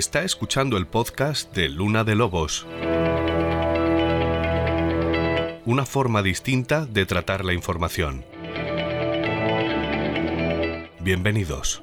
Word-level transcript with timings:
Está 0.00 0.22
escuchando 0.22 0.78
el 0.78 0.86
podcast 0.86 1.54
de 1.54 1.68
Luna 1.68 2.04
de 2.04 2.14
Lobos. 2.14 2.66
Una 5.66 5.84
forma 5.84 6.22
distinta 6.22 6.86
de 6.86 7.04
tratar 7.04 7.44
la 7.44 7.52
información. 7.52 8.24
Bienvenidos. 11.00 11.82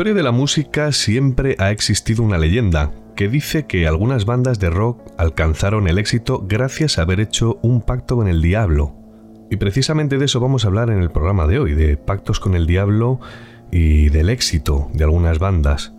Historia 0.00 0.14
de 0.14 0.22
la 0.22 0.32
música 0.32 0.92
siempre 0.92 1.56
ha 1.58 1.70
existido 1.70 2.22
una 2.22 2.38
leyenda 2.38 2.90
que 3.14 3.28
dice 3.28 3.66
que 3.66 3.86
algunas 3.86 4.24
bandas 4.24 4.58
de 4.58 4.70
rock 4.70 4.98
alcanzaron 5.18 5.88
el 5.88 5.98
éxito 5.98 6.42
gracias 6.48 6.96
a 6.96 7.02
haber 7.02 7.20
hecho 7.20 7.58
un 7.60 7.82
pacto 7.82 8.16
con 8.16 8.26
el 8.26 8.40
diablo. 8.40 8.94
Y 9.50 9.56
precisamente 9.56 10.16
de 10.16 10.24
eso 10.24 10.40
vamos 10.40 10.64
a 10.64 10.68
hablar 10.68 10.88
en 10.88 11.02
el 11.02 11.10
programa 11.10 11.46
de 11.46 11.58
hoy, 11.58 11.74
de 11.74 11.98
pactos 11.98 12.40
con 12.40 12.54
el 12.54 12.66
diablo 12.66 13.20
y 13.70 14.08
del 14.08 14.30
éxito 14.30 14.88
de 14.94 15.04
algunas 15.04 15.38
bandas. 15.38 15.92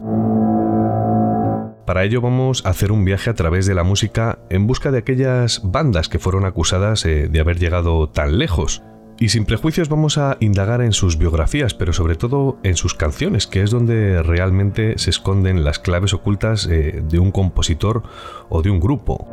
Para 1.86 2.04
ello 2.04 2.22
vamos 2.22 2.66
a 2.66 2.70
hacer 2.70 2.92
un 2.92 3.06
viaje 3.06 3.30
a 3.30 3.36
través 3.36 3.68
de 3.68 3.76
la 3.76 3.84
música 3.84 4.40
en 4.50 4.66
busca 4.66 4.90
de 4.90 4.98
aquellas 4.98 5.62
bandas 5.64 6.10
que 6.10 6.18
fueron 6.18 6.46
acusadas 6.46 7.06
eh, 7.06 7.28
de 7.30 7.40
haber 7.40 7.60
llegado 7.60 8.10
tan 8.10 8.40
lejos 8.40 8.82
y 9.22 9.30
sin 9.30 9.46
prejuicios 9.46 9.88
vamos 9.88 10.18
a 10.18 10.36
indagar 10.40 10.82
en 10.82 10.94
sus 10.94 11.20
biografías, 11.20 11.76
pero 11.76 11.94
sobre 11.94 12.16
todo 12.16 12.58
en 12.64 12.76
sus 12.76 12.96
canciones, 12.96 13.46
que 13.46 13.62
es 13.62 13.70
donde 13.70 14.24
realmente 14.24 14.98
se 14.98 15.12
esconden 15.12 15.64
las 15.64 15.78
claves 15.78 16.16
ocultas 16.16 16.66
eh, 16.66 17.04
de 17.08 17.20
un 17.20 17.32
compositor 17.32 18.02
o 18.50 18.64
de 18.64 18.72
un 18.72 18.80
grupo. 18.80 19.28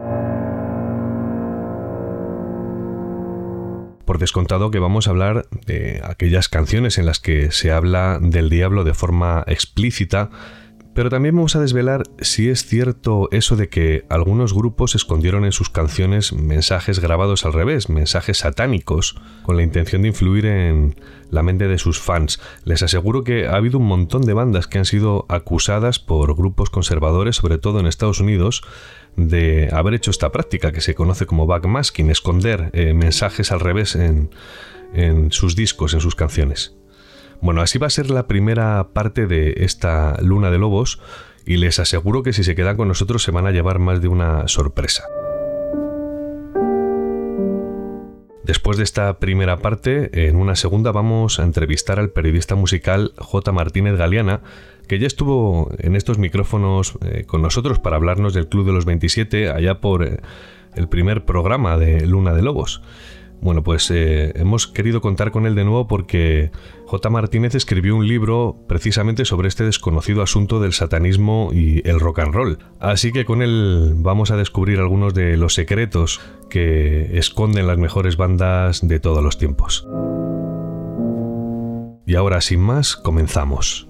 Por 4.04 4.18
descontado 4.18 4.70
que 4.70 4.78
vamos 4.78 5.08
a 5.08 5.10
hablar 5.12 5.46
de 5.64 6.02
aquellas 6.04 6.50
canciones 6.50 6.98
en 6.98 7.06
las 7.06 7.18
que 7.18 7.50
se 7.50 7.72
habla 7.72 8.18
del 8.20 8.50
diablo 8.50 8.84
de 8.84 8.92
forma 8.92 9.42
explícita, 9.46 10.28
pero 10.98 11.10
también 11.10 11.36
vamos 11.36 11.54
a 11.54 11.60
desvelar 11.60 12.02
si 12.20 12.48
es 12.48 12.66
cierto 12.66 13.28
eso 13.30 13.54
de 13.54 13.68
que 13.68 14.04
algunos 14.08 14.52
grupos 14.52 14.96
escondieron 14.96 15.44
en 15.44 15.52
sus 15.52 15.70
canciones 15.70 16.32
mensajes 16.32 16.98
grabados 16.98 17.46
al 17.46 17.52
revés, 17.52 17.88
mensajes 17.88 18.38
satánicos, 18.38 19.14
con 19.44 19.56
la 19.56 19.62
intención 19.62 20.02
de 20.02 20.08
influir 20.08 20.44
en 20.46 20.96
la 21.30 21.44
mente 21.44 21.68
de 21.68 21.78
sus 21.78 22.00
fans. 22.00 22.40
Les 22.64 22.82
aseguro 22.82 23.22
que 23.22 23.46
ha 23.46 23.54
habido 23.54 23.78
un 23.78 23.86
montón 23.86 24.22
de 24.22 24.32
bandas 24.32 24.66
que 24.66 24.78
han 24.78 24.86
sido 24.86 25.24
acusadas 25.28 26.00
por 26.00 26.34
grupos 26.34 26.68
conservadores, 26.68 27.36
sobre 27.36 27.58
todo 27.58 27.78
en 27.78 27.86
Estados 27.86 28.18
Unidos, 28.18 28.62
de 29.14 29.68
haber 29.70 29.94
hecho 29.94 30.10
esta 30.10 30.32
práctica 30.32 30.72
que 30.72 30.80
se 30.80 30.96
conoce 30.96 31.26
como 31.26 31.46
backmasking, 31.46 32.10
esconder 32.10 32.70
eh, 32.72 32.92
mensajes 32.92 33.52
al 33.52 33.60
revés 33.60 33.94
en 33.94 34.30
sus 35.30 35.54
discos, 35.54 35.94
en 35.94 36.00
sus 36.00 36.16
canciones. 36.16 36.77
Bueno, 37.40 37.60
así 37.60 37.78
va 37.78 37.86
a 37.86 37.90
ser 37.90 38.10
la 38.10 38.26
primera 38.26 38.88
parte 38.92 39.26
de 39.26 39.54
esta 39.58 40.16
luna 40.20 40.50
de 40.50 40.58
lobos 40.58 41.00
y 41.46 41.56
les 41.56 41.78
aseguro 41.78 42.22
que 42.22 42.32
si 42.32 42.44
se 42.44 42.54
quedan 42.54 42.76
con 42.76 42.88
nosotros 42.88 43.22
se 43.22 43.30
van 43.30 43.46
a 43.46 43.52
llevar 43.52 43.78
más 43.78 44.02
de 44.02 44.08
una 44.08 44.48
sorpresa. 44.48 45.04
Después 48.48 48.78
de 48.78 48.84
esta 48.84 49.18
primera 49.18 49.58
parte, 49.58 50.26
en 50.26 50.36
una 50.36 50.56
segunda 50.56 50.90
vamos 50.90 51.38
a 51.38 51.44
entrevistar 51.44 51.98
al 51.98 52.10
periodista 52.10 52.54
musical 52.54 53.12
J. 53.18 53.52
Martínez 53.52 53.96
Galeana, 53.96 54.40
que 54.86 54.98
ya 54.98 55.06
estuvo 55.06 55.70
en 55.78 55.94
estos 55.94 56.16
micrófonos 56.16 56.98
eh, 57.02 57.24
con 57.26 57.42
nosotros 57.42 57.78
para 57.78 57.96
hablarnos 57.96 58.32
del 58.32 58.48
Club 58.48 58.66
de 58.66 58.72
los 58.72 58.86
27 58.86 59.50
allá 59.50 59.80
por 59.82 60.02
eh, 60.02 60.20
el 60.74 60.88
primer 60.88 61.26
programa 61.26 61.76
de 61.76 62.06
Luna 62.06 62.32
de 62.32 62.42
Lobos. 62.42 62.80
Bueno, 63.40 63.62
pues 63.62 63.90
eh, 63.90 64.32
hemos 64.34 64.66
querido 64.66 65.00
contar 65.00 65.30
con 65.30 65.46
él 65.46 65.54
de 65.54 65.64
nuevo 65.64 65.86
porque 65.86 66.50
J. 66.86 67.10
Martínez 67.10 67.54
escribió 67.54 67.94
un 67.94 68.08
libro 68.08 68.56
precisamente 68.66 69.24
sobre 69.24 69.48
este 69.48 69.64
desconocido 69.64 70.22
asunto 70.22 70.60
del 70.60 70.72
satanismo 70.72 71.50
y 71.52 71.86
el 71.88 72.00
rock 72.00 72.20
and 72.20 72.34
roll. 72.34 72.58
Así 72.80 73.12
que 73.12 73.24
con 73.24 73.42
él 73.42 73.92
vamos 73.96 74.30
a 74.30 74.36
descubrir 74.36 74.80
algunos 74.80 75.14
de 75.14 75.36
los 75.36 75.54
secretos 75.54 76.20
que 76.50 77.16
esconden 77.16 77.66
las 77.66 77.78
mejores 77.78 78.16
bandas 78.16 78.86
de 78.86 78.98
todos 78.98 79.22
los 79.22 79.38
tiempos. 79.38 79.86
Y 82.06 82.14
ahora, 82.14 82.40
sin 82.40 82.60
más, 82.60 82.96
comenzamos. 82.96 83.86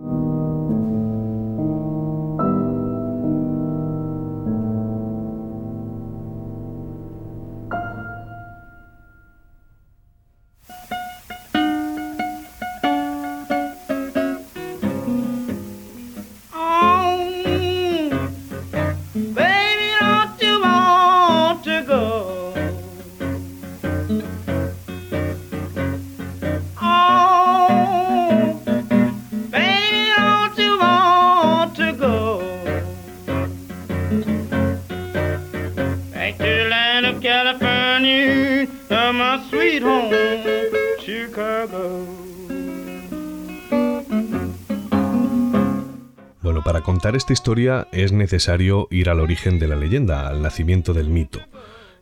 Contar 47.09 47.17
esta 47.17 47.33
historia 47.33 47.89
es 47.91 48.13
necesario 48.13 48.87
ir 48.91 49.09
al 49.09 49.21
origen 49.21 49.59
de 49.59 49.67
la 49.67 49.77
leyenda, 49.77 50.29
al 50.29 50.43
nacimiento 50.43 50.93
del 50.93 51.09
mito. 51.09 51.41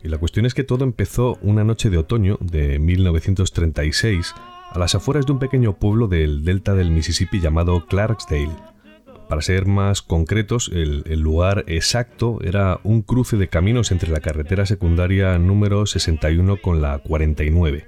Y 0.03 0.09
la 0.09 0.19
cuestión 0.19 0.47
es 0.47 0.55
que 0.55 0.65
todo 0.65 0.83
empezó 0.83 1.39
una 1.43 1.63
noche 1.63 1.91
de 1.91 1.99
otoño 1.99 2.39
de 2.41 2.81
1936 2.81 4.35
a 4.69 4.79
las 4.81 4.97
afueras 4.97 5.25
de 5.25 5.31
un 5.31 5.39
pequeño 5.39 5.75
pueblo 5.75 6.09
del 6.09 6.45
delta 6.45 6.75
del 6.75 6.91
Mississippi 6.91 7.39
llamado 7.39 7.87
Clarksdale. 7.87 8.51
Para 9.29 9.43
ser 9.43 9.67
más 9.67 10.03
concretos, 10.03 10.73
el, 10.75 11.05
lugar 11.21 11.63
exacto 11.69 12.41
era 12.43 12.81
un 12.83 13.03
cruce 13.03 13.37
de 13.37 13.47
caminos 13.47 13.93
entre 13.93 14.11
la 14.11 14.19
carretera 14.19 14.67
secundaria 14.67 15.39
número 15.39 15.87
61 15.87 16.57
con 16.57 16.83
la 16.83 16.99
49. 16.99 17.87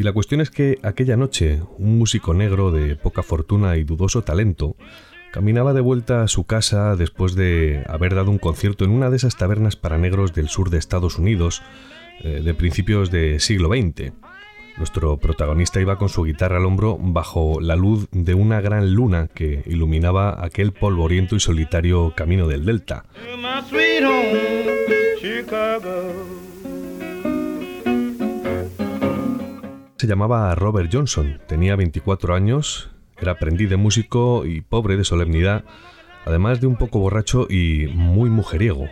Y 0.00 0.02
la 0.02 0.14
cuestión 0.14 0.40
es 0.40 0.48
que 0.48 0.78
aquella 0.82 1.18
noche 1.18 1.60
un 1.76 1.98
músico 1.98 2.32
negro 2.32 2.70
de 2.70 2.96
poca 2.96 3.22
fortuna 3.22 3.76
y 3.76 3.84
dudoso 3.84 4.22
talento 4.22 4.74
caminaba 5.30 5.74
de 5.74 5.82
vuelta 5.82 6.22
a 6.22 6.28
su 6.28 6.44
casa 6.44 6.96
después 6.96 7.34
de 7.34 7.84
haber 7.86 8.14
dado 8.14 8.30
un 8.30 8.38
concierto 8.38 8.86
en 8.86 8.92
una 8.92 9.10
de 9.10 9.18
esas 9.18 9.36
tabernas 9.36 9.76
para 9.76 9.98
negros 9.98 10.32
del 10.32 10.48
sur 10.48 10.70
de 10.70 10.78
Estados 10.78 11.18
Unidos 11.18 11.60
eh, 12.24 12.40
de 12.42 12.54
principios 12.54 13.10
del 13.10 13.40
siglo 13.40 13.68
XX. 13.68 14.14
Nuestro 14.78 15.18
protagonista 15.18 15.82
iba 15.82 15.98
con 15.98 16.08
su 16.08 16.24
guitarra 16.24 16.56
al 16.56 16.64
hombro 16.64 16.96
bajo 16.98 17.60
la 17.60 17.76
luz 17.76 18.08
de 18.10 18.32
una 18.32 18.62
gran 18.62 18.94
luna 18.94 19.28
que 19.28 19.62
iluminaba 19.66 20.42
aquel 20.42 20.72
polvoriento 20.72 21.36
y 21.36 21.40
solitario 21.40 22.14
camino 22.16 22.48
del 22.48 22.64
delta. 22.64 23.04
Se 30.00 30.06
llamaba 30.06 30.54
Robert 30.54 30.88
Johnson, 30.90 31.42
tenía 31.46 31.76
24 31.76 32.34
años, 32.34 32.88
era 33.20 33.32
aprendiz 33.32 33.68
de 33.68 33.76
músico 33.76 34.46
y 34.46 34.62
pobre 34.62 34.96
de 34.96 35.04
solemnidad, 35.04 35.66
además 36.24 36.58
de 36.62 36.68
un 36.68 36.76
poco 36.76 37.00
borracho 37.00 37.46
y 37.50 37.86
muy 37.92 38.30
mujeriego. 38.30 38.86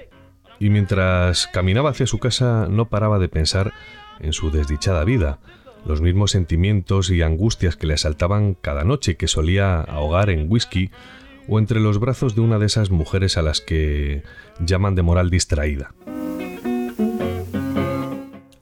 Y 0.59 0.69
mientras 0.69 1.47
caminaba 1.47 1.89
hacia 1.89 2.07
su 2.07 2.19
casa 2.19 2.67
no 2.69 2.91
paraba 2.91 3.19
de 3.19 3.31
pensar 3.31 3.73
en 4.21 4.35
su 4.35 4.51
desdichada 4.51 5.03
vida, 5.05 5.39
los 5.87 6.03
mismos 6.03 6.33
sentimientos 6.33 7.09
y 7.09 7.23
angustias 7.23 7.77
que 7.77 7.87
le 7.87 7.95
asaltaban 7.95 8.53
cada 8.53 8.85
noche 8.85 9.17
que 9.17 9.29
solía 9.29 9.81
ahogar 9.81 10.29
en 10.29 10.53
whisky 10.53 10.91
o 11.49 11.59
entre 11.59 11.81
los 11.81 12.01
brazos 12.01 12.35
de 12.35 12.43
una 12.43 12.59
de 12.59 12.67
esas 12.67 12.91
mujeres 12.91 13.39
a 13.39 13.43
las 13.43 13.63
que 13.63 14.25
llaman 14.61 14.95
de 14.95 15.01
moral 15.01 15.31
distraída. 15.31 15.95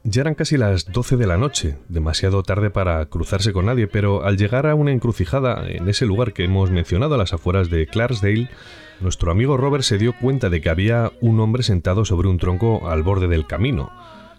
Ya 0.09 0.21
eran 0.21 0.37
casi 0.37 0.57
las 0.57 0.85
12 0.93 1.17
de 1.17 1.27
la 1.27 1.37
noche, 1.37 1.79
demasiado 1.89 2.45
tarde 2.45 2.71
para 2.71 3.05
cruzarse 3.07 3.53
con 3.53 3.67
nadie, 3.67 3.89
pero 3.89 4.23
al 4.23 4.37
llegar 4.37 4.69
a 4.69 4.77
una 4.77 4.93
encrucijada 4.93 5.69
en 5.69 5.89
ese 5.89 6.07
lugar 6.07 6.33
que 6.33 6.45
hemos 6.45 6.71
mencionado 6.71 7.17
a 7.17 7.19
las 7.19 7.33
afueras 7.33 7.71
de 7.71 7.89
Clarksdale, 7.89 8.49
nuestro 9.01 9.33
amigo 9.33 9.57
Robert 9.57 9.83
se 9.83 9.99
dio 9.99 10.13
cuenta 10.13 10.49
de 10.49 10.61
que 10.61 10.71
había 10.71 11.11
un 11.21 11.41
hombre 11.41 11.65
sentado 11.65 12.05
sobre 12.05 12.29
un 12.29 12.39
tronco 12.39 12.89
al 12.89 13.03
borde 13.03 13.27
del 13.27 13.49
camino. 13.49 13.91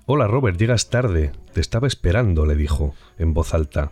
Hola 0.06 0.26
Robert, 0.28 0.58
llegas 0.58 0.90
tarde, 0.90 1.34
te 1.52 1.60
estaba 1.60 1.88
esperando, 1.88 2.46
le 2.46 2.56
dijo, 2.56 2.96
en 3.18 3.34
voz 3.34 3.54
alta. 3.54 3.92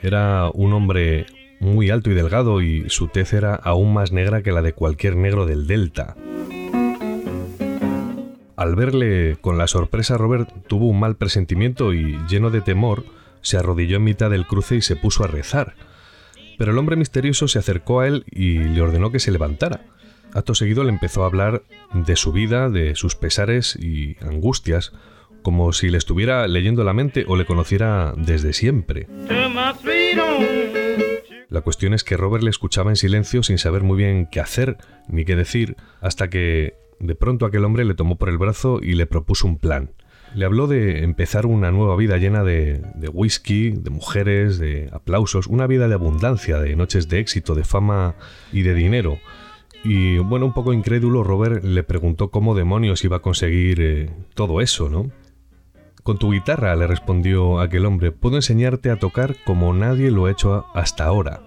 Era 0.00 0.48
un 0.54 0.72
hombre 0.72 1.26
muy 1.58 1.90
alto 1.90 2.12
y 2.12 2.14
delgado 2.14 2.62
y 2.62 2.88
su 2.90 3.08
tez 3.08 3.32
era 3.32 3.56
aún 3.56 3.92
más 3.92 4.12
negra 4.12 4.42
que 4.42 4.52
la 4.52 4.62
de 4.62 4.72
cualquier 4.72 5.16
negro 5.16 5.46
del 5.46 5.66
Delta. 5.66 6.14
Al 8.58 8.74
verle 8.74 9.36
con 9.40 9.56
la 9.56 9.68
sorpresa, 9.68 10.18
Robert 10.18 10.50
tuvo 10.66 10.88
un 10.88 10.98
mal 10.98 11.14
presentimiento 11.14 11.94
y, 11.94 12.18
lleno 12.28 12.50
de 12.50 12.60
temor, 12.60 13.04
se 13.40 13.56
arrodilló 13.56 13.98
en 13.98 14.02
mitad 14.02 14.30
del 14.30 14.48
cruce 14.48 14.74
y 14.74 14.82
se 14.82 14.96
puso 14.96 15.22
a 15.22 15.28
rezar. 15.28 15.76
Pero 16.58 16.72
el 16.72 16.78
hombre 16.78 16.96
misterioso 16.96 17.46
se 17.46 17.60
acercó 17.60 18.00
a 18.00 18.08
él 18.08 18.24
y 18.28 18.58
le 18.58 18.82
ordenó 18.82 19.12
que 19.12 19.20
se 19.20 19.30
levantara. 19.30 19.82
Acto 20.34 20.56
seguido 20.56 20.82
le 20.82 20.90
empezó 20.90 21.22
a 21.22 21.26
hablar 21.26 21.62
de 21.94 22.16
su 22.16 22.32
vida, 22.32 22.68
de 22.68 22.96
sus 22.96 23.14
pesares 23.14 23.76
y 23.76 24.16
angustias, 24.22 24.90
como 25.42 25.72
si 25.72 25.88
le 25.88 25.98
estuviera 25.98 26.48
leyendo 26.48 26.82
la 26.82 26.94
mente 26.94 27.26
o 27.28 27.36
le 27.36 27.46
conociera 27.46 28.12
desde 28.16 28.52
siempre. 28.52 29.06
La 31.48 31.60
cuestión 31.62 31.94
es 31.94 32.02
que 32.02 32.16
Robert 32.16 32.42
le 32.42 32.50
escuchaba 32.50 32.90
en 32.90 32.96
silencio 32.96 33.44
sin 33.44 33.58
saber 33.58 33.84
muy 33.84 33.98
bien 33.98 34.26
qué 34.26 34.40
hacer 34.40 34.78
ni 35.06 35.24
qué 35.24 35.36
decir, 35.36 35.76
hasta 36.00 36.28
que 36.28 36.87
de 37.00 37.14
pronto 37.14 37.46
aquel 37.46 37.64
hombre 37.64 37.84
le 37.84 37.94
tomó 37.94 38.16
por 38.16 38.28
el 38.28 38.38
brazo 38.38 38.80
y 38.82 38.94
le 38.94 39.06
propuso 39.06 39.46
un 39.46 39.58
plan. 39.58 39.90
Le 40.34 40.44
habló 40.44 40.66
de 40.66 41.04
empezar 41.04 41.46
una 41.46 41.70
nueva 41.70 41.96
vida 41.96 42.18
llena 42.18 42.44
de, 42.44 42.82
whisky, 43.12 43.70
de 43.70 43.90
mujeres, 43.90 44.58
de 44.58 44.90
aplausos, 44.92 45.46
una 45.46 45.66
vida 45.66 45.88
de 45.88 45.94
abundancia, 45.94 46.58
de 46.58 46.76
noches 46.76 47.08
de 47.08 47.18
éxito, 47.18 47.54
de 47.54 47.64
fama 47.64 48.14
y 48.52 48.62
de 48.62 48.74
dinero. 48.74 49.18
Y 49.84 50.18
bueno, 50.18 50.46
un 50.46 50.52
poco 50.52 50.72
incrédulo, 50.72 51.22
Robert 51.22 51.64
le 51.64 51.82
preguntó 51.82 52.30
cómo 52.30 52.54
demonios 52.54 53.04
iba 53.04 53.18
a 53.18 53.22
conseguir 53.22 53.80
eh, 53.80 54.10
todo 54.34 54.60
eso, 54.60 54.90
¿no? 54.90 55.10
Con 56.02 56.18
tu 56.18 56.32
guitarra, 56.32 56.74
le 56.76 56.86
respondió 56.86 57.60
aquel 57.60 57.86
hombre, 57.86 58.12
puedo 58.12 58.36
enseñarte 58.36 58.90
a 58.90 58.98
tocar 58.98 59.36
como 59.44 59.72
nadie 59.72 60.10
lo 60.10 60.26
ha 60.26 60.30
hecho 60.30 60.66
hasta 60.74 61.04
ahora. 61.04 61.42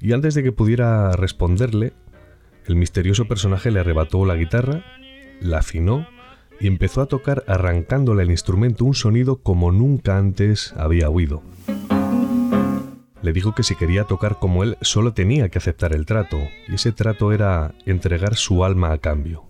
Y 0.00 0.12
antes 0.12 0.34
de 0.34 0.42
que 0.42 0.52
pudiera 0.52 1.12
responderle, 1.12 1.92
el 2.66 2.76
misterioso 2.76 3.26
personaje 3.26 3.70
le 3.70 3.80
arrebató 3.80 4.24
la 4.24 4.36
guitarra, 4.36 4.84
la 5.40 5.58
afinó 5.58 6.06
y 6.60 6.66
empezó 6.66 7.02
a 7.02 7.06
tocar 7.06 7.44
arrancándole 7.46 8.22
al 8.22 8.30
instrumento 8.30 8.84
un 8.84 8.94
sonido 8.94 9.36
como 9.36 9.72
nunca 9.72 10.16
antes 10.16 10.72
había 10.76 11.10
oído. 11.10 11.42
Le 13.22 13.32
dijo 13.32 13.54
que 13.54 13.62
si 13.62 13.74
quería 13.74 14.04
tocar 14.04 14.38
como 14.38 14.62
él 14.62 14.76
solo 14.82 15.14
tenía 15.14 15.48
que 15.48 15.58
aceptar 15.58 15.94
el 15.94 16.04
trato, 16.04 16.38
y 16.68 16.74
ese 16.74 16.92
trato 16.92 17.32
era 17.32 17.74
entregar 17.86 18.36
su 18.36 18.64
alma 18.64 18.92
a 18.92 18.98
cambio. 18.98 19.44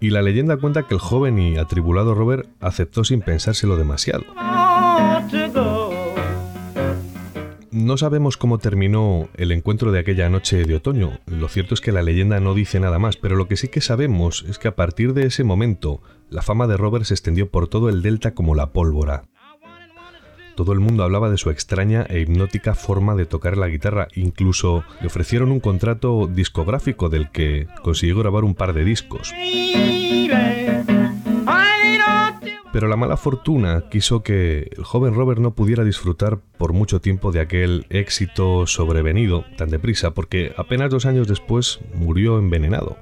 Y 0.00 0.10
la 0.10 0.22
leyenda 0.22 0.56
cuenta 0.56 0.88
que 0.88 0.94
el 0.94 1.00
joven 1.00 1.38
y 1.38 1.58
atribulado 1.58 2.14
Robert 2.14 2.48
aceptó 2.58 3.04
sin 3.04 3.20
pensárselo 3.20 3.76
demasiado. 3.76 4.24
No 7.82 7.96
sabemos 7.96 8.36
cómo 8.36 8.58
terminó 8.58 9.28
el 9.34 9.50
encuentro 9.50 9.90
de 9.90 9.98
aquella 9.98 10.28
noche 10.28 10.64
de 10.64 10.76
otoño. 10.76 11.18
Lo 11.26 11.48
cierto 11.48 11.74
es 11.74 11.80
que 11.80 11.90
la 11.90 12.02
leyenda 12.02 12.38
no 12.38 12.54
dice 12.54 12.78
nada 12.78 13.00
más, 13.00 13.16
pero 13.16 13.34
lo 13.34 13.48
que 13.48 13.56
sí 13.56 13.66
que 13.66 13.80
sabemos 13.80 14.44
es 14.48 14.60
que 14.60 14.68
a 14.68 14.76
partir 14.76 15.14
de 15.14 15.26
ese 15.26 15.42
momento, 15.42 16.00
la 16.30 16.42
fama 16.42 16.68
de 16.68 16.76
Robert 16.76 17.06
se 17.06 17.14
extendió 17.14 17.50
por 17.50 17.66
todo 17.66 17.88
el 17.88 18.00
delta 18.00 18.34
como 18.34 18.54
la 18.54 18.70
pólvora. 18.70 19.24
Todo 20.54 20.72
el 20.72 20.78
mundo 20.78 21.02
hablaba 21.02 21.28
de 21.28 21.38
su 21.38 21.50
extraña 21.50 22.06
e 22.08 22.20
hipnótica 22.20 22.76
forma 22.76 23.16
de 23.16 23.26
tocar 23.26 23.58
la 23.58 23.66
guitarra, 23.66 24.06
incluso 24.14 24.84
le 25.00 25.08
ofrecieron 25.08 25.50
un 25.50 25.58
contrato 25.58 26.28
discográfico 26.28 27.08
del 27.08 27.32
que 27.32 27.66
consiguió 27.82 28.16
grabar 28.16 28.44
un 28.44 28.54
par 28.54 28.74
de 28.74 28.84
discos. 28.84 29.32
Pero 32.72 32.88
la 32.88 32.96
mala 32.96 33.18
fortuna 33.18 33.84
quiso 33.90 34.22
que 34.22 34.70
el 34.76 34.82
joven 34.82 35.14
Robert 35.14 35.40
no 35.40 35.54
pudiera 35.54 35.84
disfrutar 35.84 36.38
por 36.56 36.72
mucho 36.72 37.00
tiempo 37.00 37.30
de 37.30 37.40
aquel 37.40 37.86
éxito 37.90 38.66
sobrevenido 38.66 39.44
tan 39.58 39.68
deprisa, 39.68 40.12
porque 40.14 40.54
apenas 40.56 40.90
dos 40.90 41.04
años 41.04 41.28
después 41.28 41.80
murió 41.94 42.38
envenenado. 42.38 42.96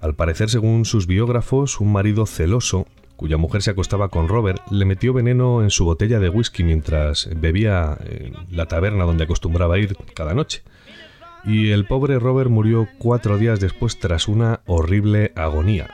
Al 0.00 0.14
parecer, 0.14 0.48
según 0.48 0.86
sus 0.86 1.06
biógrafos, 1.06 1.80
un 1.80 1.92
marido 1.92 2.24
celoso, 2.24 2.86
cuya 3.16 3.36
mujer 3.36 3.62
se 3.62 3.72
acostaba 3.72 4.08
con 4.08 4.28
Robert, 4.28 4.62
le 4.70 4.84
metió 4.84 5.12
veneno 5.12 5.62
en 5.62 5.70
su 5.70 5.84
botella 5.84 6.18
de 6.20 6.28
whisky 6.30 6.62
mientras 6.62 7.28
bebía 7.36 7.98
en 8.08 8.34
la 8.50 8.66
taberna 8.66 9.04
donde 9.04 9.24
acostumbraba 9.24 9.76
ir 9.78 9.96
cada 10.14 10.34
noche. 10.34 10.62
Y 11.44 11.70
el 11.70 11.86
pobre 11.86 12.18
Robert 12.18 12.48
murió 12.48 12.88
cuatro 12.98 13.38
días 13.38 13.60
después 13.60 13.98
tras 13.98 14.28
una 14.28 14.60
horrible 14.66 15.32
agonía. 15.34 15.88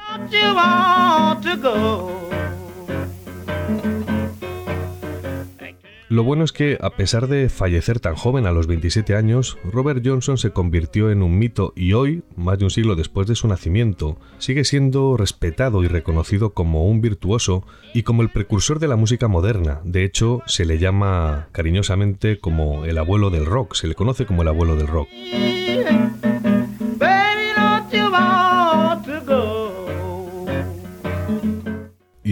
Lo 6.14 6.22
bueno 6.22 6.44
es 6.44 6.52
que, 6.52 6.78
a 6.80 6.90
pesar 6.90 7.26
de 7.26 7.48
fallecer 7.48 7.98
tan 7.98 8.14
joven 8.14 8.46
a 8.46 8.52
los 8.52 8.68
27 8.68 9.16
años, 9.16 9.58
Robert 9.64 10.00
Johnson 10.06 10.38
se 10.38 10.52
convirtió 10.52 11.10
en 11.10 11.24
un 11.24 11.36
mito 11.36 11.72
y 11.74 11.94
hoy, 11.94 12.22
más 12.36 12.56
de 12.56 12.66
un 12.66 12.70
siglo 12.70 12.94
después 12.94 13.26
de 13.26 13.34
su 13.34 13.48
nacimiento, 13.48 14.16
sigue 14.38 14.62
siendo 14.62 15.16
respetado 15.16 15.82
y 15.82 15.88
reconocido 15.88 16.54
como 16.54 16.86
un 16.86 17.00
virtuoso 17.00 17.66
y 17.94 18.04
como 18.04 18.22
el 18.22 18.30
precursor 18.30 18.78
de 18.78 18.86
la 18.86 18.94
música 18.94 19.26
moderna. 19.26 19.80
De 19.82 20.04
hecho, 20.04 20.40
se 20.46 20.64
le 20.64 20.78
llama 20.78 21.48
cariñosamente 21.50 22.38
como 22.38 22.84
el 22.84 22.98
abuelo 22.98 23.30
del 23.30 23.44
rock, 23.44 23.74
se 23.74 23.88
le 23.88 23.96
conoce 23.96 24.24
como 24.24 24.42
el 24.42 24.48
abuelo 24.48 24.76
del 24.76 24.86
rock. 24.86 25.08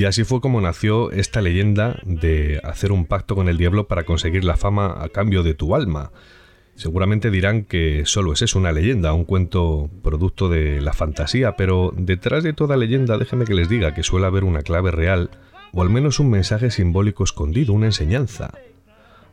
Y 0.03 0.05
así 0.05 0.25
fue 0.25 0.41
como 0.41 0.61
nació 0.61 1.13
esta 1.13 1.41
leyenda 1.41 2.01
de 2.05 2.61
hacer 2.65 2.91
un 2.91 3.07
pacto 3.07 3.37
con 3.37 3.49
el 3.49 3.57
diablo 3.57 3.87
para 3.87 4.03
conseguir 4.03 4.43
la 4.43 4.57
fama 4.57 4.97
a 5.01 5.11
cambio 5.11 5.45
de 5.45 5.55
tu 5.55 5.77
alma. 5.77 6.11
Seguramente 6.75 7.31
dirán 7.31 7.63
que 7.63 8.03
solo 8.05 8.33
es 8.33 8.43
eso, 8.43 8.59
una 8.59 8.73
leyenda, 8.73 9.13
un 9.13 9.25
cuento 9.25 9.89
producto 10.03 10.49
de 10.49 10.81
la 10.81 10.93
fantasía, 10.93 11.55
pero 11.55 11.95
detrás 11.97 12.43
de 12.43 12.53
toda 12.53 12.77
leyenda 12.77 13.17
déjeme 13.17 13.45
que 13.45 13.55
les 13.55 13.69
diga 13.69 13.95
que 13.95 14.03
suele 14.03 14.27
haber 14.27 14.43
una 14.43 14.63
clave 14.63 14.91
real, 14.91 15.31
o 15.73 15.83
al 15.83 15.89
menos 15.89 16.19
un 16.19 16.31
mensaje 16.31 16.73
simbólico 16.73 17.23
escondido, 17.23 17.73
una 17.73 17.87
enseñanza. 17.87 18.51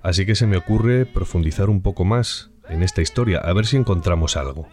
Así 0.04 0.28
que 0.28 0.36
se 0.36 0.46
me 0.46 0.58
ocurre 0.58 1.08
profundizar 1.08 1.72
un 1.72 1.82
poco 1.82 2.06
más 2.06 2.52
en 2.70 2.84
esta 2.84 3.02
historia, 3.02 3.40
a 3.40 3.52
ver 3.54 3.66
si 3.66 3.76
encontramos 3.76 4.38
algo. 4.38 4.68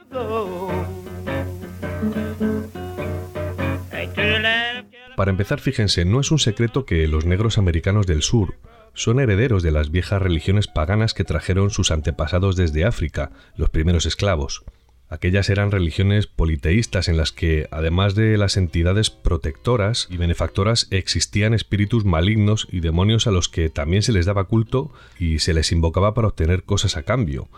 Para 5.17 5.31
empezar, 5.31 5.61
fíjense, 5.61 6.05
no 6.05 6.21
es 6.21 6.31
un 6.31 6.39
secreto 6.39 6.85
que 6.85 7.09
los 7.09 7.25
negros 7.25 7.57
americanos 7.57 8.07
del 8.07 8.23
sur 8.23 8.57
son 8.93 9.19
herederos 9.19 9.63
de 9.63 9.73
las 9.73 9.91
viejas 9.91 10.21
religiones 10.21 10.69
paganas 10.69 11.15
que 11.15 11.25
trajeron 11.25 11.71
sus 11.71 11.91
antepasados 11.91 12.55
desde 12.55 12.85
África, 12.85 13.31
los 13.57 13.71
primeros 13.71 14.05
esclavos. 14.05 14.65
Aquellas 15.09 15.49
eran 15.51 15.71
religiones 15.71 16.27
politeístas 16.27 17.09
en 17.09 17.17
las 17.17 17.33
que, 17.33 17.69
además 17.71 18.15
de 18.15 18.37
las 18.37 18.57
entidades 18.57 19.09
protectoras 19.09 20.09
y 20.11 20.17
benefactoras, 20.17 20.89
existían 20.91 21.55
espíritus 21.55 22.05
malignos 22.05 22.67
y 22.71 22.81
demonios 22.81 23.27
a 23.27 23.31
los 23.31 23.49
que 23.49 23.71
también 23.71 24.03
se 24.03 24.13
les 24.13 24.27
daba 24.27 24.45
culto 24.45 24.93
y 25.19 25.39
se 25.39 25.55
les 25.55 25.73
invocaba 25.73 26.13
para 26.13 26.29
obtener 26.29 26.65
cosas 26.65 26.97
a 26.97 27.05
cambio. 27.05 27.49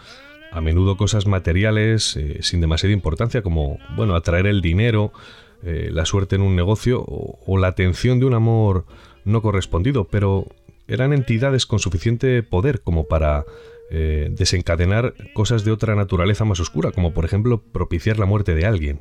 A 0.53 0.61
menudo 0.61 0.97
cosas 0.97 1.27
materiales 1.27 2.17
eh, 2.17 2.38
sin 2.43 2.61
demasiada 2.61 2.93
importancia 2.93 3.43
como, 3.43 3.79
bueno, 3.97 4.15
atraer 4.15 4.47
el 4.47 4.61
dinero, 4.61 5.12
eh, 5.62 5.91
la 5.93 6.05
suerte 6.07 6.37
en 6.37 6.43
un 6.43 6.57
negocio 6.57 7.05
o 7.07 7.59
la 7.59 7.69
atención 7.69 8.21
de 8.21 8.27
un 8.27 8.35
amor 8.35 8.87
no 9.25 9.43
correspondido, 9.43 10.05
pero 10.05 10.47
eran 10.88 11.12
entidades 11.12 11.67
con 11.67 11.79
suficiente 11.79 12.43
poder 12.43 12.81
como 12.81 13.07
para 13.07 13.45
eh, 13.91 14.29
desencadenar 14.31 15.15
cosas 15.35 15.65
de 15.65 15.71
otra 15.71 15.95
naturaleza 15.95 16.45
más 16.45 16.61
oscura, 16.61 16.93
como 16.93 17.12
por 17.12 17.25
ejemplo 17.25 17.62
propiciar 17.62 18.19
la 18.19 18.27
muerte 18.27 18.55
de 18.55 18.67
alguien. 18.67 19.00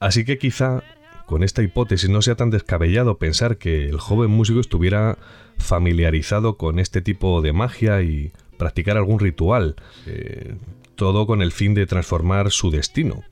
Así 0.00 0.24
que 0.24 0.38
quizá 0.38 0.82
con 1.26 1.42
esta 1.42 1.62
hipótesis 1.62 2.08
no 2.08 2.22
sea 2.22 2.36
tan 2.36 2.50
descabellado 2.50 3.18
pensar 3.18 3.58
que 3.58 3.88
el 3.88 3.98
joven 3.98 4.30
músico 4.30 4.60
estuviera 4.60 5.18
familiarizado 5.58 6.56
con 6.56 6.78
este 6.78 7.02
tipo 7.02 7.42
de 7.42 7.52
magia 7.52 8.00
y 8.00 8.32
practicar 8.56 8.96
algún 8.96 9.18
ritual, 9.18 9.76
eh, 10.06 10.54
todo 10.98 11.26
con 11.26 11.40
el 11.40 11.52
fin 11.52 11.72
de 11.72 11.86
transformar 11.86 12.50
su 12.50 12.70
destino. 12.70 13.22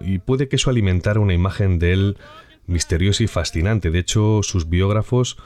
Y 0.00 0.20
puede 0.20 0.48
que 0.48 0.56
eso 0.56 0.70
alimentara 0.70 1.20
una 1.20 1.34
imagen 1.34 1.78
de 1.78 1.92
él 1.92 2.16
misteriosa 2.66 3.22
y 3.22 3.26
fascinante. 3.26 3.90
De 3.90 3.98
hecho, 3.98 4.40
sus 4.42 4.70
biógrafos 4.70 5.36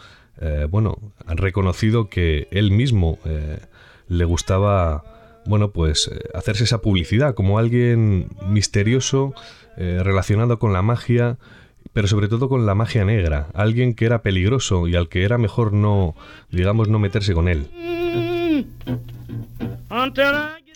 eh, 0.41 0.67
bueno, 0.71 0.99
han 1.27 1.37
reconocido 1.37 2.09
que 2.09 2.49
él 2.51 2.71
mismo 2.71 3.19
eh, 3.27 3.59
le 4.09 4.25
gustaba, 4.25 5.05
bueno, 5.45 5.71
pues 5.71 6.11
eh, 6.13 6.29
hacerse 6.35 6.65
esa 6.65 6.81
publicidad 6.81 7.35
como 7.35 7.59
alguien 7.59 8.29
misterioso 8.49 9.35
relacionado 9.77 10.59
con 10.59 10.75
la 10.75 10.83
magia, 10.83 11.39
pero 11.95 12.07
sobre 12.07 12.29
todo 12.29 12.51
con 12.51 12.67
la 12.67 12.75
magia 12.75 13.07
negra, 13.07 13.47
alguien 13.55 13.95
que 13.95 14.05
era 14.05 14.21
peligroso 14.21 14.87
y 14.89 14.95
al 14.95 15.09
que 15.09 15.25
era 15.25 15.39
mejor 15.39 15.73
no, 15.73 16.15
digamos, 16.51 16.89
no 16.89 16.99
meterse 16.99 17.33
con 17.33 17.49
él. 17.49 17.67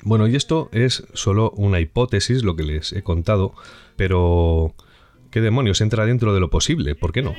Bueno, 0.05 0.29
y 0.29 0.37
esto 0.37 0.69
es 0.73 1.05
solo 1.15 1.51
una 1.53 1.81
hipótesis, 1.81 2.45
lo 2.45 2.57
que 2.57 2.63
les 2.63 2.93
he 2.93 3.03
contado, 3.03 3.55
pero 3.97 4.75
¿qué 5.31 5.41
demonios 5.41 5.81
entra 5.81 6.05
dentro 6.05 6.35
de 6.35 6.41
lo 6.41 6.51
posible? 6.51 6.95
¿Por 6.95 7.13
qué 7.13 7.23
no? 7.23 7.35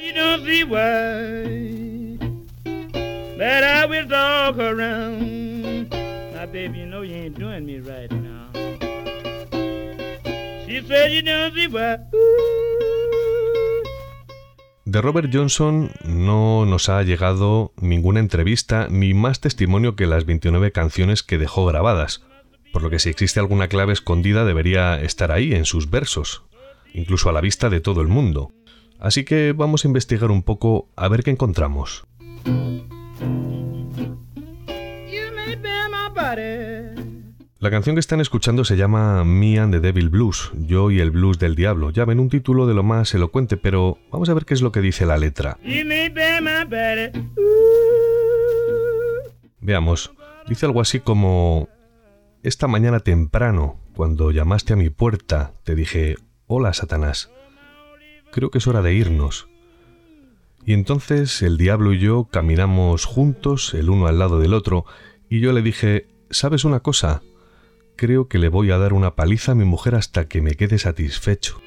De 14.86 15.02
Robert 15.02 15.30
Johnson 15.32 15.92
no 16.04 16.66
nos 16.66 16.90
ha 16.90 17.04
llegado 17.04 17.74
ninguna 17.80 18.20
entrevista 18.20 18.88
ni 18.90 19.14
más 19.14 19.40
testimonio 19.40 19.96
que 19.96 20.08
las 20.08 20.26
29 20.26 20.72
canciones 20.72 21.22
que 21.22 21.38
dejó 21.38 21.66
grabadas, 21.66 22.24
por 22.76 22.84
lo 22.84 22.90
que 22.90 23.00
si 23.00 23.08
existe 23.08 23.40
alguna 23.40 23.70
clave 23.70 23.94
escondida 23.94 24.44
debería 24.44 25.02
estar 25.02 25.32
ahí 25.32 25.54
en 25.54 25.64
sus 25.64 25.90
versos, 25.90 26.44
incluso 26.94 27.30
a 27.30 27.32
la 27.32 27.40
vista 27.40 27.70
de 27.70 27.80
todo 27.80 28.02
el 28.02 28.10
mundo. 28.10 28.52
Así 29.00 29.24
que 29.24 29.54
vamos 29.54 29.86
a 29.86 29.88
investigar 29.88 30.30
un 30.30 30.44
poco 30.44 30.90
a 30.98 31.08
ver 31.08 31.24
qué 31.24 31.32
encontramos. 31.32 32.06
La 37.60 37.72
canción 37.72 37.96
que 37.96 38.02
están 38.02 38.20
escuchando 38.20 38.66
se 38.66 38.76
llama 38.76 39.24
Me 39.24 39.58
and 39.58 39.72
the 39.72 39.80
Devil 39.80 40.10
Blues, 40.10 40.52
Yo 40.58 40.92
y 40.92 41.00
el 41.00 41.12
Blues 41.12 41.40
del 41.40 41.56
Diablo. 41.56 41.92
Ya 41.92 42.04
ven 42.04 42.20
un 42.20 42.28
título 42.28 42.68
de 42.68 42.74
lo 42.74 42.84
más 42.84 43.14
elocuente, 43.14 43.56
pero 43.56 44.00
vamos 44.12 44.28
a 44.28 44.34
ver 44.34 44.44
qué 44.44 44.54
es 44.54 44.62
lo 44.62 44.74
que 44.74 44.82
dice 44.82 45.06
la 45.06 45.18
letra. 45.18 45.58
Veamos, 49.62 50.12
dice 50.50 50.66
algo 50.66 50.82
así 50.82 51.00
como... 51.00 51.70
Esta 52.46 52.68
mañana 52.68 53.00
temprano, 53.00 53.80
cuando 53.96 54.30
llamaste 54.30 54.74
a 54.74 54.76
mi 54.76 54.92
puerta, 54.92 55.54
te 55.64 55.74
dije, 55.74 56.16
hola 56.46 56.74
Satanás, 56.74 57.32
creo 58.32 58.52
que 58.52 58.60
es 58.60 58.68
hora 58.68 58.84
de 58.84 58.94
irnos. 58.94 59.48
Y 60.64 60.74
entonces 60.74 61.42
el 61.42 61.58
diablo 61.58 61.92
y 61.92 61.98
yo 61.98 62.26
caminamos 62.26 63.06
juntos, 63.06 63.74
el 63.74 63.90
uno 63.90 64.06
al 64.06 64.20
lado 64.20 64.38
del 64.38 64.54
otro, 64.54 64.86
y 65.28 65.40
yo 65.40 65.54
le 65.54 65.64
dije, 65.64 66.06
¿sabes 66.30 66.66
una 66.66 66.82
cosa? 66.82 67.24
Creo 67.96 68.28
que 68.28 68.38
le 68.38 68.50
voy 68.50 68.70
a 68.70 68.78
dar 68.78 68.94
una 68.94 69.16
paliza 69.16 69.54
a 69.54 69.56
mi 69.56 69.66
mujer 69.66 69.96
hasta 69.96 70.28
que 70.28 70.44
me 70.44 70.54
quede 70.54 70.78
satisfecho. 70.78 71.60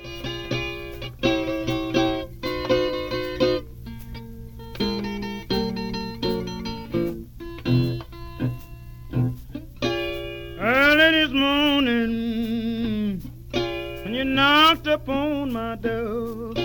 upon 14.89 15.53
my 15.53 15.77
dove. 15.77 16.57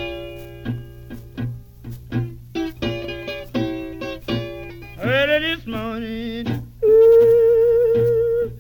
Early 5.01 5.39
this 5.39 5.67
morning, 5.67 6.67
ooh, 6.83 8.51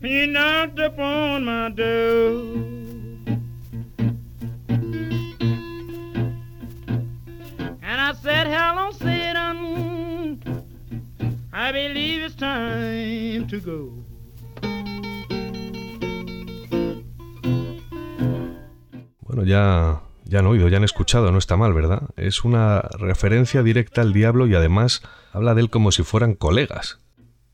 he 0.00 0.26
knocked 0.26 0.78
upon 0.78 1.44
my 1.44 1.68
door. 1.68 2.54
And 7.82 8.00
I 8.00 8.14
said, 8.22 8.46
Hello, 8.46 8.90
Satan, 8.92 10.40
I 11.52 11.72
believe 11.72 12.22
it's 12.22 12.34
time 12.34 13.46
to 13.48 13.60
go. 13.60 13.99
Bueno, 19.30 19.44
ya, 19.44 20.00
ya 20.24 20.40
han 20.40 20.46
oído, 20.48 20.66
ya 20.66 20.78
han 20.78 20.82
escuchado, 20.82 21.30
no 21.30 21.38
está 21.38 21.56
mal, 21.56 21.72
¿verdad? 21.72 22.02
Es 22.16 22.42
una 22.42 22.80
referencia 22.98 23.62
directa 23.62 24.00
al 24.00 24.12
diablo 24.12 24.48
y 24.48 24.56
además 24.56 25.02
habla 25.32 25.54
de 25.54 25.60
él 25.60 25.70
como 25.70 25.92
si 25.92 26.02
fueran 26.02 26.34
colegas. 26.34 26.98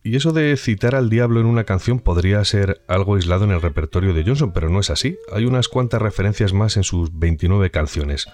Y 0.02 0.16
eso 0.16 0.33
de 0.33 0.56
citar 0.56 0.95
al 0.95 1.11
diablo 1.11 1.38
en 1.38 1.45
una 1.45 1.64
canción 1.64 1.99
podría 1.99 2.42
ser 2.47 2.80
algo 2.88 3.16
aislado 3.16 3.45
en 3.45 3.50
el 3.50 3.61
repertorio 3.61 4.14
de 4.14 4.25
Johnson, 4.25 4.52
pero 4.52 4.71
no 4.71 4.80
es 4.80 4.88
así. 4.88 5.18
Hay 5.30 5.45
unas 5.45 5.68
cuantas 5.68 6.00
referencias 6.00 6.54
más 6.54 6.78
en 6.78 6.83
sus 6.83 7.11
29 7.18 7.71
canciones. 7.71 8.26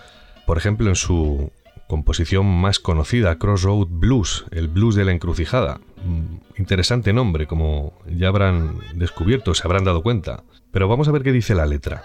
Por 0.46 0.56
ejemplo, 0.56 0.88
en 0.88 0.94
su 0.94 1.50
composición 1.88 2.46
más 2.46 2.78
conocida, 2.78 3.38
Crossroad 3.38 3.88
Blues, 3.90 4.44
el 4.52 4.68
blues 4.68 4.94
de 4.94 5.04
la 5.04 5.10
encrucijada. 5.10 5.80
Mm, 6.04 6.60
interesante 6.60 7.12
nombre, 7.12 7.48
como 7.48 7.98
ya 8.06 8.28
habrán 8.28 8.78
descubierto, 8.94 9.52
se 9.52 9.66
habrán 9.66 9.82
dado 9.82 10.04
cuenta. 10.04 10.44
Pero 10.70 10.86
vamos 10.86 11.08
a 11.08 11.10
ver 11.10 11.24
qué 11.24 11.32
dice 11.32 11.56
la 11.56 11.66
letra. 11.66 12.04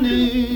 Dice, 0.00 0.47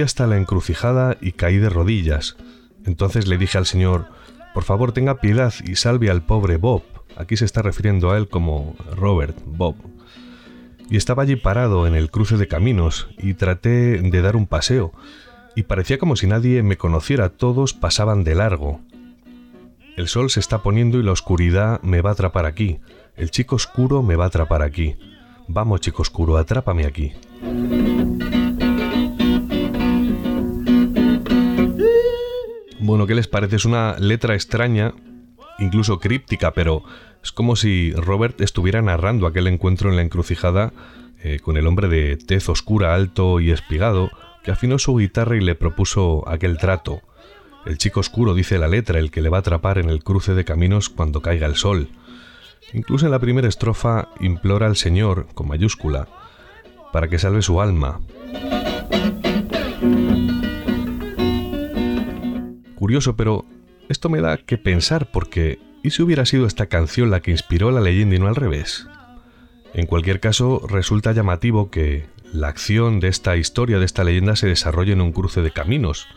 hasta 0.00 0.26
la 0.26 0.36
encrucijada 0.36 1.16
y 1.20 1.32
caí 1.32 1.58
de 1.58 1.70
rodillas. 1.70 2.36
Entonces 2.84 3.26
le 3.26 3.38
dije 3.38 3.58
al 3.58 3.66
Señor, 3.66 4.06
por 4.54 4.64
favor 4.64 4.92
tenga 4.92 5.20
piedad 5.20 5.52
y 5.64 5.76
salve 5.76 6.10
al 6.10 6.22
pobre 6.22 6.56
Bob. 6.56 6.82
Aquí 7.16 7.36
se 7.36 7.44
está 7.44 7.62
refiriendo 7.62 8.10
a 8.10 8.18
él 8.18 8.28
como 8.28 8.76
Robert, 8.96 9.36
Bob. 9.44 9.76
Y 10.88 10.96
estaba 10.96 11.22
allí 11.22 11.36
parado 11.36 11.86
en 11.86 11.94
el 11.94 12.10
cruce 12.10 12.36
de 12.36 12.48
caminos 12.48 13.08
y 13.18 13.34
traté 13.34 14.00
de 14.00 14.22
dar 14.22 14.34
un 14.34 14.46
paseo, 14.46 14.92
y 15.54 15.64
parecía 15.64 15.98
como 15.98 16.16
si 16.16 16.26
nadie 16.26 16.62
me 16.62 16.76
conociera, 16.76 17.28
todos 17.28 17.74
pasaban 17.74 18.24
de 18.24 18.34
largo. 18.34 18.80
El 19.96 20.08
sol 20.08 20.30
se 20.30 20.40
está 20.40 20.62
poniendo 20.62 20.98
y 20.98 21.02
la 21.02 21.12
oscuridad 21.12 21.82
me 21.82 22.00
va 22.00 22.10
a 22.10 22.12
atrapar 22.14 22.46
aquí. 22.46 22.80
El 23.16 23.30
chico 23.30 23.56
oscuro 23.56 24.02
me 24.02 24.16
va 24.16 24.24
a 24.24 24.28
atrapar 24.28 24.62
aquí. 24.62 24.96
Vamos, 25.48 25.80
chico 25.80 26.02
oscuro, 26.02 26.36
atrápame 26.36 26.86
aquí. 26.86 27.12
Bueno, 32.90 33.06
¿qué 33.06 33.14
les 33.14 33.28
parece? 33.28 33.54
Es 33.54 33.66
una 33.66 33.96
letra 34.00 34.34
extraña, 34.34 34.94
incluso 35.60 36.00
críptica, 36.00 36.50
pero 36.50 36.82
es 37.22 37.30
como 37.30 37.54
si 37.54 37.92
Robert 37.92 38.40
estuviera 38.40 38.82
narrando 38.82 39.28
aquel 39.28 39.46
encuentro 39.46 39.90
en 39.90 39.94
la 39.94 40.02
encrucijada 40.02 40.72
eh, 41.22 41.38
con 41.38 41.56
el 41.56 41.68
hombre 41.68 41.86
de 41.86 42.16
tez 42.16 42.48
oscura, 42.48 42.92
alto 42.96 43.38
y 43.38 43.52
espigado, 43.52 44.10
que 44.42 44.50
afinó 44.50 44.76
su 44.80 44.96
guitarra 44.96 45.36
y 45.36 45.40
le 45.40 45.54
propuso 45.54 46.28
aquel 46.28 46.58
trato. 46.58 47.00
El 47.64 47.78
chico 47.78 48.00
oscuro, 48.00 48.34
dice 48.34 48.58
la 48.58 48.66
letra, 48.66 48.98
el 48.98 49.12
que 49.12 49.22
le 49.22 49.28
va 49.28 49.36
a 49.36 49.40
atrapar 49.40 49.78
en 49.78 49.88
el 49.88 50.02
cruce 50.02 50.34
de 50.34 50.44
caminos 50.44 50.88
cuando 50.88 51.22
caiga 51.22 51.46
el 51.46 51.54
sol. 51.54 51.90
Incluso 52.72 53.06
en 53.06 53.12
la 53.12 53.20
primera 53.20 53.46
estrofa 53.46 54.08
implora 54.18 54.66
al 54.66 54.74
Señor, 54.74 55.28
con 55.34 55.46
mayúscula, 55.46 56.08
para 56.92 57.06
que 57.06 57.20
salve 57.20 57.42
su 57.42 57.60
alma. 57.60 58.00
Curioso, 62.80 63.14
pero 63.14 63.44
esto 63.90 64.08
me 64.08 64.22
da 64.22 64.38
que 64.38 64.56
pensar 64.56 65.10
porque 65.12 65.58
¿y 65.82 65.90
si 65.90 66.00
hubiera 66.00 66.24
sido 66.24 66.46
esta 66.46 66.64
canción 66.64 67.10
la 67.10 67.20
que 67.20 67.30
inspiró 67.30 67.70
la 67.70 67.82
leyenda 67.82 68.16
y 68.16 68.18
no 68.18 68.26
al 68.26 68.36
revés? 68.36 68.88
En 69.74 69.84
cualquier 69.84 70.18
caso, 70.18 70.66
resulta 70.66 71.12
llamativo 71.12 71.70
que 71.70 72.06
la 72.32 72.48
acción 72.48 72.98
de 72.98 73.08
esta 73.08 73.36
historia, 73.36 73.78
de 73.78 73.84
esta 73.84 74.02
leyenda, 74.02 74.34
se 74.34 74.46
desarrolle 74.46 74.94
en 74.94 75.02
un 75.02 75.12
cruce 75.12 75.42
de 75.42 75.50
caminos, 75.50 76.08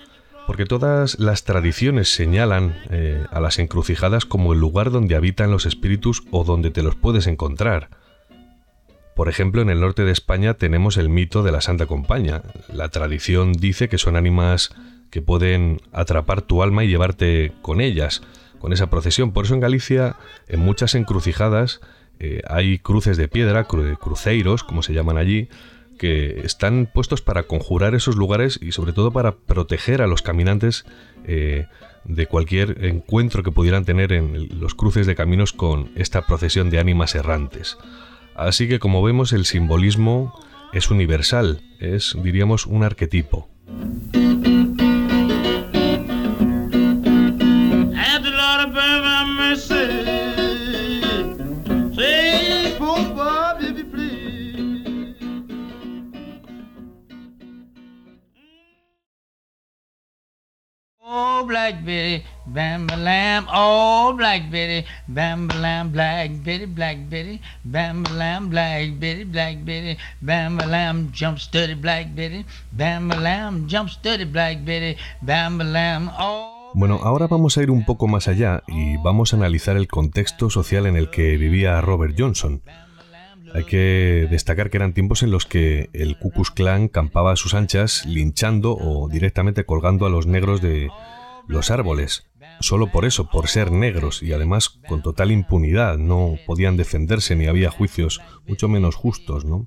porque 0.48 0.65
todas 0.65 1.20
las 1.20 1.43
tradiciones 1.43 2.15
señalan 2.15 2.82
eh, 2.89 3.25
a 3.29 3.41
las 3.41 3.60
encrucijadas 3.60 4.24
como 4.24 4.53
el 4.53 4.60
lugar 4.62 4.89
donde 4.89 5.17
habitan 5.17 5.51
los 5.51 5.65
espíritus 5.65 6.24
o 6.32 6.46
donde 6.46 6.72
te 6.72 6.82
los 6.82 6.96
puedes 6.96 7.27
encontrar. 7.27 7.89
Por 9.17 9.27
ejemplo, 9.27 9.62
en 9.62 9.70
el 9.70 9.82
norte 9.82 10.05
de 10.05 10.13
España 10.13 10.53
tenemos 10.53 10.96
el 10.96 11.10
mito 11.10 11.43
de 11.43 11.51
la 11.51 11.60
Santa 11.60 11.88
Compaña. 11.88 12.41
La 12.72 12.88
tradición 12.88 13.51
dice 13.51 13.89
que 13.89 13.98
son 13.98 14.15
ánimas 14.15 14.74
que 15.13 15.22
pueden 15.22 15.79
atrapar 15.91 16.41
tu 16.41 16.63
alma 16.63 16.84
y 16.84 16.88
llevarte 16.88 17.51
con 17.62 17.82
ellas, 17.82 18.24
con 18.58 18.74
esa 18.74 18.89
procesión. 18.89 19.32
Por 19.32 19.46
eso 19.46 19.53
en 19.53 19.60
Galicia, 19.60 20.15
en 20.48 20.60
muchas 20.60 20.96
encrucijadas, 20.96 21.82
eh, 22.20 22.41
hay 22.48 22.79
cruces 22.79 23.15
de 23.15 23.27
piedra, 23.27 23.65
cruceiros, 23.65 24.63
como 24.63 24.82
se 24.82 24.96
llaman 24.96 25.20
allí, 25.20 25.50
que 26.00 26.39
están 26.43 26.89
puestos 26.91 27.22
para 27.22 27.43
conjurar 27.43 27.93
esos 27.93 28.15
lugares 28.15 28.58
y 28.60 28.72
sobre 28.72 28.91
todo 28.91 29.12
para 29.12 29.36
proteger 29.36 30.01
a 30.01 30.08
los 30.08 30.24
caminantes 30.24 30.84
eh, 31.27 31.67
de 32.05 32.25
cualquier 32.25 32.84
encuentro 32.84 33.43
que 33.43 33.51
pudieran 33.51 33.86
tener 33.86 34.13
en 34.13 34.60
los 34.60 34.74
cruces 34.74 35.05
de 35.05 35.13
caminos 35.13 35.53
con 35.53 35.91
esta 35.93 36.25
procesión 36.25 36.72
de 36.72 36.79
ánimas 36.79 37.13
errantes. 37.13 37.77
Así 38.34 38.67
que 38.67 38.79
como 38.79 39.03
vemos 39.03 39.32
el 39.32 39.46
simbolismo 39.46 40.34
es 40.74 40.89
universal, 40.89 41.62
es 41.79 42.17
diríamos 42.20 42.65
un 42.65 42.84
arquetipo. 42.84 43.48
Bam 65.07 65.48
bam 65.48 65.91
jump 71.13 71.37
bam 72.72 73.67
jump 73.67 73.89
bam 75.22 76.11
oh. 76.19 76.72
Bueno, 76.75 77.00
ahora 77.03 77.27
vamos 77.27 77.57
a 77.57 77.61
ir 77.61 77.69
un 77.69 77.85
poco 77.85 78.07
más 78.07 78.27
allá 78.27 78.63
y 78.67 78.98
vamos 78.98 79.33
a 79.33 79.37
analizar 79.37 79.77
el 79.77 79.87
contexto 79.87 80.50
social 80.50 80.87
en 80.87 80.96
el 80.96 81.11
que 81.11 81.37
vivía 81.37 81.79
Robert 81.81 82.15
Johnson. 82.17 82.63
Hay 83.53 83.65
que 83.65 84.27
destacar 84.31 84.72
que 84.72 84.77
eran 84.77 84.93
tiempos 84.93 85.22
en 85.22 85.29
los 85.29 85.46
que 85.46 85.91
el 85.93 86.17
Ku 86.17 86.31
Klux 86.31 86.50
Klan 86.50 86.87
campaba 86.87 87.31
a 87.31 87.35
sus 87.35 87.53
anchas 87.53 88.07
linchando 88.07 88.75
o 88.75 89.07
directamente 89.07 89.65
colgando 89.65 90.07
a 90.07 90.09
los 90.09 90.25
negros 90.25 90.61
de, 90.61 90.89
los 91.48 91.72
árboles, 91.72 92.25
solo 92.59 92.92
por 92.92 93.05
eso, 93.05 93.29
por 93.29 93.48
ser 93.48 93.72
negros 93.72 94.24
y 94.24 94.33
además 94.33 94.70
con 94.87 95.01
total 95.01 95.31
impunidad, 95.31 95.98
no 95.98 96.35
podían 96.46 96.77
defenderse 96.77 97.35
ni 97.35 97.48
había 97.48 97.70
juicios, 97.70 98.22
mucho 98.48 98.68
menos 98.68 98.96
justos, 98.96 99.46
¿no? 99.46 99.66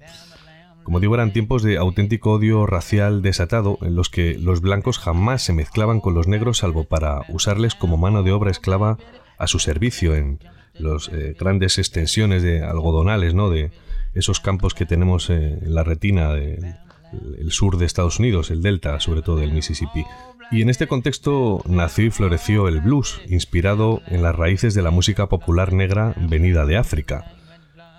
Como 0.87 1.01
digo, 1.01 1.17
eran 1.17 1.33
tiempos 1.33 1.65
de 1.65 1.79
auténtico 1.79 2.31
odio 2.31 2.65
racial 2.65 3.21
desatado 3.21 3.77
en 3.83 3.97
los 3.97 4.09
que 4.09 4.39
los 4.39 4.61
blancos 4.61 5.01
jamás 5.01 5.43
se 5.43 5.53
mezclaban 5.53 6.01
con 6.01 6.15
los 6.15 6.29
negros 6.29 6.59
salvo 6.59 6.85
para 6.85 7.23
usarles 7.29 7.75
como 7.75 7.97
mano 7.97 8.23
de 8.23 8.31
obra 8.31 8.53
esclava 8.53 8.97
a 9.37 9.49
su 9.49 9.59
servicio 9.59 10.15
en 10.15 10.39
las 10.79 11.09
eh, 11.09 11.35
grandes 11.37 11.79
extensiones 11.79 12.45
de 12.45 12.63
algodonales, 12.63 13.35
¿no? 13.35 13.51
De 13.51 13.73
esos 14.15 14.39
campos 14.39 14.75
que 14.75 14.87
tenemos 14.87 15.29
eh, 15.29 15.59
en 15.61 15.75
la 15.75 15.83
retina 15.83 16.33
del 16.35 17.51
sur 17.51 17.79
de 17.79 17.87
Estados 17.87 18.21
Unidos, 18.21 18.53
el 18.53 18.63
delta, 18.63 19.01
sobre 19.01 19.23
todo 19.23 19.39
del 19.39 19.53
Mississippi. 19.53 20.05
Y 20.51 20.63
en 20.63 20.71
este 20.71 20.87
contexto 20.87 21.63
nació 21.67 22.07
y 22.07 22.11
floreció 22.11 22.69
el 22.69 22.81
blues, 22.81 23.21
inspirado 23.29 24.01
en 24.07 24.23
las 24.23 24.35
raíces 24.35 24.75
de 24.75 24.83
la 24.83 24.91
música 24.91 25.29
popular 25.29 25.73
negra 25.73 26.15
venida 26.17 26.65
de 26.67 26.77
África. 26.77 27.25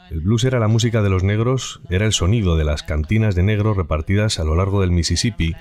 El 0.09 0.21
blues 0.21 0.45
era 0.45 0.59
la 0.59 0.69
música 0.69 1.01
de 1.01 1.09
los 1.09 1.23
negros, 1.23 1.81
era 1.89 2.05
el 2.05 2.13
sonido 2.13 2.55
de 2.55 2.63
las 2.63 2.83
cantinas 2.83 3.35
de 3.35 3.43
negros 3.43 3.75
repartidas 3.75 4.39
a 4.39 4.45
lo 4.45 4.55
largo 4.55 4.79
del 4.79 4.91
Mississippi, 4.91 5.55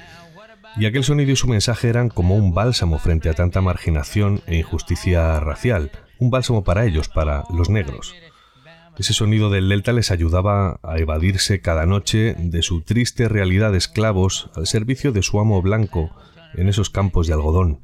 y 0.76 0.86
aquel 0.86 1.02
sonido 1.02 1.32
y 1.32 1.36
su 1.36 1.48
mensaje 1.48 1.88
eran 1.88 2.08
como 2.08 2.36
un 2.36 2.54
bálsamo 2.54 2.98
frente 2.98 3.28
a 3.28 3.34
tanta 3.34 3.60
marginación 3.60 4.42
e 4.46 4.56
injusticia 4.56 5.40
racial, 5.40 5.90
un 6.20 6.30
bálsamo 6.30 6.62
para 6.62 6.84
ellos, 6.84 7.08
para 7.08 7.44
los 7.50 7.68
negros. 7.68 8.14
Ese 8.96 9.12
sonido 9.12 9.50
del 9.50 9.68
delta 9.68 9.92
les 9.92 10.10
ayudaba 10.10 10.78
a 10.82 10.98
evadirse 10.98 11.60
cada 11.60 11.84
noche 11.84 12.34
de 12.38 12.62
su 12.62 12.82
triste 12.82 13.28
realidad 13.28 13.72
de 13.72 13.78
esclavos 13.78 14.50
al 14.54 14.66
servicio 14.66 15.12
de 15.12 15.22
su 15.22 15.40
amo 15.40 15.60
blanco, 15.60 16.14
en 16.54 16.68
esos 16.68 16.90
campos 16.90 17.26
de 17.26 17.34
algodón. 17.34 17.80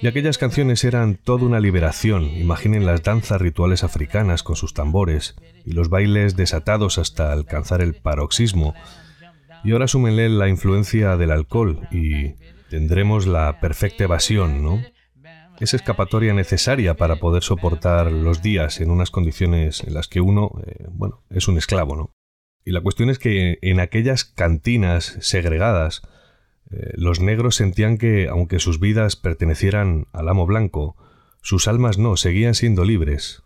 Y 0.00 0.06
aquellas 0.06 0.38
canciones 0.38 0.84
eran 0.84 1.16
toda 1.16 1.44
una 1.44 1.58
liberación. 1.58 2.24
Imaginen 2.24 2.86
las 2.86 3.02
danzas 3.02 3.40
rituales 3.40 3.82
africanas 3.82 4.44
con 4.44 4.54
sus 4.54 4.72
tambores 4.72 5.34
y 5.64 5.72
los 5.72 5.88
bailes 5.88 6.36
desatados 6.36 6.98
hasta 6.98 7.32
alcanzar 7.32 7.80
el 7.80 7.94
paroxismo. 7.94 8.74
Y 9.64 9.72
ahora 9.72 9.88
súmenle 9.88 10.28
la 10.28 10.48
influencia 10.48 11.16
del 11.16 11.32
alcohol 11.32 11.88
y 11.90 12.34
tendremos 12.70 13.26
la 13.26 13.60
perfecta 13.60 14.04
evasión, 14.04 14.62
¿no? 14.62 14.80
Esa 15.58 15.76
escapatoria 15.76 16.32
necesaria 16.32 16.94
para 16.94 17.16
poder 17.16 17.42
soportar 17.42 18.12
los 18.12 18.40
días 18.40 18.80
en 18.80 18.92
unas 18.92 19.10
condiciones 19.10 19.82
en 19.82 19.94
las 19.94 20.06
que 20.06 20.20
uno, 20.20 20.52
eh, 20.64 20.86
bueno, 20.90 21.24
es 21.30 21.48
un 21.48 21.58
esclavo, 21.58 21.96
¿no? 21.96 22.14
Y 22.64 22.70
la 22.70 22.80
cuestión 22.80 23.10
es 23.10 23.18
que 23.18 23.58
en 23.62 23.80
aquellas 23.80 24.24
cantinas 24.24 25.16
segregadas, 25.20 26.02
eh, 26.70 26.92
los 26.94 27.20
negros 27.20 27.56
sentían 27.56 27.98
que, 27.98 28.28
aunque 28.28 28.58
sus 28.58 28.80
vidas 28.80 29.16
pertenecieran 29.16 30.06
al 30.12 30.28
amo 30.28 30.46
blanco, 30.46 30.96
sus 31.40 31.68
almas 31.68 31.98
no, 31.98 32.16
seguían 32.16 32.54
siendo 32.54 32.84
libres. 32.84 33.42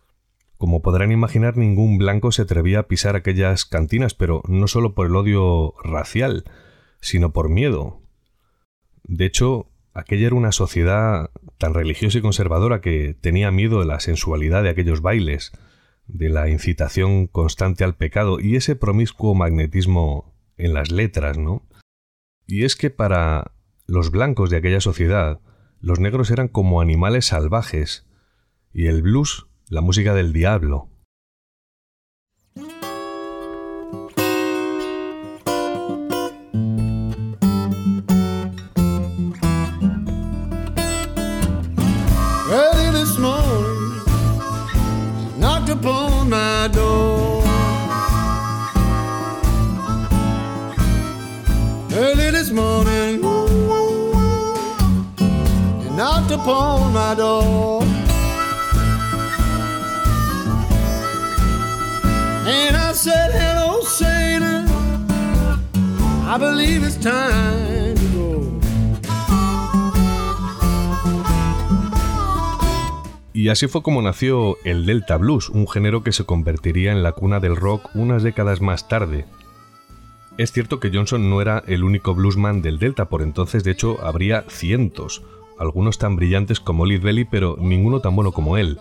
Como 0.57 0.81
podrán 0.81 1.11
imaginar, 1.11 1.57
ningún 1.57 1.97
blanco 1.97 2.31
se 2.31 2.43
atrevía 2.43 2.79
a 2.79 2.87
pisar 2.87 3.15
aquellas 3.15 3.65
cantinas, 3.65 4.13
pero 4.13 4.43
no 4.47 4.67
solo 4.67 4.93
por 4.93 5.07
el 5.07 5.15
odio 5.15 5.73
racial, 5.83 6.45
sino 7.01 7.33
por 7.33 7.49
miedo. 7.49 8.01
De 9.03 9.25
hecho, 9.25 9.67
aquella 9.93 10.27
era 10.27 10.35
una 10.35 10.51
sociedad 10.51 11.31
tan 11.57 11.73
religiosa 11.73 12.17
y 12.17 12.21
conservadora 12.21 12.81
que 12.81 13.15
tenía 13.19 13.51
miedo 13.51 13.79
de 13.79 13.85
la 13.85 13.99
sensualidad 13.99 14.63
de 14.63 14.69
aquellos 14.69 15.01
bailes, 15.01 15.51
de 16.07 16.29
la 16.29 16.49
incitación 16.49 17.27
constante 17.27 17.83
al 17.83 17.95
pecado 17.95 18.39
y 18.39 18.55
ese 18.55 18.75
promiscuo 18.75 19.35
magnetismo 19.35 20.33
en 20.57 20.73
las 20.73 20.91
letras, 20.91 21.37
¿no? 21.37 21.63
Y 22.45 22.63
es 22.63 22.75
que 22.75 22.89
para 22.89 23.51
los 23.85 24.11
blancos 24.11 24.49
de 24.49 24.57
aquella 24.57 24.81
sociedad, 24.81 25.39
los 25.79 25.99
negros 25.99 26.31
eran 26.31 26.47
como 26.47 26.81
animales 26.81 27.25
salvajes, 27.25 28.05
y 28.73 28.87
el 28.87 29.01
blues 29.01 29.47
la 29.69 29.81
música 29.81 30.13
del 30.13 30.33
diablo. 30.33 30.89
Y 73.33 73.49
así 73.49 73.67
fue 73.67 73.81
como 73.81 74.01
nació 74.01 74.57
el 74.63 74.85
Delta 74.85 75.17
Blues, 75.17 75.49
un 75.49 75.67
género 75.67 76.03
que 76.03 76.11
se 76.11 76.25
convertiría 76.25 76.91
en 76.91 77.03
la 77.03 77.13
cuna 77.13 77.39
del 77.39 77.55
rock 77.55 77.89
unas 77.93 78.21
décadas 78.23 78.61
más 78.61 78.87
tarde, 78.87 79.25
es 80.35 80.51
cierto 80.51 80.79
que 80.79 80.89
Johnson 80.91 81.29
no 81.29 81.41
era 81.41 81.63
el 81.67 81.83
único 81.83 82.15
bluesman 82.15 82.63
del 82.63 82.79
Delta 82.79 83.05
por 83.05 83.21
entonces, 83.21 83.63
de 83.63 83.71
hecho 83.71 84.03
habría 84.03 84.43
cientos 84.49 85.21
algunos 85.59 85.97
tan 85.97 86.15
brillantes 86.15 86.59
como 86.59 86.85
Lead 86.85 87.01
Belly, 87.01 87.25
pero 87.25 87.57
ninguno 87.59 87.99
tan 87.99 88.15
bueno 88.15 88.31
como 88.31 88.57
él. 88.57 88.79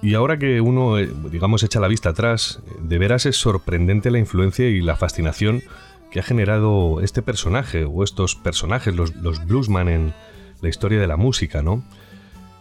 Y 0.00 0.14
ahora 0.14 0.38
que 0.38 0.60
uno, 0.60 0.98
eh, 0.98 1.10
digamos, 1.30 1.62
echa 1.62 1.80
la 1.80 1.88
vista 1.88 2.10
atrás, 2.10 2.62
de 2.80 2.98
veras 2.98 3.26
es 3.26 3.36
sorprendente 3.36 4.10
la 4.10 4.18
influencia 4.18 4.68
y 4.68 4.80
la 4.80 4.96
fascinación 4.96 5.62
que 6.10 6.20
ha 6.20 6.22
generado 6.22 7.00
este 7.00 7.20
personaje, 7.20 7.84
o 7.84 8.04
estos 8.04 8.34
personajes, 8.36 8.94
los, 8.94 9.12
bluesman 9.46 9.88
en 9.88 10.14
la 10.62 10.68
historia 10.68 11.00
de 11.00 11.06
la 11.06 11.16
música, 11.16 11.62
¿no? 11.62 11.82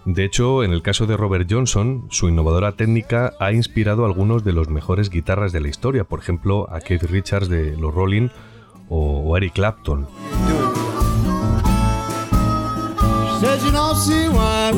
De 0.06 0.24
hecho, 0.24 0.64
en 0.64 0.72
el 0.72 0.82
caso 0.82 1.06
de 1.06 1.18
Robert 1.18 1.48
Johnson, 1.50 2.08
su 2.10 2.30
innovadora 2.30 2.74
técnica 2.74 3.34
ha 3.40 3.52
inspirado 3.52 4.04
a 4.04 4.08
algunos 4.08 4.44
de 4.44 4.54
los 4.54 4.70
mejores 4.70 5.10
guitarras 5.10 5.52
de 5.52 5.60
la 5.60 5.68
historia, 5.68 6.06
por 6.06 6.20
ejemplo 6.20 6.68
a 6.72 6.80
Keith 6.80 7.04
Richards 7.04 7.50
de 7.50 7.76
los 7.76 7.94
Rolling 7.94 8.30
o 8.90 9.36
Eric 9.36 9.54
Clapton. 9.54 10.08
says 13.40 13.64
you 13.64 13.72
don't 13.72 13.96
see 13.96 14.28
why. 14.30 14.72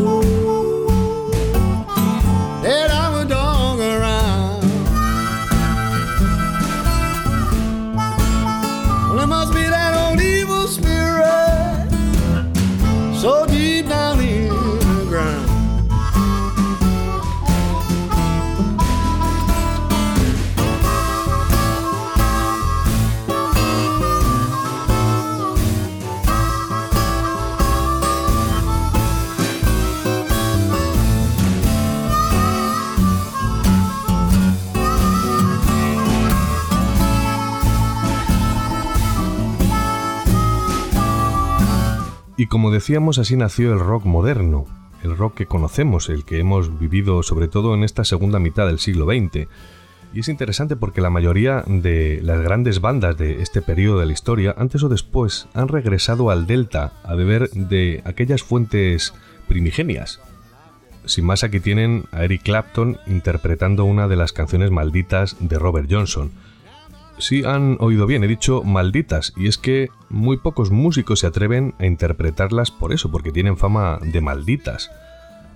Y 42.40 42.48
como 42.48 42.72
decíamos, 42.72 43.18
así 43.18 43.36
nació 43.36 43.74
el 43.74 43.82
rock 43.82 44.06
moderno, 44.06 44.66
el 45.04 45.18
rock 45.18 45.36
que 45.36 45.46
conocemos, 45.46 46.08
el 46.08 46.24
que 46.24 46.40
hemos 46.40 46.80
vivido 46.80 47.22
sobre 47.22 47.50
todo 47.50 47.76
en 47.76 47.84
esta 47.84 48.06
segunda 48.06 48.40
mitad 48.40 48.66
del 48.66 48.80
siglo 48.80 49.06
XX. 49.08 49.50
Y 50.14 50.22
es 50.22 50.30
interesante 50.30 50.78
porque 50.78 51.02
la 51.02 51.10
mayoría 51.10 51.66
de 51.68 52.22
las 52.24 52.40
grandes 52.40 52.80
bandas 52.80 53.18
de 53.18 53.42
este 53.42 53.62
periodo 53.62 54.00
de 54.00 54.06
la 54.06 54.14
historia, 54.14 54.56
antes 54.58 54.82
o 54.84 54.88
después, 54.88 55.50
han 55.54 55.68
regresado 55.68 56.30
al 56.30 56.48
Delta 56.48 56.94
a 57.04 57.14
beber 57.14 57.50
de 57.50 58.02
aquellas 58.06 58.42
fuentes 58.42 59.14
primigenias. 59.50 60.22
Sin 61.04 61.26
más, 61.26 61.44
aquí 61.44 61.60
tienen 61.60 62.06
a 62.14 62.24
Eric 62.24 62.44
Clapton 62.44 63.00
interpretando 63.06 63.84
una 63.84 64.08
de 64.08 64.16
las 64.16 64.32
canciones 64.32 64.72
malditas 64.72 65.36
de 65.42 65.60
Robert 65.60 65.90
Johnson, 65.92 66.32
sí 67.20 67.44
han 67.46 67.78
oído 67.80 68.08
bien, 68.08 68.24
he 68.24 68.28
dicho 68.28 68.64
malditas, 68.64 69.34
y 69.38 69.48
es 69.48 69.58
que 69.58 69.90
muy 70.10 70.38
pocos 70.38 70.72
músicos 70.72 71.20
se 71.20 71.28
atreven 71.28 71.76
a 71.80 71.86
interpretarlas 71.86 72.72
por 72.72 72.94
eso, 72.94 73.12
porque 73.12 73.32
tienen 73.32 73.58
fama 73.58 74.00
de 74.02 74.22
malditas. 74.22 74.90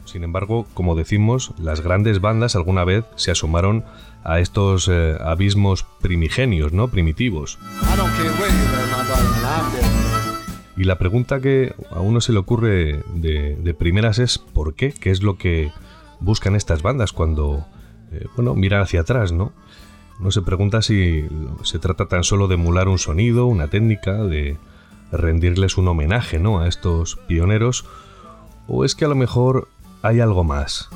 Sin 0.05 0.23
embargo, 0.23 0.67
como 0.73 0.95
decimos, 0.95 1.53
las 1.57 1.81
grandes 1.81 2.21
bandas 2.21 2.55
alguna 2.55 2.83
vez 2.83 3.05
se 3.15 3.31
asomaron 3.31 3.83
a 4.23 4.39
estos 4.39 4.89
eh, 4.91 5.17
abismos 5.19 5.85
primigenios, 6.01 6.73
¿no? 6.73 6.89
Primitivos. 6.89 7.57
Y 10.75 10.83
la 10.83 10.97
pregunta 10.97 11.39
que 11.39 11.73
a 11.91 11.99
uno 11.99 12.19
se 12.19 12.33
le 12.33 12.39
ocurre 12.39 13.03
de, 13.15 13.55
de 13.55 13.73
primeras 13.73 14.19
es 14.19 14.37
¿por 14.37 14.75
qué? 14.75 14.91
¿Qué 14.91 15.11
es 15.11 15.23
lo 15.23 15.37
que 15.37 15.71
buscan 16.19 16.55
estas 16.55 16.81
bandas 16.81 17.11
cuando, 17.11 17.65
eh, 18.11 18.25
bueno, 18.35 18.55
miran 18.55 18.81
hacia 18.81 19.01
atrás, 19.01 19.31
¿no? 19.31 19.53
No 20.19 20.31
se 20.31 20.41
pregunta 20.41 20.81
si 20.81 21.27
se 21.63 21.79
trata 21.79 22.07
tan 22.07 22.23
solo 22.23 22.47
de 22.47 22.55
emular 22.55 22.87
un 22.87 22.99
sonido, 22.99 23.45
una 23.45 23.67
técnica, 23.67 24.23
de 24.23 24.57
rendirles 25.11 25.77
un 25.77 25.87
homenaje 25.87 26.39
¿no? 26.39 26.59
a 26.59 26.67
estos 26.67 27.17
pioneros, 27.27 27.85
o 28.67 28.85
es 28.85 28.95
que 28.95 29.05
a 29.05 29.09
lo 29.09 29.15
mejor 29.15 29.67
hay 30.01 30.19
algo 30.19 30.43
más. 30.43 30.89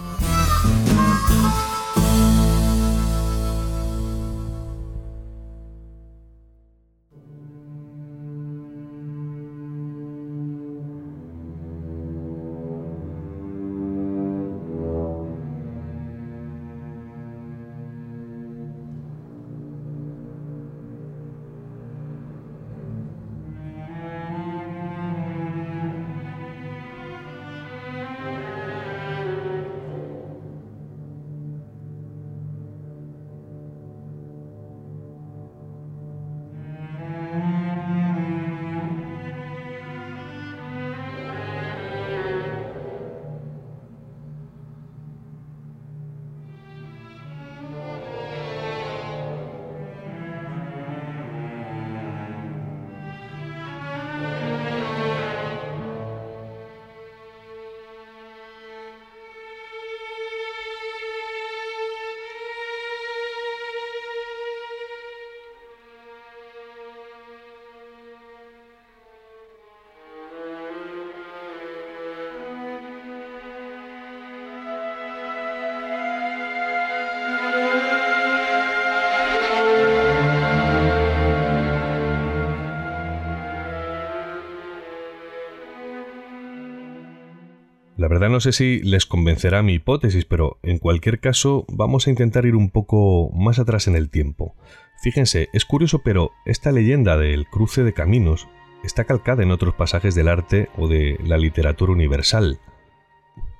No 88.38 88.42
sé 88.42 88.52
si 88.52 88.82
les 88.84 89.08
convencerá 89.08 89.64
mi 89.64 89.74
hipótesis, 89.74 90.26
pero 90.26 90.60
en 90.62 90.78
cualquier 90.78 91.20
caso 91.20 91.66
vamos 91.70 92.06
a 92.06 92.12
intentar 92.12 92.46
ir 92.46 92.56
un 92.56 92.70
poco 92.70 93.32
más 93.34 93.58
atrás 93.58 93.88
en 93.88 93.96
el 93.96 94.12
tiempo. 94.12 94.56
Fíjense, 95.02 95.50
es 95.54 95.66
curioso, 95.66 96.04
pero 96.04 96.34
esta 96.46 96.72
leyenda 96.72 97.18
del 97.18 97.48
cruce 97.48 97.84
de 97.84 97.94
caminos 97.94 98.48
está 98.84 99.06
calcada 99.06 99.42
en 99.42 99.50
otros 99.50 99.74
pasajes 99.74 100.14
del 100.14 100.28
arte 100.28 100.70
o 100.78 100.88
de 100.88 101.18
la 101.26 101.40
literatura 101.40 101.92
universal. 101.92 102.60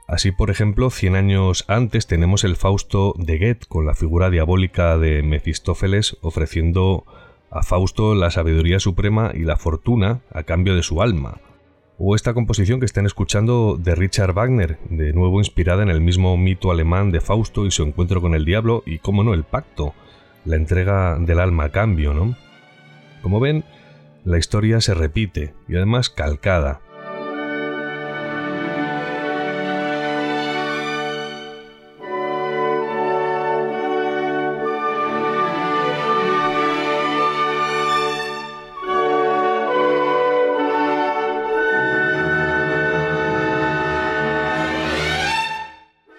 Así, 0.08 0.32
por 0.32 0.52
ejemplo, 0.52 0.92
100 0.92 1.16
años 1.16 1.66
antes 1.68 2.06
tenemos 2.06 2.44
el 2.44 2.56
Fausto 2.56 3.16
de 3.18 3.40
Goethe 3.40 3.66
con 3.68 3.88
la 3.88 3.96
figura 3.96 4.30
diabólica 4.30 5.00
de 5.00 5.24
Mefistófeles 5.24 6.18
ofreciendo 6.22 7.04
a 7.50 7.64
Fausto 7.64 8.14
la 8.14 8.30
sabiduría 8.30 8.80
suprema 8.80 9.32
y 9.34 9.40
la 9.40 9.58
fortuna 9.58 10.22
a 10.32 10.44
cambio 10.44 10.76
de 10.76 10.84
su 10.84 11.02
alma 11.02 11.42
o 12.00 12.16
esta 12.16 12.34
composición 12.34 12.80
que 12.80 12.86
están 12.86 13.06
escuchando 13.06 13.78
de 13.78 13.96
Richard 13.96 14.34
Wagner, 14.34 14.78
de 14.90 15.14
nuevo 15.14 15.40
inspirada 15.40 15.82
en 15.84 15.90
el 15.90 16.02
mismo 16.02 16.38
mito 16.38 16.72
alemán 16.72 17.12
de 17.12 17.22
Fausto 17.22 17.66
y 17.66 17.72
su 17.72 17.84
encuentro 17.84 18.22
con 18.22 18.36
el 18.36 18.46
diablo 18.46 18.84
y, 18.86 19.00
cómo 19.00 19.24
no, 19.24 19.34
el 19.34 19.44
pacto, 19.44 19.96
la 20.46 20.56
entrega 20.56 21.18
del 21.20 21.40
alma 21.40 21.66
a 21.66 21.72
cambio, 21.72 22.14
¿no? 22.14 22.38
Como 23.22 23.40
ven, 23.40 23.66
la 24.26 24.38
historia 24.38 24.80
se 24.80 24.94
repite 24.94 25.54
y 25.68 25.76
además 25.76 26.10
calcada, 26.10 26.82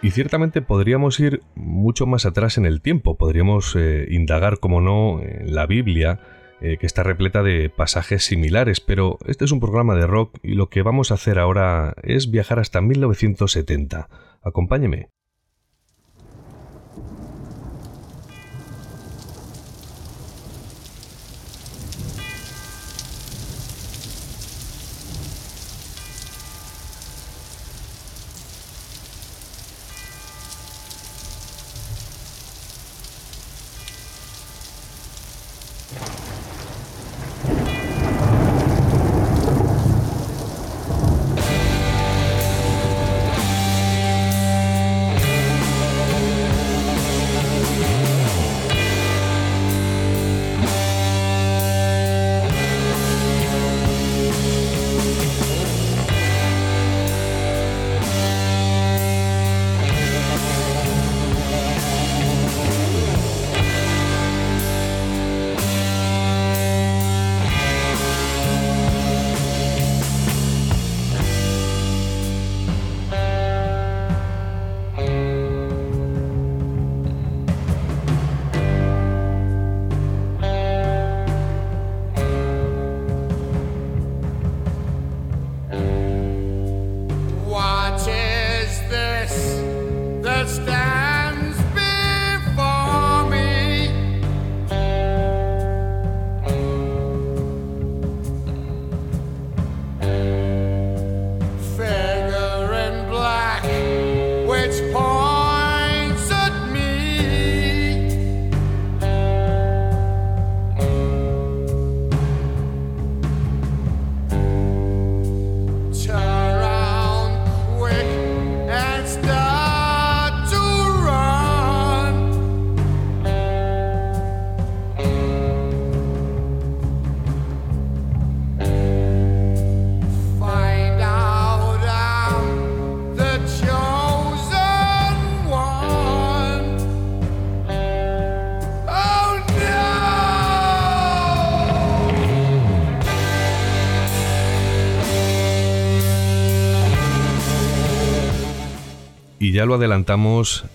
Y 0.09 0.11
ciertamente 0.11 0.62
podríamos 0.62 1.21
ir 1.21 1.42
mucho 1.55 2.07
más 2.07 2.25
atrás 2.25 2.57
en 2.57 2.64
el 2.64 2.81
tiempo, 2.81 3.18
podríamos 3.18 3.77
eh, 3.77 4.07
indagar, 4.09 4.59
como 4.59 4.81
no, 4.81 5.21
en 5.21 5.55
la 5.55 5.66
Biblia, 5.66 6.18
eh, 6.62 6.79
que 6.79 6.87
está 6.87 7.03
repleta 7.03 7.42
de 7.42 7.68
pasajes 7.68 8.25
similares, 8.25 8.81
pero 8.81 9.18
este 9.27 9.44
es 9.44 9.53
un 9.53 9.61
programa 9.61 9.94
de 9.97 10.07
rock 10.07 10.38
y 10.42 10.55
lo 10.55 10.71
que 10.71 10.81
vamos 10.81 11.11
a 11.11 11.16
hacer 11.16 11.38
ahora 11.38 11.94
es 12.03 12.31
viajar 12.31 12.59
hasta 12.59 12.81
1970. 12.81 14.09
Acompáñeme. 14.42 15.11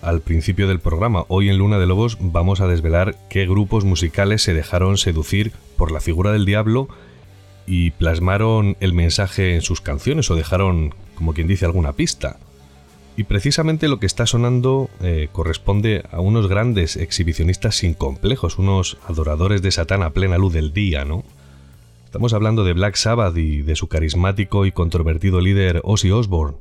Al 0.00 0.22
principio 0.22 0.66
del 0.66 0.80
programa, 0.80 1.26
hoy 1.28 1.50
en 1.50 1.58
Luna 1.58 1.78
de 1.78 1.86
Lobos 1.86 2.16
vamos 2.18 2.62
a 2.62 2.66
desvelar 2.66 3.14
qué 3.28 3.46
grupos 3.46 3.84
musicales 3.84 4.40
se 4.40 4.54
dejaron 4.54 4.96
seducir 4.96 5.52
por 5.76 5.92
la 5.92 6.00
figura 6.00 6.32
del 6.32 6.46
diablo 6.46 6.88
y 7.66 7.90
plasmaron 7.90 8.78
el 8.80 8.94
mensaje 8.94 9.54
en 9.54 9.60
sus 9.60 9.82
canciones 9.82 10.30
o 10.30 10.34
dejaron, 10.34 10.94
como 11.14 11.34
quien 11.34 11.46
dice, 11.46 11.66
alguna 11.66 11.92
pista. 11.92 12.38
Y 13.18 13.24
precisamente 13.24 13.88
lo 13.88 14.00
que 14.00 14.06
está 14.06 14.24
sonando 14.24 14.88
eh, 15.02 15.28
corresponde 15.30 16.04
a 16.10 16.20
unos 16.20 16.48
grandes 16.48 16.96
exhibicionistas 16.96 17.76
sin 17.76 17.92
complejos, 17.92 18.58
unos 18.58 18.96
adoradores 19.06 19.60
de 19.60 19.72
Satán 19.72 20.02
a 20.02 20.10
plena 20.10 20.38
luz 20.38 20.54
del 20.54 20.72
día, 20.72 21.04
¿no? 21.04 21.22
Estamos 22.06 22.32
hablando 22.32 22.64
de 22.64 22.72
Black 22.72 22.96
Sabbath 22.96 23.36
y 23.36 23.60
de 23.60 23.76
su 23.76 23.88
carismático 23.88 24.64
y 24.64 24.72
controvertido 24.72 25.42
líder 25.42 25.82
Ozzy 25.84 26.12
Osbourne. 26.12 26.56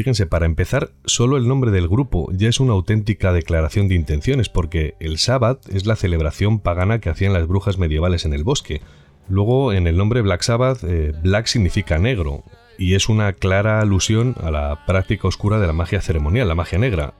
Fíjense, 0.00 0.24
para 0.24 0.46
empezar, 0.46 0.92
solo 1.04 1.36
el 1.36 1.46
nombre 1.46 1.70
del 1.70 1.86
grupo 1.86 2.30
ya 2.32 2.48
es 2.48 2.58
una 2.58 2.72
auténtica 2.72 3.34
declaración 3.34 3.86
de 3.86 3.96
intenciones, 3.96 4.48
porque 4.48 4.94
el 4.98 5.18
Sabbath 5.18 5.68
es 5.68 5.84
la 5.84 5.94
celebración 5.94 6.58
pagana 6.58 7.00
que 7.00 7.10
hacían 7.10 7.34
las 7.34 7.46
brujas 7.46 7.76
medievales 7.76 8.24
en 8.24 8.32
el 8.32 8.42
bosque. 8.42 8.80
Luego, 9.28 9.74
en 9.74 9.86
el 9.86 9.98
nombre 9.98 10.22
Black 10.22 10.40
Sabbath, 10.40 10.84
eh, 10.84 11.12
Black 11.22 11.44
significa 11.44 11.98
negro, 11.98 12.44
y 12.78 12.94
es 12.94 13.10
una 13.10 13.34
clara 13.34 13.82
alusión 13.82 14.36
a 14.42 14.50
la 14.50 14.86
práctica 14.86 15.28
oscura 15.28 15.58
de 15.58 15.66
la 15.66 15.74
magia 15.74 16.00
ceremonial, 16.00 16.48
la 16.48 16.54
magia 16.54 16.78
negra. 16.78 17.12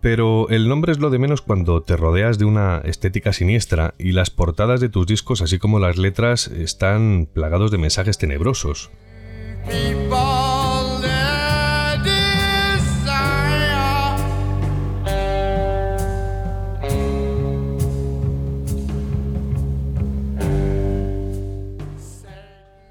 Pero 0.00 0.48
el 0.48 0.68
nombre 0.68 0.92
es 0.92 1.00
lo 1.00 1.10
de 1.10 1.18
menos 1.18 1.42
cuando 1.42 1.82
te 1.82 1.96
rodeas 1.96 2.38
de 2.38 2.44
una 2.44 2.82
estética 2.84 3.32
siniestra 3.32 3.94
y 3.98 4.12
las 4.12 4.30
portadas 4.30 4.78
de 4.78 4.88
tus 4.88 5.08
discos, 5.08 5.42
así 5.42 5.58
como 5.58 5.80
las 5.80 5.98
letras, 5.98 6.46
están 6.46 7.28
plagados 7.34 7.72
de 7.72 7.78
mensajes 7.78 8.16
tenebrosos. 8.16 8.92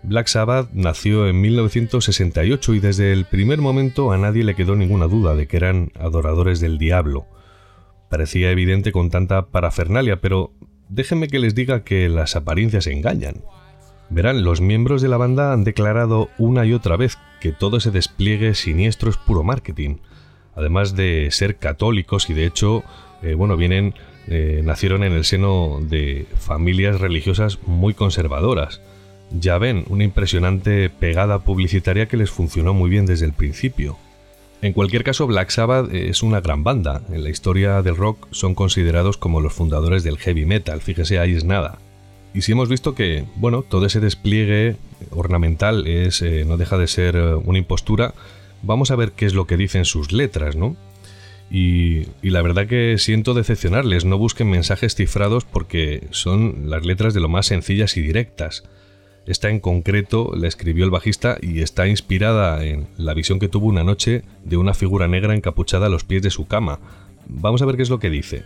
Black 0.07 0.27
Sabbath 0.27 0.69
nació 0.71 1.27
en 1.27 1.41
1968 1.41 2.75
y 2.75 2.79
desde 2.79 3.11
el 3.11 3.25
primer 3.25 3.59
momento 3.59 4.13
a 4.13 4.17
nadie 4.17 4.45
le 4.45 4.55
quedó 4.55 4.77
ninguna 4.77 5.05
duda 5.07 5.35
de 5.35 5.47
que 5.47 5.57
eran 5.57 5.91
adoradores 5.99 6.61
del 6.61 6.77
diablo. 6.77 7.25
Parecía 8.09 8.49
evidente 8.49 8.93
con 8.93 9.09
tanta 9.09 9.47
parafernalia, 9.47 10.21
pero 10.21 10.53
déjenme 10.87 11.27
que 11.27 11.39
les 11.39 11.55
diga 11.55 11.83
que 11.83 12.07
las 12.07 12.37
apariencias 12.37 12.87
engañan. 12.87 13.43
Verán, 14.09 14.45
los 14.45 14.61
miembros 14.61 15.01
de 15.01 15.09
la 15.09 15.17
banda 15.17 15.51
han 15.51 15.65
declarado 15.65 16.29
una 16.37 16.65
y 16.65 16.71
otra 16.71 16.95
vez 16.95 17.17
que 17.41 17.51
todo 17.51 17.75
ese 17.75 17.91
despliegue 17.91 18.55
siniestro 18.55 19.09
es 19.09 19.17
puro 19.17 19.43
marketing, 19.43 19.97
además 20.55 20.95
de 20.95 21.27
ser 21.31 21.57
católicos 21.57 22.29
y 22.29 22.33
de 22.33 22.45
hecho, 22.45 22.85
eh, 23.23 23.33
bueno, 23.33 23.57
eh, 23.59 24.61
nacieron 24.63 25.03
en 25.03 25.11
el 25.11 25.25
seno 25.25 25.79
de 25.81 26.27
familias 26.37 27.01
religiosas 27.01 27.59
muy 27.65 27.93
conservadoras. 27.93 28.79
Ya 29.31 29.57
ven, 29.57 29.83
una 29.89 30.03
impresionante 30.03 30.89
pegada 30.89 31.39
publicitaria 31.39 32.07
que 32.07 32.17
les 32.17 32.31
funcionó 32.31 32.73
muy 32.73 32.89
bien 32.89 33.05
desde 33.05 33.25
el 33.25 33.33
principio. 33.33 33.97
En 34.61 34.73
cualquier 34.73 35.03
caso, 35.03 35.27
Black 35.27 35.49
Sabbath 35.49 35.93
es 35.93 36.23
una 36.23 36.41
gran 36.41 36.63
banda. 36.63 37.01
En 37.11 37.23
la 37.23 37.29
historia 37.29 37.81
del 37.81 37.95
rock 37.95 38.27
son 38.31 38.55
considerados 38.55 39.17
como 39.17 39.41
los 39.41 39.53
fundadores 39.53 40.03
del 40.03 40.17
heavy 40.17 40.45
metal, 40.45 40.81
fíjese, 40.81 41.19
ahí 41.19 41.35
es 41.35 41.43
nada. 41.43 41.77
Y 42.33 42.41
si 42.41 42.53
hemos 42.53 42.69
visto 42.69 42.95
que, 42.95 43.25
bueno, 43.35 43.61
todo 43.61 43.85
ese 43.85 43.99
despliegue 43.99 44.75
ornamental 45.11 45.87
es, 45.87 46.21
eh, 46.21 46.43
no 46.45 46.57
deja 46.57 46.77
de 46.77 46.87
ser 46.87 47.15
eh, 47.15 47.35
una 47.35 47.57
impostura, 47.59 48.13
vamos 48.63 48.91
a 48.91 48.95
ver 48.95 49.11
qué 49.11 49.25
es 49.25 49.33
lo 49.33 49.45
que 49.45 49.57
dicen 49.57 49.85
sus 49.85 50.11
letras, 50.11 50.55
¿no? 50.55 50.75
Y, 51.49 52.07
y, 52.21 52.31
la 52.31 52.41
verdad 52.41 52.67
que 52.67 52.97
siento 52.97 53.33
decepcionarles, 53.33 54.03
no 54.03 54.17
busquen 54.17 54.49
mensajes 54.49 54.95
cifrados 54.95 55.45
porque 55.45 56.07
son 56.11 56.69
las 56.69 56.85
letras 56.85 57.13
de 57.13 57.21
lo 57.21 57.29
más 57.29 57.45
sencillas 57.45 57.95
y 57.95 58.01
directas. 58.01 58.63
Esta 59.27 59.49
en 59.49 59.59
concreto 59.59 60.31
la 60.35 60.47
escribió 60.47 60.85
el 60.85 60.89
bajista 60.89 61.37
y 61.41 61.61
está 61.61 61.85
inspirada 61.85 62.63
en 62.63 62.87
la 62.95 63.13
visión 63.13 63.39
que 63.39 63.49
tuvo 63.49 63.67
una 63.67 63.83
noche 63.83 64.23
de 64.45 64.55
una 64.55 64.73
figura 64.73 65.09
negra 65.09 65.35
encapuchada 65.35 65.87
a 65.87 65.89
los 65.89 66.05
pies 66.05 66.21
de 66.21 66.29
su 66.29 66.47
cama. 66.47 66.79
Vamos 67.27 67.61
a 67.61 67.65
ver 67.65 67.75
qué 67.75 67.83
es 67.83 67.89
lo 67.89 67.99
que 67.99 68.09
dice. 68.09 68.45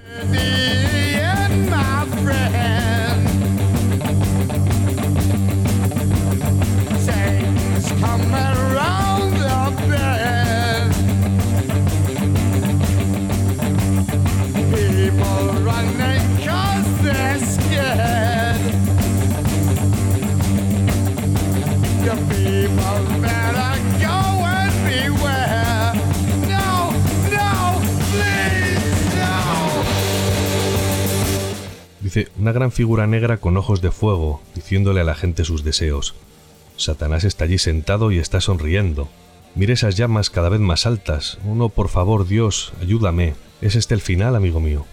Dice, 32.13 32.29
una 32.37 32.51
gran 32.51 32.73
figura 32.73 33.07
negra 33.07 33.37
con 33.37 33.55
ojos 33.55 33.81
de 33.81 33.89
fuego, 33.89 34.41
diciéndole 34.53 34.99
a 34.99 35.05
la 35.05 35.15
gente 35.15 35.45
sus 35.45 35.63
deseos. 35.63 36.13
Satanás 36.75 37.23
está 37.23 37.45
allí 37.45 37.57
sentado 37.57 38.11
y 38.11 38.19
está 38.19 38.41
sonriendo. 38.41 39.07
Mire 39.55 39.71
esas 39.71 39.95
llamas 39.95 40.29
cada 40.29 40.49
vez 40.49 40.59
más 40.59 40.85
altas. 40.85 41.37
Uno, 41.45 41.69
por 41.69 41.87
favor, 41.87 42.27
Dios, 42.27 42.73
ayúdame. 42.81 43.35
¿Es 43.61 43.77
este 43.77 43.93
el 43.93 44.01
final, 44.01 44.35
amigo 44.35 44.59
mío? 44.59 44.85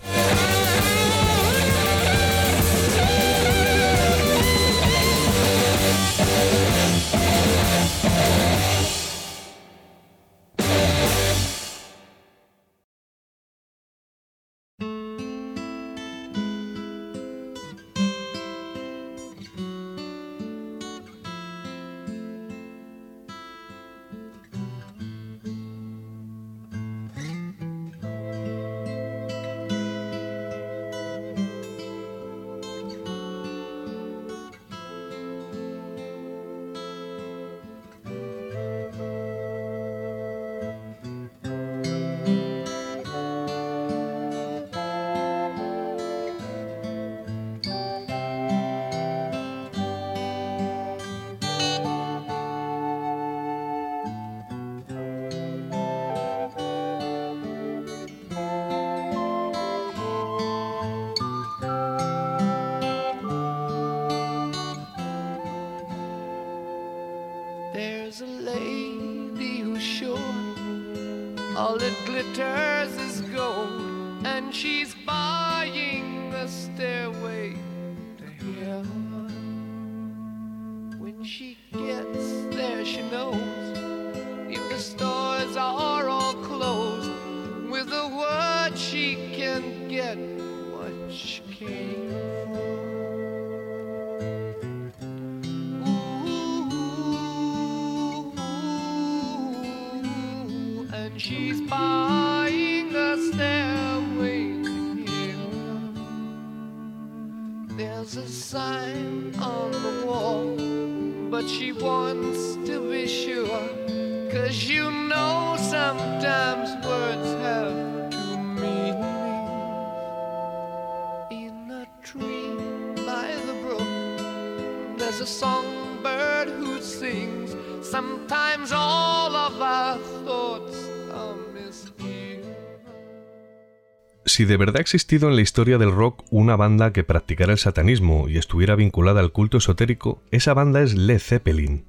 Si 134.39 134.45
de 134.45 134.57
verdad 134.57 134.77
ha 134.77 134.83
existido 134.83 135.29
en 135.29 135.35
la 135.35 135.43
historia 135.43 135.79
del 135.79 135.91
rock 135.91 136.23
una 136.31 136.55
banda 136.55 136.93
que 136.93 137.03
practicara 137.03 137.51
el 137.51 137.59
satanismo 137.59 138.29
y 138.29 138.39
estuviera 138.39 138.77
vinculada 138.77 139.19
al 139.19 139.33
culto 139.33 139.59
esotérico, 139.59 140.23
esa 140.31 140.55
banda 140.55 140.81
es 140.81 140.95
Led 140.95 141.19
Zeppelin. 141.19 141.87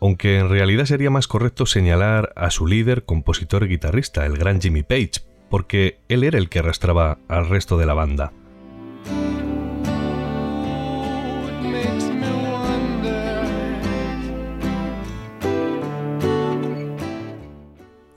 Aunque 0.00 0.40
en 0.40 0.48
realidad 0.48 0.86
sería 0.86 1.10
más 1.10 1.28
correcto 1.28 1.64
señalar 1.64 2.32
a 2.34 2.50
su 2.50 2.66
líder, 2.66 3.04
compositor 3.04 3.62
y 3.62 3.68
guitarrista, 3.68 4.26
el 4.26 4.36
gran 4.36 4.60
Jimmy 4.60 4.82
Page, 4.82 5.12
porque 5.48 6.00
él 6.08 6.24
era 6.24 6.38
el 6.38 6.48
que 6.48 6.58
arrastraba 6.58 7.18
al 7.28 7.48
resto 7.48 7.78
de 7.78 7.86
la 7.86 7.94
banda. 7.94 8.32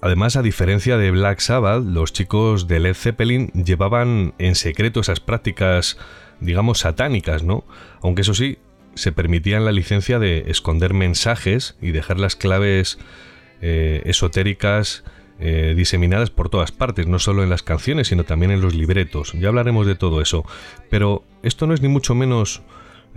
Además, 0.08 0.38
a 0.38 0.42
diferencia 0.42 0.98
de 0.98 1.12
Black 1.12 1.40
Sabbath, 1.40 1.84
los 1.84 2.14
chicos 2.14 2.70
de 2.70 2.80
Led 2.80 2.94
Zeppelin 2.94 3.48
llevaban 3.52 4.34
en 4.38 4.56
secreto 4.56 5.02
esas 5.02 5.20
prácticas, 5.20 5.98
digamos, 6.40 6.80
satánicas, 6.80 7.44
¿no? 7.44 7.66
Aunque 8.02 8.22
eso 8.22 8.34
sí, 8.34 8.58
se 8.96 9.12
permitían 9.12 9.66
la 9.66 9.74
licencia 9.74 10.18
de 10.18 10.46
esconder 10.48 10.94
mensajes 10.94 11.76
y 11.82 11.92
dejar 11.92 12.22
las 12.22 12.38
claves 12.38 13.00
eh, 13.62 14.02
esotéricas 14.06 15.04
eh, 15.42 15.74
diseminadas 15.76 16.30
por 16.30 16.48
todas 16.48 16.72
partes, 16.72 17.06
no 17.06 17.20
solo 17.20 17.44
en 17.44 17.50
las 17.50 17.62
canciones, 17.62 18.08
sino 18.08 18.24
también 18.24 18.52
en 18.52 18.62
los 18.62 18.76
libretos. 18.76 19.34
Ya 19.34 19.50
hablaremos 19.50 19.86
de 19.86 19.96
todo 19.96 20.22
eso. 20.22 20.46
Pero 20.90 21.26
esto 21.44 21.68
no 21.68 21.74
es 21.74 21.82
ni 21.82 21.90
mucho 21.90 22.16
menos 22.16 22.62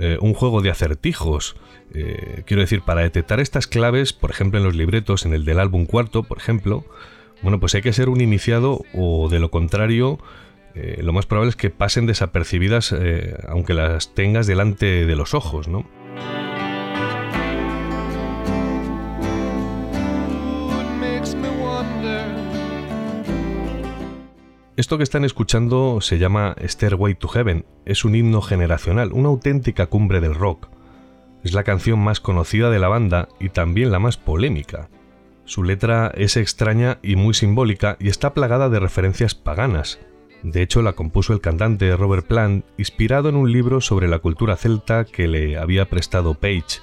eh, 0.00 0.18
un 0.20 0.34
juego 0.34 0.62
de 0.62 0.70
acertijos. 0.70 1.56
Eh, 1.92 2.42
quiero 2.46 2.62
decir, 2.62 2.80
para 2.82 3.02
detectar 3.02 3.38
estas 3.38 3.66
claves, 3.66 4.12
por 4.12 4.30
ejemplo 4.30 4.58
en 4.58 4.64
los 4.64 4.74
libretos, 4.74 5.26
en 5.26 5.34
el 5.34 5.44
del 5.44 5.60
álbum 5.60 5.86
cuarto, 5.86 6.22
por 6.22 6.38
ejemplo, 6.38 6.84
bueno, 7.42 7.60
pues 7.60 7.74
hay 7.74 7.82
que 7.82 7.92
ser 7.92 8.08
un 8.08 8.20
iniciado 8.20 8.82
o 8.94 9.28
de 9.28 9.40
lo 9.40 9.50
contrario, 9.50 10.18
eh, 10.74 11.00
lo 11.02 11.12
más 11.12 11.26
probable 11.26 11.50
es 11.50 11.56
que 11.56 11.68
pasen 11.68 12.06
desapercibidas 12.06 12.94
aunque 13.48 13.74
las 13.74 14.14
tengas 14.14 14.46
delante 14.46 15.04
de 15.04 15.16
los 15.16 15.34
ojos, 15.34 15.68
¿no? 15.68 15.84
Esto 24.80 24.96
que 24.96 25.04
están 25.04 25.26
escuchando 25.26 26.00
se 26.00 26.18
llama 26.18 26.56
Stairway 26.58 27.14
to 27.14 27.28
Heaven, 27.28 27.66
es 27.84 28.06
un 28.06 28.14
himno 28.14 28.40
generacional, 28.40 29.12
una 29.12 29.28
auténtica 29.28 29.88
cumbre 29.88 30.22
del 30.22 30.34
rock. 30.34 30.70
Es 31.44 31.52
la 31.52 31.64
canción 31.64 31.98
más 31.98 32.18
conocida 32.18 32.70
de 32.70 32.78
la 32.78 32.88
banda 32.88 33.28
y 33.38 33.50
también 33.50 33.92
la 33.92 33.98
más 33.98 34.16
polémica. 34.16 34.88
Su 35.44 35.64
letra 35.64 36.10
es 36.14 36.38
extraña 36.38 36.98
y 37.02 37.16
muy 37.16 37.34
simbólica 37.34 37.98
y 38.00 38.08
está 38.08 38.32
plagada 38.32 38.70
de 38.70 38.80
referencias 38.80 39.34
paganas. 39.34 40.00
De 40.42 40.62
hecho, 40.62 40.80
la 40.80 40.94
compuso 40.94 41.34
el 41.34 41.42
cantante 41.42 41.94
Robert 41.94 42.26
Plant, 42.26 42.64
inspirado 42.78 43.28
en 43.28 43.36
un 43.36 43.52
libro 43.52 43.82
sobre 43.82 44.08
la 44.08 44.20
cultura 44.20 44.56
celta 44.56 45.04
que 45.04 45.28
le 45.28 45.58
había 45.58 45.90
prestado 45.90 46.32
Page. 46.32 46.80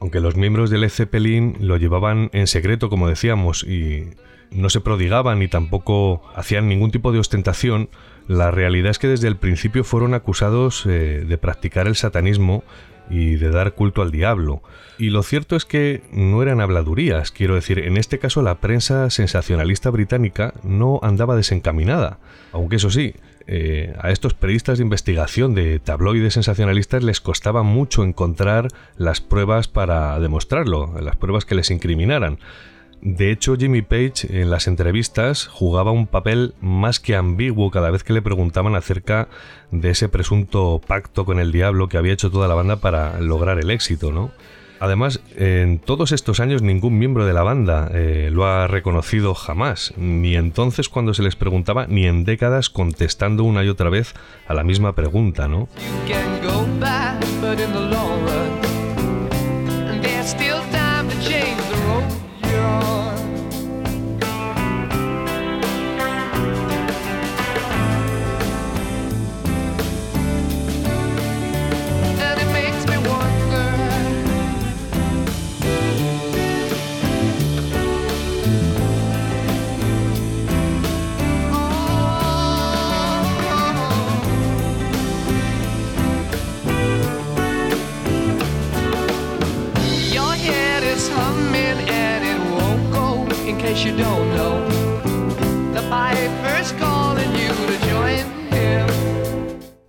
Aunque 0.00 0.20
los 0.20 0.36
miembros 0.36 0.70
del 0.70 0.82
Led 0.82 1.56
lo 1.60 1.76
llevaban 1.76 2.30
en 2.32 2.46
secreto, 2.46 2.90
como 2.90 3.08
decíamos, 3.08 3.64
y 3.64 4.10
no 4.50 4.70
se 4.70 4.80
prodigaban 4.80 5.38
ni 5.38 5.48
tampoco 5.48 6.22
hacían 6.34 6.68
ningún 6.68 6.90
tipo 6.90 7.12
de 7.12 7.18
ostentación, 7.18 7.88
la 8.28 8.50
realidad 8.50 8.90
es 8.90 8.98
que 8.98 9.08
desde 9.08 9.28
el 9.28 9.36
principio 9.36 9.84
fueron 9.84 10.14
acusados 10.14 10.84
eh, 10.86 11.24
de 11.26 11.38
practicar 11.38 11.86
el 11.86 11.96
satanismo 11.96 12.64
y 13.08 13.36
de 13.36 13.50
dar 13.50 13.74
culto 13.74 14.02
al 14.02 14.10
diablo. 14.10 14.62
Y 14.98 15.10
lo 15.10 15.22
cierto 15.22 15.56
es 15.56 15.64
que 15.64 16.02
no 16.12 16.42
eran 16.42 16.60
habladurías, 16.60 17.30
quiero 17.30 17.54
decir, 17.54 17.78
en 17.78 17.96
este 17.96 18.18
caso 18.18 18.42
la 18.42 18.56
prensa 18.56 19.10
sensacionalista 19.10 19.90
británica 19.90 20.54
no 20.62 20.98
andaba 21.02 21.36
desencaminada, 21.36 22.18
aunque 22.52 22.76
eso 22.76 22.90
sí, 22.90 23.14
eh, 23.46 23.94
a 24.00 24.10
estos 24.10 24.34
periodistas 24.34 24.78
de 24.78 24.84
investigación 24.84 25.54
de 25.54 25.78
tabloides 25.78 26.34
sensacionalistas 26.34 27.04
les 27.04 27.20
costaba 27.20 27.62
mucho 27.62 28.02
encontrar 28.02 28.68
las 28.96 29.20
pruebas 29.20 29.68
para 29.68 30.18
demostrarlo, 30.18 30.94
las 31.00 31.16
pruebas 31.16 31.44
que 31.44 31.54
les 31.54 31.70
incriminaran. 31.70 32.38
De 33.02 33.30
hecho, 33.30 33.56
Jimmy 33.56 33.82
Page 33.82 34.26
en 34.30 34.50
las 34.50 34.66
entrevistas 34.66 35.46
jugaba 35.46 35.92
un 35.92 36.06
papel 36.06 36.54
más 36.60 36.98
que 36.98 37.14
ambiguo 37.14 37.70
cada 37.70 37.90
vez 37.90 38.02
que 38.02 38.12
le 38.12 38.22
preguntaban 38.22 38.74
acerca 38.74 39.28
de 39.70 39.90
ese 39.90 40.08
presunto 40.08 40.80
pacto 40.84 41.24
con 41.24 41.38
el 41.38 41.52
diablo 41.52 41.88
que 41.88 41.98
había 41.98 42.14
hecho 42.14 42.30
toda 42.30 42.48
la 42.48 42.54
banda 42.54 42.76
para 42.76 43.20
lograr 43.20 43.58
el 43.58 43.70
éxito, 43.70 44.12
¿no? 44.12 44.32
Además, 44.80 45.20
en 45.36 45.78
todos 45.78 46.12
estos 46.12 46.40
años 46.40 46.62
ningún 46.62 46.98
miembro 46.98 47.26
de 47.26 47.32
la 47.32 47.42
banda 47.42 47.90
eh, 47.92 48.30
lo 48.32 48.46
ha 48.46 48.66
reconocido 48.66 49.34
jamás, 49.34 49.94
ni 49.96 50.36
entonces 50.36 50.88
cuando 50.88 51.14
se 51.14 51.22
les 51.22 51.36
preguntaba, 51.36 51.86
ni 51.86 52.06
en 52.06 52.24
décadas 52.24 52.70
contestando 52.70 53.44
una 53.44 53.64
y 53.64 53.68
otra 53.68 53.90
vez 53.90 54.14
a 54.46 54.54
la 54.54 54.64
misma 54.64 54.94
pregunta, 54.94 55.48
¿no? 55.48 55.68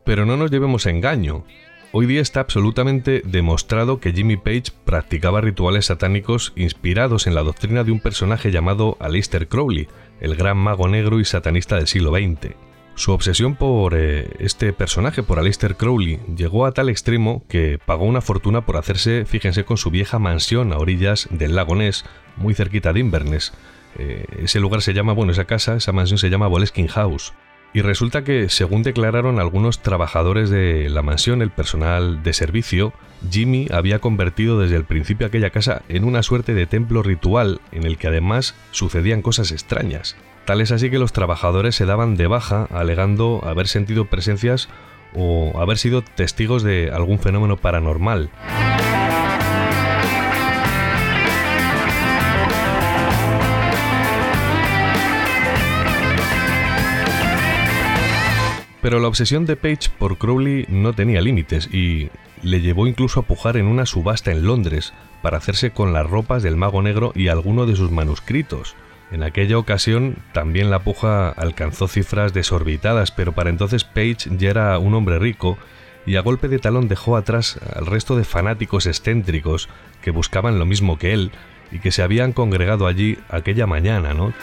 Pero 0.03 0.25
no 0.25 0.38
nos 0.38 0.51
llevemos 0.51 0.86
engaño. 0.86 1.43
Hoy 1.91 2.05
día 2.05 2.21
está 2.21 2.41
absolutamente 2.41 3.21
demostrado 3.25 3.99
que 3.99 4.13
Jimmy 4.13 4.38
Page 4.38 4.71
practicaba 4.86 5.41
rituales 5.41 5.88
satánicos 5.88 6.53
inspirados 6.55 7.28
en 7.28 7.36
la 7.36 7.43
doctrina 7.43 7.84
de 7.84 7.91
un 7.91 7.99
personaje 7.99 8.51
llamado 8.51 8.97
Aleister 8.99 9.47
Crowley, 9.47 9.88
el 10.19 10.36
gran 10.36 10.57
mago 10.57 10.88
negro 10.88 11.19
y 11.19 11.25
satanista 11.25 11.75
del 11.75 11.88
siglo 11.88 12.11
XX. 12.11 12.66
Su 12.98 13.12
obsesión 13.12 13.56
por 13.56 13.93
eh, 13.95 14.28
este 14.39 14.74
personaje, 14.74 15.22
por 15.22 15.38
Aleister 15.38 15.76
Crowley, 15.76 16.20
llegó 16.36 16.66
a 16.66 16.72
tal 16.72 16.89
extremo 16.89 17.43
que 17.48 17.78
pagó 17.86 18.06
una 18.06 18.22
fortuna 18.22 18.66
por 18.66 18.76
hacerse, 18.76 19.24
fíjense, 19.26 19.66
con 19.66 19.78
su 19.78 19.91
vieja 19.91 20.18
mansión 20.18 20.74
a 20.74 20.80
orillas 20.80 21.28
del 21.30 21.56
lago 21.56 21.76
Ness, 21.76 22.06
muy 22.38 22.56
cerquita 22.56 22.93
de 22.93 23.02
Inverness. 23.02 23.54
Eh, 24.00 24.26
ese 24.39 24.60
lugar 24.60 24.82
se 24.82 24.95
llama, 24.95 25.14
bueno, 25.14 25.32
esa 25.32 25.45
casa, 25.45 25.76
esa 25.76 25.91
mansión 25.91 26.18
se 26.18 26.32
llama 26.32 26.48
Boleskin 26.48 26.88
House. 26.88 27.34
Y 27.72 27.82
resulta 27.82 28.24
que, 28.24 28.50
según 28.50 28.82
declararon 28.82 29.39
algunos 29.39 29.84
trabajadores 29.84 30.50
de 30.50 30.89
la 30.89 31.04
mansión, 31.04 31.43
el 31.43 31.52
personal 31.52 32.24
de 32.24 32.34
servicio, 32.34 32.93
Jimmy 33.30 33.68
había 33.72 34.00
convertido 34.00 34.60
desde 34.60 34.76
el 34.76 34.86
principio 34.86 35.28
aquella 35.28 35.52
casa 35.52 35.84
en 35.88 36.04
una 36.04 36.24
suerte 36.24 36.56
de 36.56 36.66
templo 36.66 37.04
ritual 37.04 37.62
en 37.72 37.84
el 37.84 38.00
que 38.00 38.08
además 38.08 38.56
sucedían 38.72 39.22
cosas 39.22 39.52
extrañas. 39.52 40.16
Tal 40.48 40.62
es 40.62 40.72
así 40.72 40.89
que 40.89 40.98
los 40.98 41.12
trabajadores 41.12 41.76
se 41.76 41.86
daban 41.86 42.16
de 42.16 42.26
baja 42.26 42.70
alegando 42.72 43.41
haber 43.43 43.68
sentido 43.68 44.06
presencias 44.06 44.70
o 45.14 45.60
haber 45.60 45.78
sido 45.78 46.04
testigos 46.04 46.64
de 46.64 46.89
algún 46.89 47.20
fenómeno 47.20 47.58
paranormal. 47.58 48.30
Pero 58.82 59.02
la 59.02 59.10
obsesión 59.10 59.45
de 59.45 59.58
Page 59.58 59.89
por 60.00 60.18
Crowley 60.18 60.66
no 60.70 60.93
tenía 60.93 61.20
límites 61.20 61.68
y 61.74 62.10
le 62.41 62.62
llevó 62.62 62.88
incluso 62.88 63.20
a 63.20 63.24
pujar 63.24 63.58
en 63.58 63.66
una 63.66 63.86
subasta 63.86 64.32
en 64.32 64.45
Londres 64.45 64.93
para 65.22 65.39
hacerse 65.39 65.72
con 65.72 65.91
las 65.91 66.10
ropas 66.10 66.41
del 66.41 66.56
mago 66.56 66.82
negro 66.82 67.12
y 67.16 67.28
alguno 67.28 67.66
de 67.66 67.76
sus 67.76 67.91
manuscritos. 67.91 68.78
En 69.12 69.24
aquella 69.24 69.58
ocasión 69.58 70.18
también 70.34 70.70
la 70.70 70.80
puja 70.80 71.30
alcanzó 71.30 71.88
cifras 71.88 72.34
desorbitadas, 72.34 73.12
pero 73.12 73.32
para 73.32 73.49
entonces 73.49 73.84
Page 73.86 74.30
ya 74.38 74.49
era 74.49 74.78
un 74.80 74.93
hombre 74.93 75.18
rico 75.18 75.58
y 76.05 76.16
a 76.16 76.22
golpe 76.22 76.47
de 76.47 76.60
talón 76.60 76.88
dejó 76.88 77.16
atrás 77.16 77.60
al 77.76 77.86
resto 77.86 78.18
de 78.18 78.26
fanáticos 78.26 78.86
excéntricos 78.86 79.70
que 80.01 80.12
buscaban 80.12 80.60
lo 80.60 80.66
mismo 80.66 80.97
que 80.97 81.14
él 81.14 81.32
y 81.72 81.80
que 81.80 81.91
se 81.91 82.01
habían 82.01 82.34
congregado 82.34 82.88
allí 82.88 83.18
aquella 83.30 83.68
mañana, 83.68 84.14
¿no? 84.14 84.34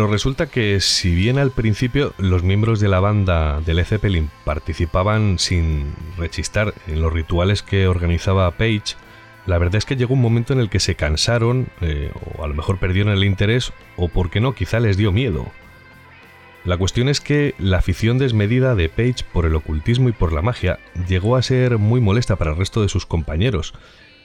Pero 0.00 0.10
resulta 0.10 0.46
que 0.46 0.80
si 0.80 1.14
bien 1.14 1.36
al 1.36 1.50
principio 1.50 2.14
los 2.16 2.42
miembros 2.42 2.80
de 2.80 2.88
la 2.88 3.00
banda 3.00 3.60
de 3.60 3.74
Led 3.74 3.84
Zeppelin 3.84 4.30
participaban 4.46 5.38
sin 5.38 5.92
rechistar 6.16 6.72
en 6.86 7.02
los 7.02 7.12
rituales 7.12 7.62
que 7.62 7.86
organizaba 7.86 8.50
Page, 8.52 8.96
la 9.44 9.58
verdad 9.58 9.76
es 9.76 9.84
que 9.84 9.96
llegó 9.96 10.14
un 10.14 10.22
momento 10.22 10.54
en 10.54 10.60
el 10.60 10.70
que 10.70 10.80
se 10.80 10.94
cansaron, 10.94 11.68
eh, 11.82 12.10
o 12.34 12.42
a 12.42 12.48
lo 12.48 12.54
mejor 12.54 12.78
perdieron 12.78 13.12
el 13.12 13.24
interés, 13.24 13.74
o 13.98 14.08
porque 14.08 14.40
no, 14.40 14.54
quizá 14.54 14.80
les 14.80 14.96
dio 14.96 15.12
miedo. 15.12 15.52
La 16.64 16.78
cuestión 16.78 17.10
es 17.10 17.20
que 17.20 17.54
la 17.58 17.76
afición 17.76 18.16
desmedida 18.16 18.74
de 18.74 18.88
Page 18.88 19.26
por 19.34 19.44
el 19.44 19.54
ocultismo 19.54 20.08
y 20.08 20.12
por 20.12 20.32
la 20.32 20.40
magia 20.40 20.78
llegó 21.08 21.36
a 21.36 21.42
ser 21.42 21.76
muy 21.76 22.00
molesta 22.00 22.36
para 22.36 22.52
el 22.52 22.56
resto 22.56 22.80
de 22.80 22.88
sus 22.88 23.04
compañeros. 23.04 23.74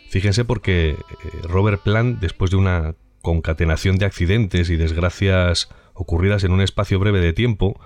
Fíjense 0.09 0.45
porque 0.45 0.91
eh, 0.91 0.97
Robert 1.43 1.83
Plant, 1.83 2.21
después 2.21 2.49
de 2.49 2.55
una 2.55 2.95
concatenación 3.25 3.97
de 3.97 4.05
accidentes 4.05 4.69
y 4.69 4.77
desgracias 4.77 5.69
ocurridas 5.95 6.43
en 6.43 6.51
un 6.51 6.61
espacio 6.61 6.99
breve 6.99 7.19
de 7.19 7.33
tiempo, 7.33 7.79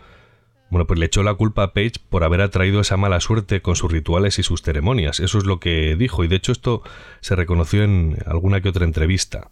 bueno, 0.70 0.86
pues 0.86 1.00
le 1.00 1.06
echó 1.06 1.24
la 1.24 1.34
culpa 1.34 1.64
a 1.64 1.74
Page 1.74 1.94
por 2.10 2.24
haber 2.24 2.42
atraído 2.42 2.82
esa 2.82 2.98
mala 2.98 3.22
suerte 3.22 3.62
con 3.62 3.76
sus 3.76 3.92
rituales 3.92 4.38
y 4.38 4.44
sus 4.44 4.62
ceremonias. 4.62 5.20
Eso 5.20 5.38
es 5.38 5.46
lo 5.46 5.60
que 5.60 5.96
dijo, 5.96 6.24
y 6.24 6.28
de 6.28 6.36
hecho 6.36 6.52
esto 6.52 6.84
se 7.22 7.36
reconoció 7.36 7.84
en 7.84 8.18
alguna 8.26 8.62
que 8.62 8.70
otra 8.70 8.86
entrevista. 8.86 9.50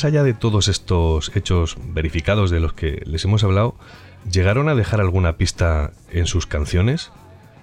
Más 0.00 0.06
allá 0.06 0.22
de 0.22 0.32
todos 0.32 0.68
estos 0.68 1.30
hechos 1.36 1.76
verificados 1.92 2.50
de 2.50 2.58
los 2.58 2.72
que 2.72 3.02
les 3.04 3.22
hemos 3.26 3.44
hablado, 3.44 3.74
¿llegaron 4.32 4.70
a 4.70 4.74
dejar 4.74 5.02
alguna 5.02 5.36
pista 5.36 5.92
en 6.10 6.24
sus 6.24 6.46
canciones? 6.46 7.12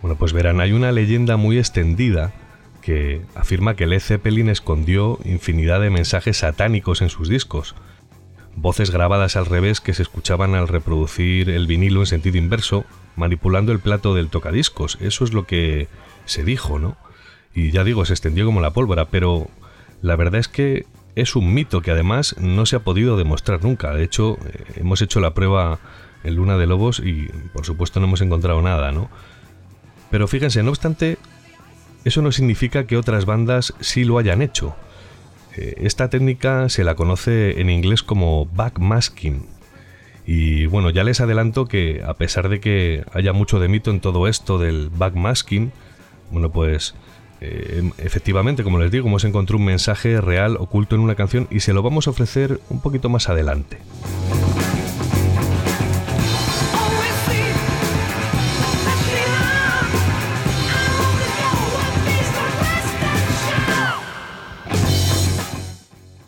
Bueno, 0.03 0.19
pues 0.19 0.33
verán, 0.33 0.61
hay 0.61 0.71
una 0.71 0.91
leyenda 0.91 1.35
muy 1.35 1.57
extendida 1.57 2.31
que 2.83 3.23
afirma 3.33 3.75
que 3.75 3.87
Led 3.87 4.01
Zeppelin 4.01 4.49
escondió 4.49 5.17
infinidad 5.25 5.81
de 5.81 5.89
mensajes 5.89 6.37
satánicos 6.37 7.01
en 7.01 7.09
sus 7.09 7.27
discos, 7.27 7.73
voces 8.55 8.91
grabadas 8.91 9.35
al 9.35 9.47
revés 9.47 9.81
que 9.81 9.95
se 9.95 10.03
escuchaban 10.03 10.53
al 10.53 10.67
reproducir 10.67 11.49
el 11.49 11.65
vinilo 11.65 12.01
en 12.01 12.05
sentido 12.05 12.37
inverso, 12.37 12.85
manipulando 13.15 13.71
el 13.71 13.79
plato 13.79 14.13
del 14.13 14.29
tocadiscos. 14.29 14.99
Eso 15.01 15.23
es 15.23 15.33
lo 15.33 15.47
que 15.47 15.87
se 16.25 16.43
dijo, 16.43 16.77
¿no? 16.77 16.97
Y 17.55 17.71
ya 17.71 17.83
digo, 17.83 18.05
se 18.05 18.13
extendió 18.13 18.45
como 18.45 18.61
la 18.61 18.73
pólvora, 18.73 19.05
pero 19.05 19.49
la 20.03 20.15
verdad 20.15 20.39
es 20.39 20.47
que 20.47 20.85
es 21.17 21.35
un 21.35 21.51
mito 21.51 21.81
que 21.81 21.89
además 21.89 22.35
no 22.39 22.67
se 22.67 22.75
ha 22.75 22.79
podido 22.79 23.17
demostrar 23.17 23.63
nunca. 23.63 23.91
De 23.93 24.03
hecho, 24.03 24.37
eh, 24.45 24.63
hemos 24.75 25.01
hecho 25.01 25.19
la 25.19 25.33
prueba 25.33 25.79
en 26.23 26.35
Luna 26.35 26.57
de 26.57 26.67
Lobos 26.67 27.01
y 27.03 27.29
por 27.53 27.65
supuesto 27.65 27.99
no 27.99 28.05
hemos 28.05 28.21
encontrado 28.21 28.61
nada, 28.61 28.91
¿no? 28.91 29.09
Pero 30.11 30.27
fíjense, 30.27 30.61
no 30.61 30.69
obstante, 30.69 31.17
eso 32.05 32.21
no 32.21 32.31
significa 32.31 32.85
que 32.85 32.97
otras 32.97 33.25
bandas 33.25 33.73
sí 33.79 34.03
lo 34.03 34.19
hayan 34.19 34.43
hecho. 34.43 34.75
Eh, 35.55 35.73
esta 35.79 36.09
técnica 36.09 36.69
se 36.69 36.83
la 36.83 36.93
conoce 36.93 37.59
en 37.59 37.71
inglés 37.71 38.03
como 38.03 38.45
backmasking 38.45 39.43
Y 40.27 40.67
bueno, 40.67 40.91
ya 40.91 41.03
les 41.03 41.19
adelanto 41.19 41.65
que 41.65 42.03
a 42.05 42.13
pesar 42.13 42.47
de 42.47 42.59
que 42.59 43.03
haya 43.11 43.33
mucho 43.33 43.59
de 43.59 43.69
mito 43.69 43.89
en 43.89 44.01
todo 44.01 44.27
esto 44.27 44.59
del 44.59 44.89
backmasking, 44.89 45.71
bueno, 46.29 46.51
pues 46.51 46.93
eh, 47.41 47.91
efectivamente, 47.97 48.63
como 48.63 48.79
les 48.79 48.91
digo, 48.91 49.07
hemos 49.07 49.23
encontrado 49.23 49.59
un 49.59 49.65
mensaje 49.65 50.21
real 50.21 50.57
oculto 50.57 50.95
en 50.95 51.01
una 51.01 51.15
canción 51.15 51.47
y 51.51 51.59
se 51.59 51.73
lo 51.73 51.83
vamos 51.83 52.07
a 52.07 52.11
ofrecer 52.11 52.59
un 52.69 52.81
poquito 52.81 53.09
más 53.09 53.29
adelante. 53.29 53.77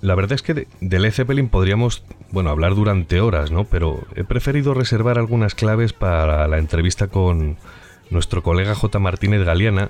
La 0.01 0.15
verdad 0.15 0.31
es 0.33 0.41
que 0.41 0.53
de, 0.53 0.99
Led 0.99 1.11
Zeppelin 1.11 1.49
podríamos, 1.49 2.03
bueno, 2.31 2.49
hablar 2.49 2.73
durante 2.73 3.19
horas, 3.19 3.51
¿no? 3.51 3.65
Pero 3.65 4.07
he 4.15 4.23
preferido 4.23 4.73
reservar 4.73 5.19
algunas 5.19 5.55
claves 5.55 5.93
para 5.93 6.47
la 6.47 6.57
entrevista 6.57 7.07
con 7.09 7.57
nuestro 8.09 8.41
colega 8.41 8.73
J. 8.75 8.97
Martínez 8.97 9.43
Galeana 9.43 9.89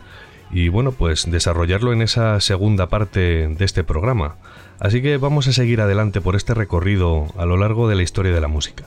y, 0.51 0.69
bueno, 0.69 0.91
pues 0.91 1.29
desarrollarlo 1.29 1.93
en 1.93 2.01
esa 2.01 2.39
segunda 2.41 2.87
parte 2.87 3.47
de 3.47 3.65
este 3.65 3.83
programa. 3.83 4.35
Así 4.79 5.01
que 5.01 5.17
vamos 5.17 5.47
a 5.47 5.53
seguir 5.53 5.81
adelante 5.81 6.21
por 6.21 6.35
este 6.35 6.53
recorrido 6.53 7.27
a 7.37 7.45
lo 7.45 7.57
largo 7.57 7.89
de 7.89 7.95
la 7.95 8.03
historia 8.03 8.33
de 8.33 8.41
la 8.41 8.47
música. 8.47 8.85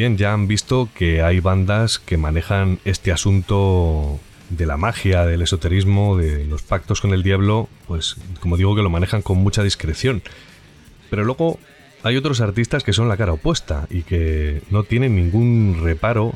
Bien, 0.00 0.16
ya 0.16 0.32
han 0.32 0.48
visto 0.48 0.88
que 0.94 1.20
hay 1.20 1.40
bandas 1.40 1.98
que 1.98 2.16
manejan 2.16 2.78
este 2.86 3.12
asunto 3.12 4.18
de 4.48 4.64
la 4.64 4.78
magia, 4.78 5.26
del 5.26 5.42
esoterismo, 5.42 6.16
de 6.16 6.46
los 6.46 6.62
pactos 6.62 7.02
con 7.02 7.12
el 7.12 7.22
diablo, 7.22 7.68
pues 7.86 8.16
como 8.40 8.56
digo 8.56 8.74
que 8.74 8.80
lo 8.80 8.88
manejan 8.88 9.20
con 9.20 9.36
mucha 9.36 9.62
discreción. 9.62 10.22
Pero 11.10 11.22
luego 11.22 11.58
hay 12.02 12.16
otros 12.16 12.40
artistas 12.40 12.82
que 12.82 12.94
son 12.94 13.08
la 13.08 13.18
cara 13.18 13.34
opuesta 13.34 13.86
y 13.90 14.04
que 14.04 14.62
no 14.70 14.84
tienen 14.84 15.16
ningún 15.16 15.82
reparo 15.82 16.32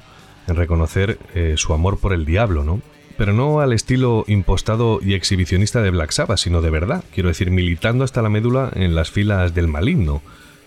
en 0.47 0.57
reconocer 0.57 1.19
eh, 1.35 1.55
su 1.57 1.73
amor 1.73 1.99
por 1.99 2.13
el 2.13 2.27
diablo, 2.27 2.65
¿no? 2.65 2.83
Pero 3.17 3.33
no 3.33 3.61
al 3.61 3.73
estilo 3.73 4.27
impostado 4.29 5.01
y 5.01 5.15
exhibicionista 5.15 5.81
de 5.81 5.89
Black 5.89 6.11
Sabbath, 6.11 6.41
sino 6.41 6.61
de 6.61 6.69
verdad, 6.69 7.03
quiero 7.15 7.31
decir, 7.31 7.51
militando 7.51 8.05
hasta 8.05 8.21
la 8.21 8.29
médula 8.29 8.71
en 8.75 8.95
las 8.95 9.11
filas 9.11 9.55
del 9.55 9.69
maligno 9.69 10.21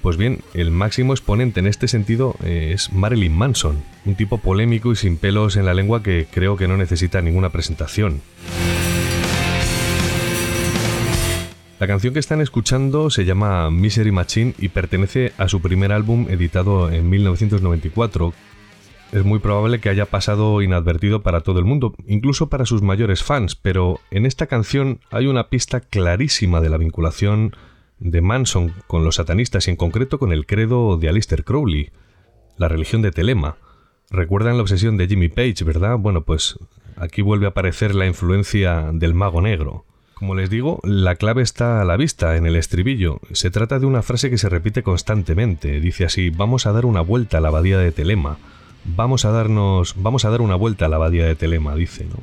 pues 0.08 0.16
bien, 0.16 0.40
el 0.54 0.72
máximo 0.72 1.12
exponente 1.12 1.60
en 1.60 1.68
este 1.68 1.90
sentido 1.90 2.38
eh, 2.42 2.72
es 2.74 2.94
Marilyn 2.94 3.38
Manson, 3.38 3.84
un 4.06 4.16
tipo 4.16 4.38
polémico 4.38 4.94
y 4.94 4.96
sin 4.96 5.18
pelos 5.18 5.58
en 5.58 5.66
la 5.66 5.74
lengua 5.74 6.02
que 6.02 6.28
creo 6.32 6.56
que 6.56 6.66
no 6.70 6.78
necesita 6.78 7.22
ninguna 7.22 7.50
presentación. 7.50 8.22
La 11.78 11.88
canción 11.88 12.14
que 12.14 12.22
están 12.22 12.40
escuchando 12.40 13.10
se 13.10 13.26
llama 13.26 13.70
Misery 13.70 14.14
Machine 14.14 14.54
y 14.58 14.70
pertenece 14.70 15.34
a 15.38 15.50
su 15.50 15.62
primer 15.62 15.92
álbum 15.92 16.28
editado 16.30 16.90
en 16.90 17.10
1994. 17.10 18.34
Es 19.12 19.26
muy 19.26 19.40
probable 19.40 19.82
que 19.82 19.90
haya 19.90 20.06
pasado 20.06 20.62
inadvertido 20.62 21.22
para 21.22 21.42
todo 21.42 21.60
el 21.60 21.66
mundo, 21.66 21.94
incluso 22.08 22.48
para 22.48 22.66
sus 22.66 22.82
mayores 22.82 23.24
fans, 23.24 23.58
pero 23.58 24.00
en 24.10 24.26
esta 24.26 24.48
canción 24.48 25.02
hay 25.12 25.28
una 25.28 25.50
pista 25.50 25.82
clarísima 25.82 26.62
de 26.62 26.70
la 26.70 26.78
vinculación 26.78 27.54
de 28.00 28.22
Manson 28.22 28.74
con 28.88 29.04
los 29.04 29.16
satanistas 29.16 29.68
y 29.68 29.72
en 29.72 29.76
concreto 29.76 30.20
con 30.20 30.32
el 30.32 30.46
credo 30.46 30.98
de 30.98 31.10
Aleister 31.10 31.44
Crowley, 31.44 31.92
la 32.58 32.68
religión 32.68 33.02
de 33.02 33.12
Telema. 33.12 33.58
Recuerdan 34.10 34.56
la 34.56 34.64
obsesión 34.64 34.98
de 34.98 35.08
Jimmy 35.08 35.30
Page, 35.30 35.64
¿verdad? 35.64 35.98
Bueno, 35.98 36.22
pues 36.22 36.58
aquí 36.96 37.22
vuelve 37.22 37.46
a 37.46 37.50
aparecer 37.50 37.96
la 37.96 38.08
influencia 38.08 38.92
del 38.94 39.14
mago 39.14 39.42
negro. 39.42 39.86
Como 40.14 40.34
les 40.34 40.50
digo, 40.50 40.80
la 40.84 41.16
clave 41.16 41.44
está 41.44 41.82
a 41.82 41.86
la 41.86 41.98
vista, 41.98 42.38
en 42.38 42.48
el 42.48 42.56
estribillo. 42.56 43.20
Se 43.34 43.52
trata 43.52 43.78
de 43.78 43.86
una 43.86 44.02
frase 44.02 44.32
que 44.32 44.40
se 44.40 44.50
repite 44.50 44.82
constantemente. 44.82 45.80
Dice 45.80 46.06
así, 46.06 46.32
vamos 46.32 46.66
a 46.66 46.72
dar 46.72 46.86
una 46.86 47.02
vuelta 47.02 47.38
a 47.38 47.42
la 47.42 47.50
abadía 47.50 47.78
de 47.78 47.92
Telema. 47.92 48.38
Vamos 48.84 49.26
a 49.26 49.32
darnos, 49.32 49.94
vamos 49.98 50.26
a 50.26 50.32
dar 50.32 50.42
una 50.42 50.56
vuelta 50.56 50.86
a 50.86 50.90
la 50.90 50.96
abadía 50.96 51.26
de 51.26 51.36
Telema, 51.36 51.76
dice, 51.76 52.06
¿no? 52.06 52.18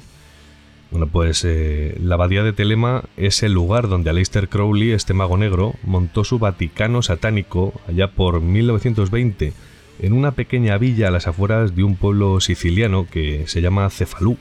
Bueno, 0.94 1.08
pues 1.08 1.44
eh, 1.44 1.96
la 2.00 2.14
abadía 2.14 2.44
de 2.44 2.52
Telema 2.52 3.02
es 3.16 3.42
el 3.42 3.52
lugar 3.52 3.88
donde 3.88 4.10
Aleister 4.10 4.48
Crowley, 4.48 4.92
este 4.92 5.12
mago 5.12 5.36
negro, 5.36 5.74
montó 5.82 6.22
su 6.22 6.38
Vaticano 6.38 7.02
satánico 7.02 7.74
allá 7.88 8.12
por 8.12 8.40
1920 8.40 9.54
en 9.98 10.12
una 10.12 10.36
pequeña 10.36 10.78
villa 10.78 11.08
a 11.08 11.10
las 11.10 11.26
afueras 11.26 11.74
de 11.74 11.82
un 11.82 11.96
pueblo 11.96 12.40
siciliano 12.40 13.08
que 13.10 13.42
se 13.48 13.60
llama 13.60 13.90
Cefalú. 13.90 14.36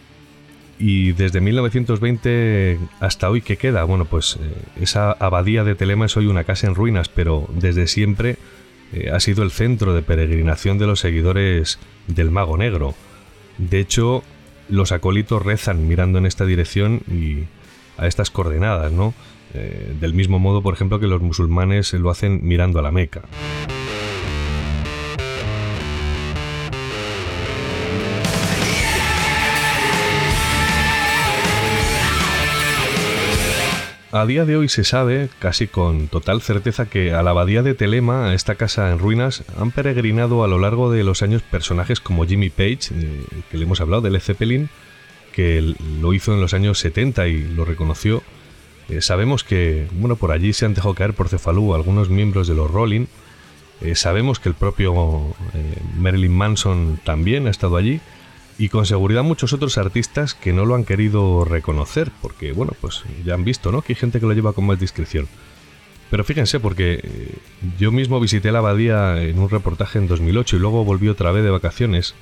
Y 0.77 1.13
desde 1.13 1.41
1920 1.41 2.77
hasta 2.99 3.31
hoy, 3.31 3.41
¿qué 3.41 3.57
queda? 3.57 3.83
Bueno, 3.85 4.05
pues 4.05 4.37
eh, 4.39 4.53
esa 4.79 5.11
abadía 5.11 5.63
de 5.63 5.73
Telema 5.73 6.05
es 6.05 6.15
hoy 6.17 6.27
una 6.27 6.43
casa 6.43 6.67
en 6.67 6.75
ruinas, 6.75 7.09
pero 7.09 7.49
desde 7.59 7.87
siempre 7.87 8.37
eh, 8.91 9.09
ha 9.11 9.19
sido 9.19 9.41
el 9.41 9.49
centro 9.49 9.95
de 9.95 10.03
peregrinación 10.03 10.77
de 10.77 10.85
los 10.85 10.99
seguidores 10.99 11.79
del 12.05 12.29
mago 12.29 12.57
negro. 12.57 12.93
De 13.57 13.79
hecho, 13.79 14.23
los 14.69 14.91
acólitos 14.91 15.43
rezan 15.43 15.87
mirando 15.87 16.19
en 16.19 16.25
esta 16.25 16.45
dirección 16.45 17.01
y 17.07 17.43
a 17.97 18.07
estas 18.07 18.31
coordenadas, 18.31 18.91
¿no? 18.91 19.13
Eh, 19.53 19.95
del 19.99 20.13
mismo 20.13 20.39
modo, 20.39 20.61
por 20.61 20.73
ejemplo, 20.73 20.99
que 20.99 21.07
los 21.07 21.21
musulmanes 21.21 21.93
lo 21.93 22.09
hacen 22.09 22.39
mirando 22.43 22.79
a 22.79 22.81
la 22.81 22.91
Meca. 22.91 23.21
A 34.15 34.27
día 34.27 34.45
de 34.45 34.55
hoy 34.55 34.69
se 34.69 34.83
sabe, 34.83 35.27
casi 35.39 35.65
con 35.65 36.07
total 36.07 36.39
certeza, 36.43 36.85
que 36.85 37.13
a 37.13 37.23
la 37.23 37.31
abadía 37.31 37.63
de 37.63 37.73
Telema, 37.73 38.27
a 38.27 38.35
esta 38.35 38.53
casa 38.53 38.91
en 38.91 38.99
ruinas, 38.99 39.43
han 39.59 39.71
peregrinado 39.71 40.43
a 40.43 40.47
lo 40.47 40.59
largo 40.59 40.91
de 40.91 41.03
los 41.03 41.23
años 41.23 41.41
personajes 41.41 41.99
como 41.99 42.23
Jimmy 42.23 42.51
Page, 42.51 42.91
eh, 42.91 43.23
que 43.49 43.57
le 43.57 43.63
hemos 43.63 43.81
hablado, 43.81 44.03
de 44.03 44.11
Led 44.11 44.19
Zeppelin, 44.19 44.69
que 45.31 45.73
lo 45.99 46.13
hizo 46.13 46.31
en 46.31 46.41
los 46.41 46.53
años 46.53 46.77
70 46.77 47.27
y 47.27 47.41
lo 47.41 47.65
reconoció. 47.65 48.21
Eh, 48.87 49.01
sabemos 49.01 49.43
que, 49.43 49.87
bueno, 49.93 50.15
por 50.15 50.31
allí 50.31 50.53
se 50.53 50.67
han 50.67 50.75
dejado 50.75 50.93
caer 50.93 51.15
por 51.15 51.27
Cefalú 51.27 51.73
algunos 51.73 52.11
miembros 52.11 52.47
de 52.47 52.53
los 52.53 52.69
Rolling. 52.69 53.07
Eh, 53.81 53.95
sabemos 53.95 54.39
que 54.39 54.47
el 54.47 54.53
propio 54.53 55.33
Marilyn 55.97 56.37
Manson 56.37 56.99
también 57.03 57.47
ha 57.47 57.49
estado 57.49 57.77
allí 57.77 57.99
y 58.57 58.69
con 58.69 58.85
seguridad 58.85 59.23
muchos 59.23 59.53
otros 59.53 59.77
artistas 59.77 60.33
que 60.33 60.53
no 60.53 60.65
lo 60.65 60.75
han 60.75 60.85
querido 60.85 61.45
reconocer 61.45 62.11
porque, 62.21 62.51
bueno, 62.51 62.73
pues 62.79 63.03
ya 63.25 63.33
han 63.33 63.43
visto, 63.43 63.71
¿no? 63.71 63.81
Que 63.81 63.93
hay 63.93 63.97
gente 63.97 64.19
que 64.19 64.25
lo 64.25 64.33
lleva 64.33 64.53
con 64.53 64.65
más 64.65 64.79
discreción. 64.79 65.27
Pero 66.09 66.23
fíjense, 66.23 66.59
porque 66.59 66.99
eh, 67.03 67.35
yo 67.79 67.91
mismo 67.91 68.19
visité 68.19 68.51
la 68.51 68.59
abadía 68.59 69.21
en 69.21 69.39
un 69.39 69.49
reportaje 69.49 69.97
en 69.97 70.07
2008 70.07 70.57
y 70.57 70.59
luego 70.59 70.83
volví 70.85 71.07
otra 71.07 71.31
vez 71.31 71.43
de 71.43 71.49
vacaciones 71.49 72.13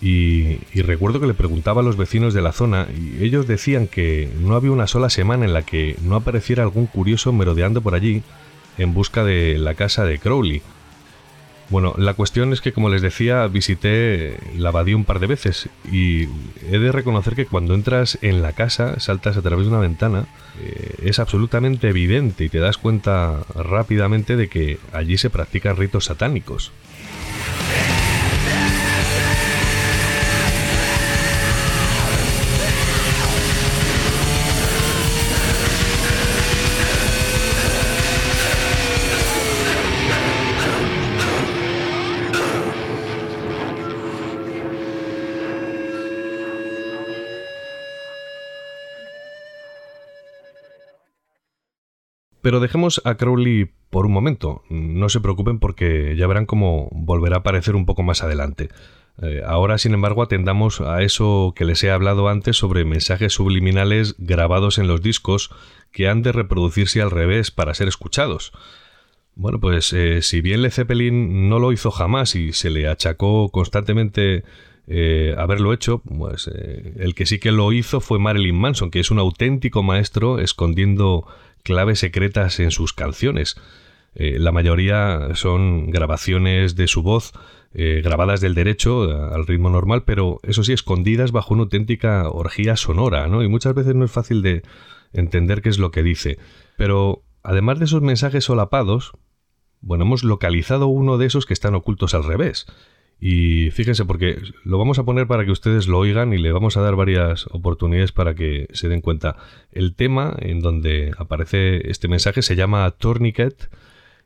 y, 0.00 0.60
y, 0.72 0.82
recuerdo 0.82 1.20
que 1.20 1.26
le 1.26 1.34
preguntaba 1.34 1.80
a 1.80 1.84
los 1.84 1.96
vecinos 1.96 2.32
de 2.32 2.40
la 2.40 2.52
zona 2.52 2.86
y 2.96 3.24
ellos 3.24 3.48
decían 3.48 3.88
que 3.88 4.30
no 4.40 4.54
había 4.54 4.70
una 4.70 4.86
sola 4.86 5.10
semana 5.10 5.44
en 5.44 5.52
la 5.52 5.62
que 5.62 5.96
no 6.02 6.14
apareciera 6.14 6.62
algún 6.62 6.86
curioso 6.86 7.32
merodeando 7.32 7.82
por 7.82 7.94
allí 7.94 8.22
en 8.78 8.94
busca 8.94 9.24
de 9.24 9.58
la 9.58 9.74
casa 9.74 10.04
de 10.04 10.18
Crowley. 10.18 10.62
Bueno, 11.70 11.94
la 11.98 12.14
cuestión 12.14 12.52
es 12.54 12.62
que, 12.62 12.72
como 12.72 12.88
les 12.88 13.02
decía, 13.02 13.46
visité 13.46 14.38
la 14.56 14.70
abadía 14.70 14.96
un 14.96 15.04
par 15.04 15.18
de 15.20 15.26
veces 15.26 15.68
y 15.90 16.22
he 16.70 16.78
de 16.78 16.92
reconocer 16.92 17.34
que 17.34 17.44
cuando 17.44 17.74
entras 17.74 18.18
en 18.22 18.40
la 18.40 18.52
casa, 18.52 18.98
saltas 19.00 19.36
a 19.36 19.42
través 19.42 19.66
de 19.66 19.72
una 19.72 19.80
ventana, 19.80 20.26
eh, 20.62 20.94
es 21.02 21.18
absolutamente 21.18 21.88
evidente 21.88 22.44
y 22.44 22.48
te 22.48 22.58
das 22.58 22.78
cuenta 22.78 23.44
rápidamente 23.54 24.36
de 24.36 24.48
que 24.48 24.78
allí 24.92 25.18
se 25.18 25.28
practican 25.28 25.76
ritos 25.76 26.06
satánicos. 26.06 26.72
Pero 52.48 52.60
dejemos 52.60 53.02
a 53.04 53.16
Crowley 53.16 53.68
por 53.90 54.06
un 54.06 54.12
momento. 54.12 54.62
No 54.70 55.10
se 55.10 55.20
preocupen 55.20 55.58
porque 55.58 56.16
ya 56.16 56.26
verán 56.26 56.46
cómo 56.46 56.88
volverá 56.92 57.36
a 57.36 57.38
aparecer 57.40 57.76
un 57.76 57.84
poco 57.84 58.02
más 58.02 58.22
adelante. 58.22 58.70
Eh, 59.20 59.42
ahora, 59.46 59.76
sin 59.76 59.92
embargo, 59.92 60.22
atendamos 60.22 60.80
a 60.80 61.02
eso 61.02 61.52
que 61.54 61.66
les 61.66 61.84
he 61.84 61.90
hablado 61.90 62.26
antes 62.26 62.56
sobre 62.56 62.86
mensajes 62.86 63.34
subliminales 63.34 64.14
grabados 64.16 64.78
en 64.78 64.88
los 64.88 65.02
discos 65.02 65.50
que 65.92 66.08
han 66.08 66.22
de 66.22 66.32
reproducirse 66.32 67.02
al 67.02 67.10
revés 67.10 67.50
para 67.50 67.74
ser 67.74 67.86
escuchados. 67.86 68.52
Bueno, 69.34 69.60
pues 69.60 69.92
eh, 69.92 70.22
si 70.22 70.40
bien 70.40 70.62
Led 70.62 70.72
Zeppelin 70.72 71.50
no 71.50 71.58
lo 71.58 71.70
hizo 71.70 71.90
jamás 71.90 72.34
y 72.34 72.54
se 72.54 72.70
le 72.70 72.88
achacó 72.88 73.50
constantemente 73.50 74.42
eh, 74.86 75.34
haberlo 75.36 75.74
hecho, 75.74 75.98
pues 75.98 76.46
el 76.48 77.14
que 77.14 77.26
sí 77.26 77.40
que 77.40 77.52
lo 77.52 77.72
hizo 77.72 78.00
fue 78.00 78.18
Marilyn 78.18 78.58
Manson, 78.58 78.90
que 78.90 79.00
es 79.00 79.10
un 79.10 79.18
auténtico 79.18 79.82
maestro 79.82 80.38
escondiendo 80.38 81.26
claves 81.62 81.98
secretas 81.98 82.60
en 82.60 82.70
sus 82.70 82.92
canciones. 82.92 83.56
Eh, 84.14 84.38
la 84.38 84.52
mayoría 84.52 85.34
son 85.34 85.90
grabaciones 85.90 86.76
de 86.76 86.88
su 86.88 87.02
voz, 87.02 87.32
eh, 87.74 88.00
grabadas 88.02 88.40
del 88.40 88.54
derecho 88.54 89.02
al 89.32 89.46
ritmo 89.46 89.70
normal, 89.70 90.04
pero 90.04 90.40
eso 90.42 90.64
sí, 90.64 90.72
escondidas 90.72 91.32
bajo 91.32 91.54
una 91.54 91.64
auténtica 91.64 92.28
orgía 92.28 92.76
sonora, 92.76 93.28
¿no? 93.28 93.42
Y 93.42 93.48
muchas 93.48 93.74
veces 93.74 93.94
no 93.94 94.04
es 94.04 94.10
fácil 94.10 94.42
de 94.42 94.62
entender 95.12 95.62
qué 95.62 95.68
es 95.68 95.78
lo 95.78 95.90
que 95.90 96.02
dice. 96.02 96.38
Pero 96.76 97.22
además 97.42 97.78
de 97.78 97.84
esos 97.84 98.02
mensajes 98.02 98.44
solapados, 98.44 99.12
bueno, 99.80 100.04
hemos 100.04 100.24
localizado 100.24 100.86
uno 100.88 101.18
de 101.18 101.26
esos 101.26 101.46
que 101.46 101.54
están 101.54 101.74
ocultos 101.74 102.14
al 102.14 102.24
revés. 102.24 102.66
Y 103.20 103.70
fíjense, 103.72 104.04
porque 104.04 104.40
lo 104.64 104.78
vamos 104.78 104.98
a 104.98 105.04
poner 105.04 105.26
para 105.26 105.44
que 105.44 105.50
ustedes 105.50 105.88
lo 105.88 105.98
oigan 105.98 106.32
y 106.32 106.38
le 106.38 106.52
vamos 106.52 106.76
a 106.76 106.82
dar 106.82 106.94
varias 106.94 107.46
oportunidades 107.50 108.12
para 108.12 108.34
que 108.34 108.68
se 108.72 108.88
den 108.88 109.00
cuenta. 109.00 109.36
El 109.72 109.94
tema 109.94 110.36
en 110.38 110.60
donde 110.60 111.12
aparece 111.18 111.90
este 111.90 112.06
mensaje 112.06 112.42
se 112.42 112.54
llama 112.54 112.88
Tourniquet 112.92 113.70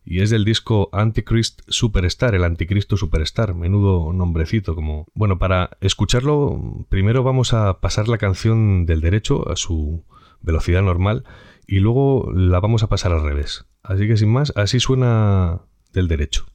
y 0.05 0.21
es 0.21 0.31
del 0.31 0.45
disco 0.45 0.91
Antichrist 0.93 1.63
Superstar, 1.69 2.35
el 2.35 2.45
Anticristo 2.45 2.97
Superstar, 2.97 3.55
menudo 3.55 4.13
nombrecito 4.13 4.75
como... 4.75 5.07
Bueno, 5.15 5.39
para 5.39 5.71
escucharlo 5.81 6.85
primero 6.89 7.23
vamos 7.23 7.55
a 7.55 7.81
pasar 7.81 8.09
la 8.09 8.19
canción 8.19 8.85
del 8.85 9.01
derecho 9.01 9.49
a 9.51 9.57
su 9.57 10.05
velocidad 10.43 10.83
normal 10.83 11.25
y 11.67 11.79
luego 11.79 12.31
la 12.35 12.61
vamos 12.61 12.83
a 12.83 12.89
pasar 12.89 13.13
al 13.13 13.23
revés. 13.23 13.65
Así 13.83 14.07
que 14.07 14.17
sin 14.19 14.31
más, 14.31 14.53
así 14.55 14.81
suena 14.81 15.63
del 15.93 16.09
derecho. 16.09 16.47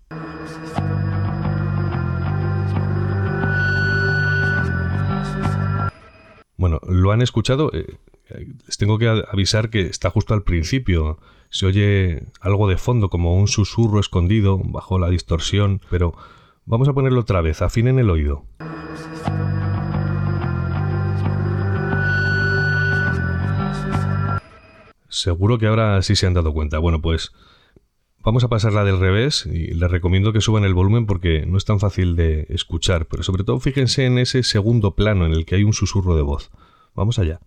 Bueno, 6.58 6.80
¿lo 6.88 7.12
han 7.12 7.22
escuchado? 7.22 7.72
Eh, 7.72 7.97
les 8.66 8.78
tengo 8.78 8.97
que 8.97 9.08
avisar 9.08 9.70
que 9.70 9.82
está 9.82 10.10
justo 10.10 10.34
al 10.34 10.41
principio. 10.41 11.20
Se 11.49 11.68
oye 11.68 12.24
algo 12.41 12.68
de 12.68 12.78
fondo, 12.78 13.10
como 13.10 13.38
un 13.38 13.47
susurro 13.47 13.99
escondido 13.99 14.60
bajo 14.64 14.97
la 14.97 15.10
distorsión, 15.10 15.82
pero 15.91 16.16
vamos 16.66 16.88
a 16.88 16.93
ponerlo 16.93 17.22
otra 17.22 17.41
vez, 17.41 17.62
afinen 17.62 17.99
el 17.99 18.10
oído. 18.10 18.43
Seguro 25.10 25.60
que 25.60 25.68
ahora 25.68 26.01
sí 26.01 26.16
se 26.16 26.26
han 26.26 26.34
dado 26.34 26.53
cuenta. 26.53 26.80
Bueno, 26.80 27.01
pues 27.01 27.32
Vamos 28.28 28.43
a 28.43 28.49
pasarla 28.49 28.84
del 28.84 28.99
revés 28.99 29.45
y 29.45 29.73
les 29.73 29.89
recomiendo 29.89 30.34
que 30.34 30.41
suban 30.41 30.65
el 30.65 30.73
volumen 30.73 31.05
porque 31.05 31.45
no 31.45 31.57
es 31.57 31.63
tan 31.63 31.80
fácil 31.80 32.17
de 32.17 32.45
escuchar, 32.49 33.05
pero 33.05 33.23
sobre 33.23 33.45
todo 33.45 33.57
fíjense 33.61 34.05
en 34.05 34.17
ese 34.17 34.43
segundo 34.43 34.95
plano 34.95 35.25
en 35.25 35.32
el 35.32 35.45
que 35.45 35.55
hay 35.55 35.63
un 35.63 35.71
susurro 35.71 36.13
de 36.13 36.23
voz. 36.23 36.51
Vamos 36.93 37.19
allá. 37.19 37.39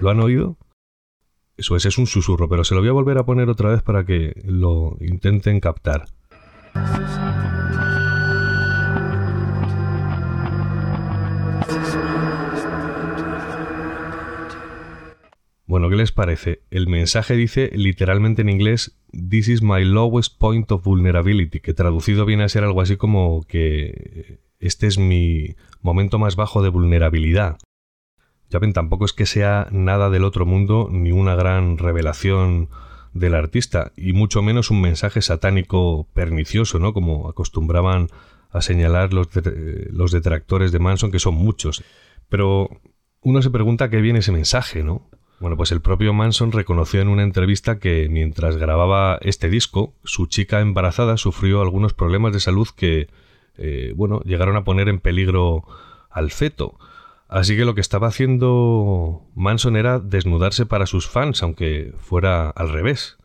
¿Lo 0.00 0.10
han 0.10 0.18
oído? 0.18 0.56
Eso 1.56 1.76
es, 1.76 1.86
es 1.86 1.98
un 1.98 2.08
susurro, 2.08 2.48
pero 2.48 2.64
se 2.64 2.74
lo 2.74 2.80
voy 2.80 2.88
a 2.88 2.94
volver 2.94 3.18
a 3.18 3.24
poner 3.24 3.48
otra 3.48 3.70
vez 3.70 3.80
para 3.84 4.04
que 4.04 4.42
lo 4.44 4.96
intenten 4.98 5.60
captar. 5.60 6.06
Bueno, 15.66 15.90
¿qué 15.90 15.96
les 15.96 16.12
parece? 16.12 16.62
El 16.70 16.86
mensaje 16.86 17.34
dice 17.34 17.70
literalmente 17.74 18.42
en 18.42 18.48
inglés 18.48 18.96
This 19.10 19.48
is 19.48 19.62
my 19.62 19.84
lowest 19.84 20.38
point 20.38 20.70
of 20.70 20.84
vulnerability, 20.84 21.58
que 21.58 21.74
traducido 21.74 22.24
viene 22.24 22.44
a 22.44 22.48
ser 22.48 22.62
algo 22.62 22.80
así 22.80 22.96
como 22.96 23.42
que 23.48 24.38
este 24.60 24.86
es 24.86 24.96
mi 24.98 25.56
momento 25.82 26.20
más 26.20 26.36
bajo 26.36 26.62
de 26.62 26.68
vulnerabilidad. 26.68 27.58
Ya 28.48 28.60
ven, 28.60 28.72
tampoco 28.72 29.06
es 29.06 29.12
que 29.12 29.26
sea 29.26 29.66
nada 29.72 30.08
del 30.08 30.22
otro 30.22 30.46
mundo 30.46 30.88
ni 30.90 31.10
una 31.10 31.34
gran 31.34 31.78
revelación 31.78 32.68
del 33.12 33.34
artista, 33.34 33.92
y 33.96 34.12
mucho 34.12 34.42
menos 34.42 34.70
un 34.70 34.80
mensaje 34.80 35.20
satánico 35.20 36.06
pernicioso, 36.12 36.78
¿no? 36.78 36.92
Como 36.92 37.28
acostumbraban 37.28 38.08
a 38.50 38.60
señalar 38.60 39.12
los, 39.12 39.28
los 39.90 40.12
detractores 40.12 40.70
de 40.70 40.78
Manson, 40.78 41.10
que 41.10 41.18
son 41.18 41.34
muchos. 41.34 41.82
Pero 42.28 42.68
uno 43.20 43.42
se 43.42 43.50
pregunta 43.50 43.90
qué 43.90 44.00
viene 44.00 44.20
ese 44.20 44.32
mensaje, 44.32 44.84
¿no? 44.84 45.10
Bueno, 45.38 45.56
pues 45.56 45.70
el 45.70 45.82
propio 45.82 46.14
Manson 46.14 46.50
reconoció 46.50 47.02
en 47.02 47.08
una 47.08 47.22
entrevista 47.22 47.78
que 47.78 48.08
mientras 48.08 48.56
grababa 48.56 49.18
este 49.20 49.50
disco, 49.50 49.92
su 50.02 50.26
chica 50.26 50.60
embarazada 50.60 51.18
sufrió 51.18 51.60
algunos 51.60 51.92
problemas 51.92 52.32
de 52.32 52.40
salud 52.40 52.68
que, 52.74 53.08
eh, 53.58 53.92
bueno, 53.96 54.20
llegaron 54.20 54.56
a 54.56 54.64
poner 54.64 54.88
en 54.88 54.98
peligro 54.98 55.64
al 56.10 56.30
feto. 56.30 56.78
Así 57.28 57.56
que 57.56 57.66
lo 57.66 57.74
que 57.74 57.80
estaba 57.82 58.06
haciendo 58.06 59.22
Manson 59.34 59.76
era 59.76 59.98
desnudarse 59.98 60.64
para 60.64 60.86
sus 60.86 61.06
fans, 61.06 61.42
aunque 61.42 61.92
fuera 61.98 62.48
al 62.48 62.70
revés. 62.70 63.18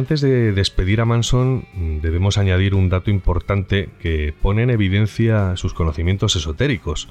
Antes 0.00 0.22
de 0.22 0.52
despedir 0.52 1.02
a 1.02 1.04
Manson, 1.04 1.66
debemos 2.00 2.38
añadir 2.38 2.74
un 2.74 2.88
dato 2.88 3.10
importante 3.10 3.90
que 4.00 4.32
pone 4.40 4.62
en 4.62 4.70
evidencia 4.70 5.56
sus 5.56 5.74
conocimientos 5.74 6.36
esotéricos. 6.36 7.08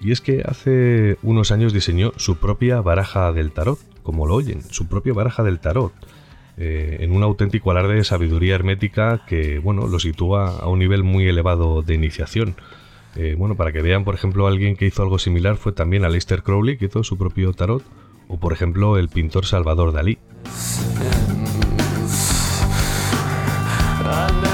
Y 0.00 0.10
es 0.10 0.20
que 0.20 0.42
hace 0.44 1.18
unos 1.22 1.52
años 1.52 1.72
diseñó 1.72 2.12
su 2.16 2.36
propia 2.36 2.80
baraja 2.80 3.32
del 3.32 3.52
tarot, 3.52 3.78
como 4.02 4.26
lo 4.26 4.34
oyen, 4.34 4.60
su 4.62 4.88
propia 4.88 5.12
baraja 5.12 5.44
del 5.44 5.60
tarot, 5.60 5.92
eh, 6.56 6.96
en 7.00 7.12
un 7.12 7.22
auténtico 7.22 7.70
alarde 7.70 7.94
de 7.94 8.04
sabiduría 8.04 8.56
hermética 8.56 9.24
que, 9.24 9.60
bueno, 9.60 9.86
lo 9.86 10.00
sitúa 10.00 10.58
a 10.58 10.66
un 10.66 10.80
nivel 10.80 11.04
muy 11.04 11.28
elevado 11.28 11.82
de 11.82 11.94
iniciación. 11.94 12.56
Eh, 13.14 13.36
bueno, 13.38 13.54
para 13.54 13.70
que 13.70 13.82
vean, 13.82 14.02
por 14.02 14.16
ejemplo, 14.16 14.48
alguien 14.48 14.74
que 14.74 14.86
hizo 14.86 15.02
algo 15.02 15.20
similar 15.20 15.56
fue 15.56 15.70
también 15.70 16.04
Aleister 16.04 16.42
Crowley, 16.42 16.76
que 16.76 16.86
hizo 16.86 17.04
su 17.04 17.16
propio 17.16 17.52
tarot, 17.52 17.84
o 18.26 18.38
por 18.40 18.52
ejemplo 18.52 18.98
el 18.98 19.08
pintor 19.08 19.46
Salvador 19.46 19.92
Dalí. 19.92 20.18
Nana. 24.12 24.51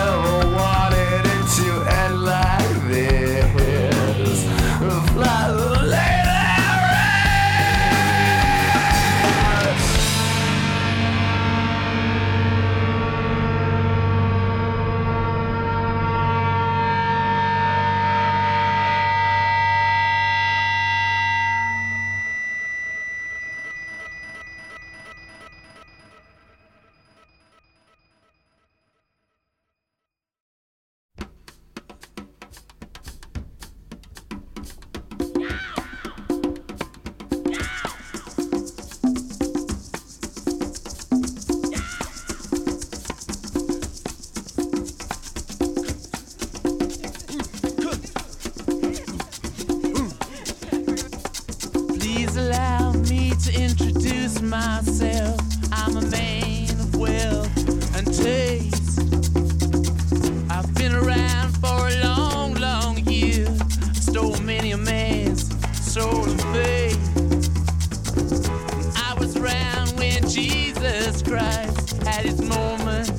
Christ 71.29 72.03
had 72.05 72.25
his 72.25 72.41
moments 72.41 73.11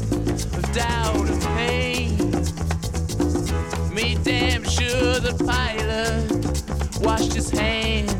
of 0.45 0.73
doubt 0.73 1.29
and 1.29 1.41
pain. 1.57 2.17
Made 3.93 4.23
damn 4.23 4.63
sure 4.63 5.19
the 5.19 5.35
pilot 5.45 7.01
washed 7.01 7.33
his 7.33 7.51
hands. 7.51 8.18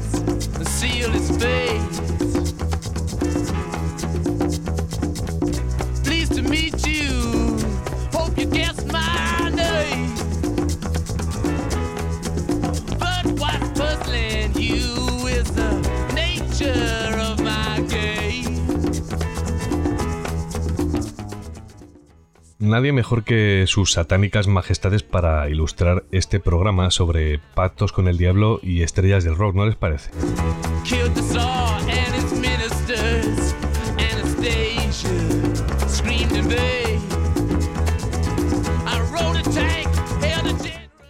Nadie 22.70 22.94
mejor 22.94 23.24
que 23.24 23.64
sus 23.66 23.94
satánicas 23.94 24.48
majestades 24.48 25.02
para 25.02 25.50
ilustrar 25.50 26.04
este 26.12 26.40
programa 26.40 26.92
sobre 26.92 27.40
pactos 27.56 27.92
con 27.92 28.08
el 28.08 28.20
diablo 28.20 28.60
y 28.62 28.84
estrellas 28.84 29.24
del 29.24 29.36
rock, 29.36 29.56
¿no 29.56 29.66
les 29.66 29.76
parece? 29.76 30.12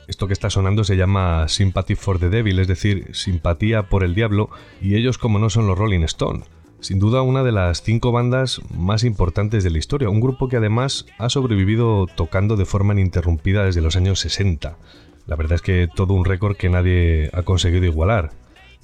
Esto 0.08 0.28
que 0.28 0.34
está 0.34 0.50
sonando 0.50 0.86
se 0.86 0.96
llama 0.96 1.50
Sympathy 1.50 1.96
for 1.96 2.20
the 2.20 2.30
Devil, 2.30 2.60
es 2.60 2.70
decir, 2.70 3.14
simpatía 3.14 3.90
por 3.90 4.06
el 4.06 4.16
diablo, 4.16 4.50
y 4.82 4.96
ellos 4.96 5.18
como 5.18 5.40
no 5.40 5.50
son 5.50 5.68
los 5.68 5.78
Rolling 5.78 6.04
Stones 6.04 6.46
sin 6.82 7.00
duda 7.00 7.22
una 7.22 7.44
de 7.44 7.52
las 7.52 7.82
cinco 7.82 8.12
bandas 8.12 8.62
más 8.74 9.04
importantes 9.04 9.64
de 9.64 9.70
la 9.70 9.78
historia, 9.78 10.10
un 10.10 10.22
grupo 10.22 10.48
que 10.48 10.58
además 10.58 11.06
ha 11.18 11.30
sobrevivido 11.30 12.08
tocando 12.08 12.56
de 12.56 12.66
forma 12.66 12.94
ininterrumpida 12.94 13.66
desde 13.66 13.82
los 13.82 13.96
años 13.96 14.20
60. 14.20 14.78
La 15.26 15.36
verdad 15.36 15.56
es 15.56 15.62
que 15.62 15.88
todo 15.94 16.14
un 16.14 16.26
récord 16.26 16.56
que 16.58 16.70
nadie 16.70 17.30
ha 17.34 17.44
conseguido 17.44 17.86
igualar. 17.86 18.32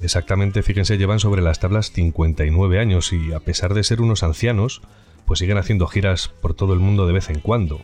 Exactamente, 0.02 0.62
fíjense, 0.62 0.98
llevan 0.98 1.20
sobre 1.20 1.42
las 1.42 1.60
tablas 1.60 1.92
59 1.92 2.80
años 2.80 3.14
y 3.14 3.34
a 3.34 3.40
pesar 3.40 3.74
de 3.74 3.84
ser 3.84 4.02
unos 4.02 4.24
ancianos, 4.24 4.82
pues 5.26 5.40
siguen 5.40 5.58
haciendo 5.58 5.88
giras 5.88 6.32
por 6.42 6.54
todo 6.54 6.74
el 6.74 6.80
mundo 6.80 7.08
de 7.08 7.14
vez 7.14 7.30
en 7.30 7.40
cuando. 7.40 7.82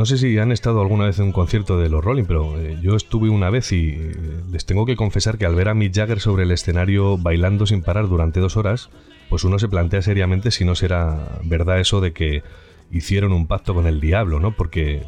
No 0.00 0.06
sé 0.06 0.16
si 0.16 0.38
han 0.38 0.50
estado 0.50 0.80
alguna 0.80 1.04
vez 1.04 1.18
en 1.18 1.26
un 1.26 1.32
concierto 1.32 1.78
de 1.78 1.90
los 1.90 2.02
Rolling, 2.02 2.24
pero 2.24 2.58
eh, 2.58 2.78
yo 2.80 2.96
estuve 2.96 3.28
una 3.28 3.50
vez 3.50 3.70
y 3.70 3.90
eh, 3.90 4.16
les 4.50 4.64
tengo 4.64 4.86
que 4.86 4.96
confesar 4.96 5.36
que 5.36 5.44
al 5.44 5.54
ver 5.54 5.68
a 5.68 5.74
Mick 5.74 5.94
Jagger 5.94 6.20
sobre 6.20 6.44
el 6.44 6.52
escenario 6.52 7.18
bailando 7.18 7.66
sin 7.66 7.82
parar 7.82 8.08
durante 8.08 8.40
dos 8.40 8.56
horas, 8.56 8.88
pues 9.28 9.44
uno 9.44 9.58
se 9.58 9.68
plantea 9.68 10.00
seriamente 10.00 10.52
si 10.52 10.64
no 10.64 10.74
será 10.74 11.38
verdad 11.44 11.80
eso 11.80 12.00
de 12.00 12.14
que 12.14 12.42
hicieron 12.90 13.34
un 13.34 13.46
pacto 13.46 13.74
con 13.74 13.86
el 13.86 14.00
diablo, 14.00 14.40
¿no? 14.40 14.56
Porque 14.56 14.94
eh, 14.94 15.04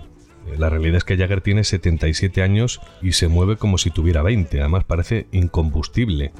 la 0.58 0.68
realidad 0.68 0.98
es 0.98 1.04
que 1.04 1.16
Jagger 1.16 1.40
tiene 1.40 1.64
77 1.64 2.42
años 2.42 2.78
y 3.00 3.12
se 3.12 3.28
mueve 3.28 3.56
como 3.56 3.78
si 3.78 3.88
tuviera 3.88 4.20
20, 4.20 4.60
además 4.60 4.84
parece 4.84 5.26
incombustible. 5.32 6.32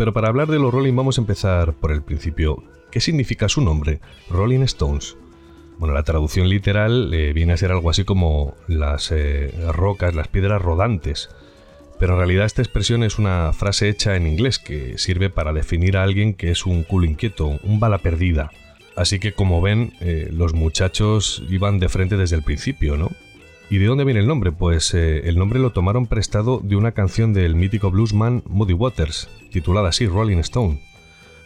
Pero 0.00 0.14
para 0.14 0.28
hablar 0.28 0.48
de 0.48 0.58
los 0.58 0.72
Rolling 0.72 0.96
vamos 0.96 1.18
a 1.18 1.20
empezar 1.20 1.74
por 1.74 1.92
el 1.92 2.00
principio. 2.00 2.64
¿Qué 2.90 3.00
significa 3.00 3.50
su 3.50 3.60
nombre? 3.60 4.00
Rolling 4.30 4.60
Stones. 4.60 5.18
Bueno, 5.76 5.92
la 5.92 6.04
traducción 6.04 6.48
literal 6.48 7.12
eh, 7.12 7.34
viene 7.34 7.52
a 7.52 7.58
ser 7.58 7.70
algo 7.70 7.90
así 7.90 8.04
como 8.04 8.54
las 8.66 9.12
eh, 9.12 9.52
rocas, 9.68 10.14
las 10.14 10.28
piedras 10.28 10.62
rodantes. 10.62 11.28
Pero 11.98 12.14
en 12.14 12.18
realidad 12.20 12.46
esta 12.46 12.62
expresión 12.62 13.02
es 13.02 13.18
una 13.18 13.52
frase 13.52 13.90
hecha 13.90 14.16
en 14.16 14.26
inglés 14.26 14.58
que 14.58 14.96
sirve 14.96 15.28
para 15.28 15.52
definir 15.52 15.98
a 15.98 16.02
alguien 16.02 16.32
que 16.32 16.50
es 16.50 16.64
un 16.64 16.82
culo 16.82 17.04
inquieto, 17.04 17.60
un 17.62 17.78
bala 17.78 17.98
perdida. 17.98 18.50
Así 18.96 19.18
que 19.18 19.34
como 19.34 19.60
ven, 19.60 19.92
eh, 20.00 20.30
los 20.32 20.54
muchachos 20.54 21.42
iban 21.50 21.78
de 21.78 21.90
frente 21.90 22.16
desde 22.16 22.36
el 22.36 22.42
principio, 22.42 22.96
¿no? 22.96 23.10
¿Y 23.70 23.78
de 23.78 23.86
dónde 23.86 24.04
viene 24.04 24.18
el 24.18 24.26
nombre? 24.26 24.50
Pues 24.50 24.92
eh, 24.94 25.28
el 25.28 25.38
nombre 25.38 25.60
lo 25.60 25.70
tomaron 25.70 26.06
prestado 26.06 26.60
de 26.62 26.74
una 26.74 26.90
canción 26.90 27.32
del 27.32 27.54
mítico 27.54 27.92
bluesman 27.92 28.42
Muddy 28.48 28.72
Waters, 28.72 29.28
titulada 29.52 29.90
así 29.90 30.08
Rolling 30.08 30.38
Stone. 30.38 30.80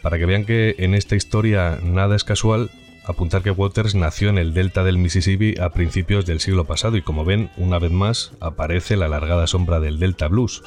Para 0.01 0.17
que 0.17 0.25
vean 0.25 0.43
que 0.43 0.73
en 0.79 0.95
esta 0.95 1.15
historia 1.15 1.79
nada 1.83 2.15
es 2.15 2.23
casual, 2.23 2.71
apuntar 3.05 3.43
que 3.43 3.51
Waters 3.51 3.93
nació 3.93 4.29
en 4.29 4.39
el 4.39 4.55
delta 4.55 4.83
del 4.83 4.97
Mississippi 4.97 5.53
a 5.61 5.69
principios 5.69 6.25
del 6.25 6.39
siglo 6.39 6.65
pasado 6.65 6.97
y 6.97 7.03
como 7.03 7.25
ven, 7.25 7.51
una 7.57 7.77
vez 7.77 7.91
más 7.91 8.31
aparece 8.39 8.97
la 8.97 9.05
alargada 9.05 9.45
sombra 9.45 9.79
del 9.79 9.99
Delta 9.99 10.27
Blues. 10.27 10.63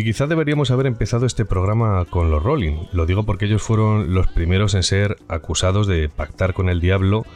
Y 0.00 0.02
quizá 0.02 0.26
deberíamos 0.26 0.70
haber 0.70 0.86
empezado 0.86 1.26
este 1.26 1.44
programa 1.44 2.06
con 2.06 2.30
los 2.30 2.42
Rolling. 2.42 2.86
Lo 2.90 3.04
digo 3.04 3.24
porque 3.24 3.44
ellos 3.44 3.60
fueron 3.60 4.14
los 4.14 4.28
primeros 4.28 4.72
en 4.72 4.82
ser 4.82 5.18
acusados 5.28 5.86
de 5.86 6.08
pactar 6.08 6.54
con 6.54 6.70
el 6.70 6.80
diablo 6.80 7.26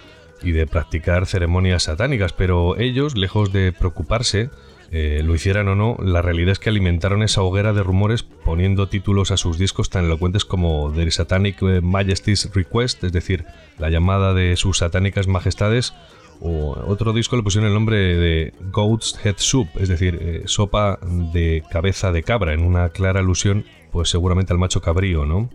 y 0.42 0.52
de 0.52 0.66
practicar 0.66 1.26
ceremonias 1.26 1.82
satánicas, 1.82 2.32
pero 2.32 2.78
ellos, 2.78 3.18
lejos 3.18 3.52
de 3.52 3.70
preocuparse, 3.72 4.48
eh, 4.92 5.20
lo 5.22 5.34
hicieran 5.34 5.68
o 5.68 5.74
no, 5.74 5.98
la 6.02 6.22
realidad 6.22 6.52
es 6.52 6.58
que 6.58 6.70
alimentaron 6.70 7.22
esa 7.22 7.42
hoguera 7.42 7.74
de 7.74 7.82
rumores 7.82 8.22
poniendo 8.22 8.88
títulos 8.88 9.30
a 9.30 9.36
sus 9.36 9.58
discos 9.58 9.90
tan 9.90 10.06
elocuentes 10.06 10.46
como 10.46 10.90
The 10.90 11.10
Satanic 11.10 11.60
Majesty's 11.82 12.50
Request, 12.54 13.04
es 13.04 13.12
decir, 13.12 13.44
la 13.76 13.90
llamada 13.90 14.32
de 14.32 14.56
sus 14.56 14.78
satánicas 14.78 15.28
majestades, 15.28 15.92
o 16.40 16.76
otro 16.86 17.12
disco 17.12 17.36
le 17.36 17.42
pusieron 17.42 17.68
el 17.68 17.74
nombre 17.74 17.96
de 17.96 18.54
Goat's 18.72 19.18
Head 19.24 19.36
Soup, 19.38 19.68
es 19.76 19.88
decir, 19.88 20.18
eh, 20.20 20.42
sopa 20.46 20.98
de 21.32 21.62
cabeza 21.70 22.12
de 22.12 22.22
cabra, 22.22 22.52
en 22.52 22.62
una 22.62 22.90
clara 22.90 23.20
alusión, 23.20 23.64
pues 23.92 24.08
seguramente 24.08 24.52
al 24.52 24.58
macho 24.58 24.80
cabrío, 24.80 25.24
¿no? 25.24 25.48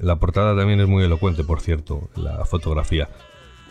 La 0.00 0.16
portada 0.16 0.56
también 0.56 0.80
es 0.80 0.88
muy 0.88 1.04
elocuente, 1.04 1.42
por 1.42 1.60
cierto, 1.60 2.10
la 2.16 2.44
fotografía. 2.44 3.08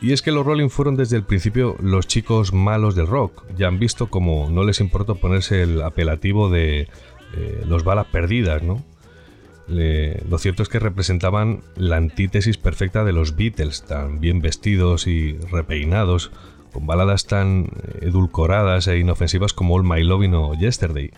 Y 0.01 0.11
es 0.11 0.21
que 0.21 0.31
los 0.31 0.45
Rolling 0.45 0.69
fueron 0.69 0.95
desde 0.95 1.15
el 1.17 1.23
principio 1.23 1.77
los 1.79 2.07
chicos 2.07 2.51
malos 2.51 2.95
del 2.95 3.07
rock. 3.07 3.45
Ya 3.57 3.67
han 3.67 3.79
visto 3.79 4.07
como 4.07 4.49
no 4.49 4.63
les 4.63 4.81
importó 4.81 5.15
ponerse 5.15 5.61
el 5.61 5.81
apelativo 5.81 6.49
de 6.49 6.87
eh, 7.35 7.63
los 7.65 7.83
balas 7.83 8.07
perdidas, 8.07 8.63
¿no? 8.63 8.83
lo 9.67 10.37
cierto 10.37 10.61
es 10.61 10.69
que 10.69 10.77
representaban 10.77 11.63
la 11.75 11.97
antítesis 11.97 12.55
perfecta 12.57 13.03
de 13.03 13.13
los 13.13 13.35
Beatles, 13.35 13.83
tan 13.83 14.19
bien 14.19 14.39
vestidos 14.39 15.07
y 15.07 15.39
repeinados, 15.51 16.31
con 16.75 16.85
baladas 16.85 17.25
tan 17.25 17.69
edulcoradas 18.01 18.87
e 18.87 18.99
inofensivas 18.99 19.53
como 19.53 19.75
All 19.75 19.85
My 19.85 20.03
Loving 20.03 20.33
o 20.33 20.53
Yesterday. 20.55 21.09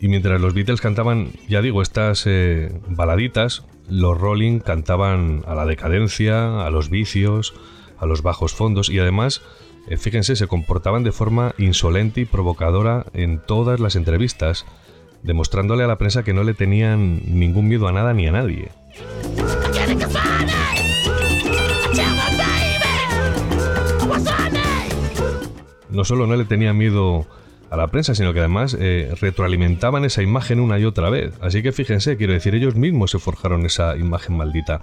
Y 0.00 0.08
mientras 0.08 0.40
los 0.40 0.54
Beatles 0.54 0.80
cantaban, 0.80 1.30
ya 1.48 1.62
digo, 1.62 1.82
estas 1.82 2.24
eh, 2.26 2.72
baladitas, 2.88 3.62
los 3.88 4.18
Rolling 4.18 4.58
cantaban 4.58 5.44
a 5.46 5.54
la 5.54 5.66
decadencia, 5.66 6.66
a 6.66 6.70
los 6.70 6.90
vicios, 6.90 7.54
a 7.96 8.06
los 8.06 8.22
bajos 8.22 8.54
fondos 8.54 8.88
y 8.88 8.98
además, 8.98 9.40
eh, 9.86 9.98
fíjense, 9.98 10.34
se 10.34 10.48
comportaban 10.48 11.04
de 11.04 11.12
forma 11.12 11.54
insolente 11.58 12.22
y 12.22 12.24
provocadora 12.24 13.06
en 13.12 13.38
todas 13.38 13.78
las 13.78 13.94
entrevistas 13.94 14.66
demostrándole 15.22 15.84
a 15.84 15.86
la 15.86 15.98
prensa 15.98 16.22
que 16.22 16.32
no 16.32 16.44
le 16.44 16.54
tenían 16.54 17.20
ningún 17.26 17.68
miedo 17.68 17.88
a 17.88 17.92
nada 17.92 18.14
ni 18.14 18.26
a 18.26 18.32
nadie. 18.32 18.68
No 25.90 26.04
solo 26.04 26.26
no 26.26 26.36
le 26.36 26.44
tenían 26.44 26.76
miedo 26.76 27.26
a 27.70 27.76
la 27.76 27.88
prensa, 27.88 28.14
sino 28.14 28.32
que 28.32 28.40
además 28.40 28.76
eh, 28.78 29.14
retroalimentaban 29.20 30.04
esa 30.04 30.22
imagen 30.22 30.60
una 30.60 30.78
y 30.78 30.84
otra 30.84 31.10
vez. 31.10 31.34
Así 31.40 31.62
que 31.62 31.72
fíjense, 31.72 32.16
quiero 32.16 32.32
decir, 32.32 32.54
ellos 32.54 32.76
mismos 32.76 33.10
se 33.10 33.18
forjaron 33.18 33.66
esa 33.66 33.96
imagen 33.96 34.36
maldita. 34.36 34.80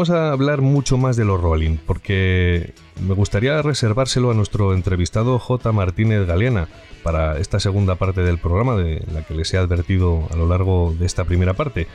Vamos 0.00 0.16
a 0.18 0.32
hablar 0.32 0.62
mucho 0.62 0.96
más 0.96 1.16
de 1.16 1.26
los 1.26 1.38
Rolling, 1.38 1.76
porque 1.76 2.72
me 3.06 3.12
gustaría 3.12 3.60
reservárselo 3.60 4.30
a 4.30 4.34
nuestro 4.34 4.72
entrevistado 4.72 5.38
J. 5.38 5.72
Martínez 5.72 6.26
Galeana 6.26 6.68
para 7.02 7.36
esta 7.36 7.60
segunda 7.60 7.96
parte 7.96 8.22
del 8.22 8.38
programa, 8.38 8.76
de 8.76 9.04
la 9.12 9.24
que 9.24 9.34
les 9.34 9.52
he 9.52 9.58
advertido 9.58 10.26
a 10.30 10.36
lo 10.36 10.48
largo 10.48 10.96
de 10.98 11.04
esta 11.04 11.24
primera 11.24 11.52
parte. 11.52 11.86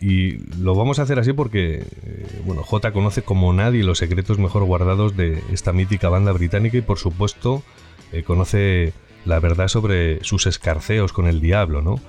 Y 0.00 0.38
lo 0.60 0.74
vamos 0.74 0.98
a 0.98 1.02
hacer 1.02 1.20
así 1.20 1.34
porque, 1.34 1.84
eh, 2.02 2.42
bueno, 2.44 2.64
J 2.64 2.90
conoce 2.90 3.22
como 3.22 3.52
nadie 3.52 3.84
los 3.84 3.98
secretos 3.98 4.40
mejor 4.40 4.64
guardados 4.64 5.16
de 5.16 5.40
esta 5.52 5.72
mítica 5.72 6.08
banda 6.08 6.32
británica 6.32 6.78
y, 6.78 6.82
por 6.82 6.98
supuesto, 6.98 7.62
eh, 8.10 8.24
conoce 8.24 8.92
la 9.24 9.38
verdad 9.38 9.68
sobre 9.68 10.18
sus 10.24 10.48
escarceos 10.48 11.12
con 11.12 11.28
el 11.28 11.40
diablo, 11.40 11.80
¿no? 11.80 12.00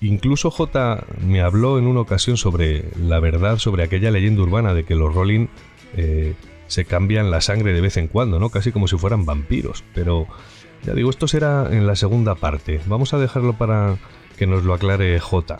Incluso 0.00 0.50
J 0.50 1.04
me 1.26 1.40
habló 1.40 1.78
en 1.78 1.86
una 1.86 2.00
ocasión 2.00 2.36
sobre 2.36 2.84
la 2.98 3.20
verdad 3.20 3.58
sobre 3.58 3.82
aquella 3.84 4.10
leyenda 4.10 4.42
urbana 4.42 4.74
de 4.74 4.84
que 4.84 4.94
los 4.94 5.14
Rolling 5.14 5.46
eh, 5.96 6.34
se 6.66 6.84
cambian 6.84 7.30
la 7.30 7.40
sangre 7.40 7.72
de 7.72 7.80
vez 7.80 7.96
en 7.96 8.08
cuando, 8.08 8.38
¿no? 8.38 8.50
Casi 8.50 8.72
como 8.72 8.88
si 8.88 8.96
fueran 8.96 9.24
vampiros. 9.24 9.84
Pero 9.94 10.26
ya 10.84 10.94
digo, 10.94 11.10
esto 11.10 11.28
será 11.28 11.68
en 11.70 11.86
la 11.86 11.96
segunda 11.96 12.34
parte. 12.34 12.80
Vamos 12.86 13.14
a 13.14 13.18
dejarlo 13.18 13.54
para 13.54 13.96
que 14.36 14.46
nos 14.46 14.64
lo 14.64 14.74
aclare 14.74 15.18
J. 15.20 15.58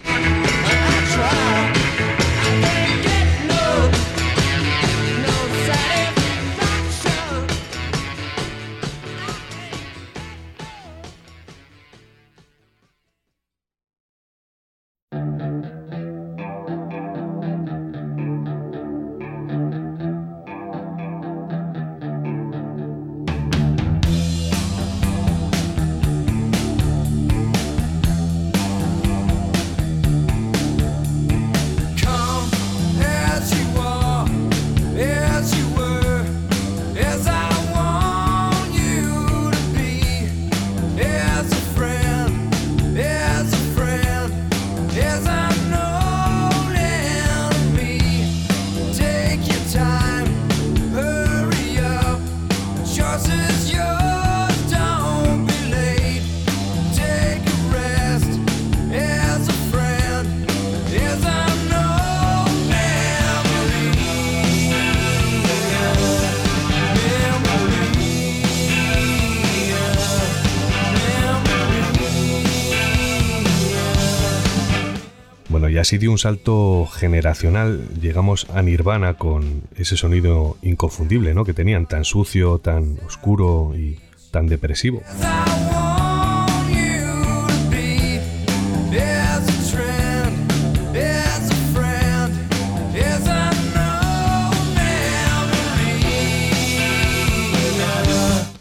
así 75.85 75.99
de 75.99 76.09
un 76.09 76.17
salto 76.17 76.87
generacional 76.87 77.87
llegamos 78.01 78.47
a 78.55 78.63
Nirvana 78.63 79.19
con 79.19 79.65
ese 79.77 79.99
sonido 79.99 80.57
inconfundible, 80.63 81.35
¿no? 81.35 81.45
Que 81.45 81.53
tenían 81.53 81.85
tan 81.85 82.07
sucio, 82.07 82.59
tan 82.59 82.99
oscuro 83.07 83.75
y 83.77 83.99
tan 84.31 84.47
depresivo. 84.47 85.03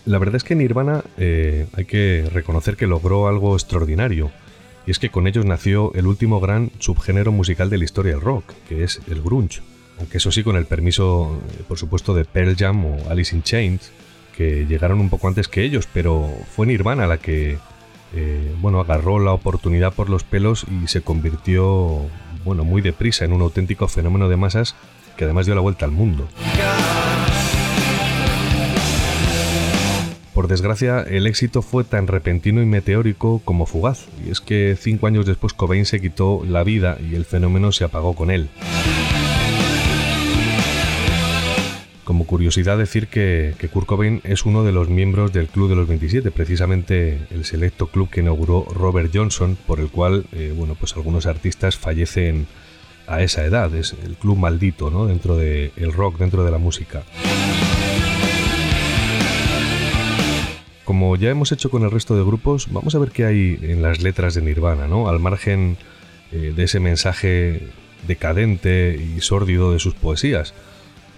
La 0.05 0.17
verdad 0.17 0.35
es 0.35 0.43
que 0.43 0.55
Nirvana 0.55 1.05
eh, 1.17 1.67
hay 1.71 1.85
que 1.85 2.29
reconocer 2.33 2.75
que 2.75 2.85
logró 2.85 3.29
algo 3.29 3.55
extraordinario 3.55 4.29
y 4.85 4.91
es 4.91 4.99
que 4.99 5.09
con 5.09 5.27
ellos 5.27 5.45
nació 5.45 5.93
el 5.93 6.07
último 6.07 6.39
gran 6.39 6.71
subgénero 6.79 7.31
musical 7.31 7.69
de 7.69 7.77
la 7.77 7.85
historia 7.85 8.13
del 8.13 8.21
rock, 8.21 8.53
que 8.67 8.83
es 8.83 9.01
el 9.07 9.21
grunge. 9.21 9.61
Aunque 9.99 10.17
eso 10.17 10.31
sí, 10.31 10.43
con 10.43 10.55
el 10.55 10.65
permiso, 10.65 11.41
eh, 11.51 11.63
por 11.67 11.77
supuesto, 11.77 12.13
de 12.13 12.25
Pearl 12.25 12.55
Jam 12.57 12.85
o 12.85 13.09
Alice 13.09 13.35
in 13.35 13.43
Chains, 13.43 13.91
que 14.35 14.65
llegaron 14.65 14.99
un 14.99 15.09
poco 15.09 15.27
antes 15.27 15.47
que 15.47 15.63
ellos, 15.63 15.87
pero 15.93 16.29
fue 16.55 16.65
Nirvana 16.65 17.07
la 17.07 17.17
que, 17.17 17.57
eh, 18.15 18.55
bueno, 18.59 18.79
agarró 18.79 19.19
la 19.19 19.31
oportunidad 19.31 19.93
por 19.93 20.09
los 20.09 20.23
pelos 20.23 20.65
y 20.83 20.87
se 20.87 21.01
convirtió, 21.01 22.01
bueno, 22.43 22.63
muy 22.63 22.81
deprisa 22.81 23.25
en 23.25 23.33
un 23.33 23.41
auténtico 23.41 23.87
fenómeno 23.87 24.27
de 24.27 24.37
masas 24.37 24.75
que 25.15 25.25
además 25.25 25.45
dio 25.45 25.55
la 25.55 25.61
vuelta 25.61 25.85
al 25.85 25.91
mundo. 25.91 26.27
Por 30.33 30.47
desgracia, 30.47 31.01
el 31.01 31.27
éxito 31.27 31.61
fue 31.61 31.83
tan 31.83 32.07
repentino 32.07 32.61
y 32.63 32.65
meteórico 32.65 33.39
como 33.45 33.67
fugaz, 33.67 34.07
y 34.25 34.31
es 34.31 34.41
que 34.41 34.75
cinco 34.79 35.05
años 35.05 35.27
después 35.27 35.53
Cobain 35.53 35.85
se 35.85 36.01
quitó 36.01 36.43
la 36.43 36.63
vida 36.63 36.97
y 36.99 37.13
el 37.13 37.25
fenómeno 37.25 37.71
se 37.71 37.83
apagó 37.83 38.15
con 38.15 38.31
él. 38.31 38.49
Como 42.03 42.25
curiosidad 42.25 42.79
decir 42.79 43.07
que, 43.07 43.53
Kurt 43.71 43.85
Cobain 43.85 44.21
es 44.23 44.45
uno 44.45 44.63
de 44.63 44.71
los 44.71 44.89
miembros 44.89 45.31
del 45.33 45.47
Club 45.47 45.69
de 45.69 45.75
los 45.75 45.87
27, 45.87 46.31
precisamente 46.31 47.19
el 47.29 47.45
selecto 47.45 47.87
club 47.87 48.09
que 48.09 48.21
inauguró 48.21 48.65
Robert 48.73 49.11
Johnson, 49.13 49.55
por 49.67 49.79
el 49.79 49.89
cual 49.89 50.25
eh, 50.31 50.51
bueno, 50.55 50.75
pues 50.75 50.95
algunos 50.95 51.27
artistas 51.27 51.77
fallecen 51.77 52.47
a 53.07 53.21
esa 53.21 53.45
edad, 53.45 53.73
es 53.75 53.95
el 54.03 54.15
club 54.15 54.37
maldito 54.37 54.89
¿no? 54.89 55.05
dentro 55.05 55.37
del 55.37 55.93
rock, 55.93 56.17
dentro 56.17 56.43
de 56.43 56.51
la 56.51 56.57
música. 56.57 57.03
Como 60.93 61.15
ya 61.15 61.31
hemos 61.31 61.51
hecho 61.51 61.71
con 61.71 61.81
el 61.81 61.89
resto 61.89 62.15
de 62.15 62.23
grupos, 62.23 62.67
vamos 62.71 62.93
a 62.93 62.99
ver 62.99 63.09
qué 63.09 63.25
hay 63.25 63.57
en 63.63 63.81
las 63.81 64.03
letras 64.03 64.35
de 64.35 64.43
Nirvana, 64.43 64.87
¿no? 64.87 65.09
Al 65.09 65.19
margen 65.19 65.75
eh, 66.31 66.53
de 66.55 66.63
ese 66.65 66.79
mensaje 66.79 67.69
decadente 68.07 68.95
y 68.95 69.19
sórdido 69.21 69.73
de 69.73 69.79
sus 69.79 69.95
poesías. 69.95 70.51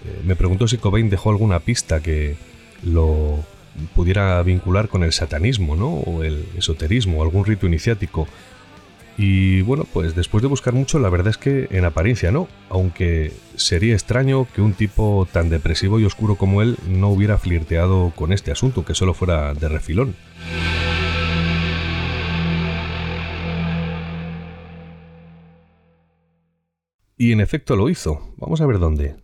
Eh, 0.06 0.22
me 0.24 0.34
pregunto 0.34 0.66
si 0.66 0.78
Cobain 0.78 1.10
dejó 1.10 1.28
alguna 1.28 1.60
pista 1.60 2.00
que 2.00 2.36
lo 2.82 3.44
pudiera 3.94 4.42
vincular 4.42 4.88
con 4.88 5.04
el 5.04 5.12
satanismo, 5.12 5.76
¿no? 5.76 5.88
O 5.90 6.22
el 6.22 6.46
esoterismo, 6.56 7.22
algún 7.22 7.44
rito 7.44 7.66
iniciático. 7.66 8.26
Y 9.18 9.62
bueno, 9.62 9.86
pues 9.90 10.14
después 10.14 10.42
de 10.42 10.48
buscar 10.48 10.74
mucho, 10.74 10.98
la 10.98 11.08
verdad 11.08 11.28
es 11.28 11.38
que 11.38 11.68
en 11.70 11.84
apariencia 11.84 12.30
no, 12.30 12.48
aunque 12.68 13.32
sería 13.56 13.94
extraño 13.94 14.46
que 14.54 14.60
un 14.60 14.74
tipo 14.74 15.26
tan 15.32 15.48
depresivo 15.48 15.98
y 15.98 16.04
oscuro 16.04 16.36
como 16.36 16.60
él 16.60 16.76
no 16.86 17.08
hubiera 17.08 17.38
flirteado 17.38 18.12
con 18.14 18.32
este 18.32 18.52
asunto, 18.52 18.84
que 18.84 18.94
solo 18.94 19.14
fuera 19.14 19.54
de 19.54 19.68
refilón. 19.68 20.14
Y 27.18 27.32
en 27.32 27.40
efecto 27.40 27.76
lo 27.76 27.88
hizo. 27.88 28.34
Vamos 28.36 28.60
a 28.60 28.66
ver 28.66 28.78
dónde. 28.78 29.16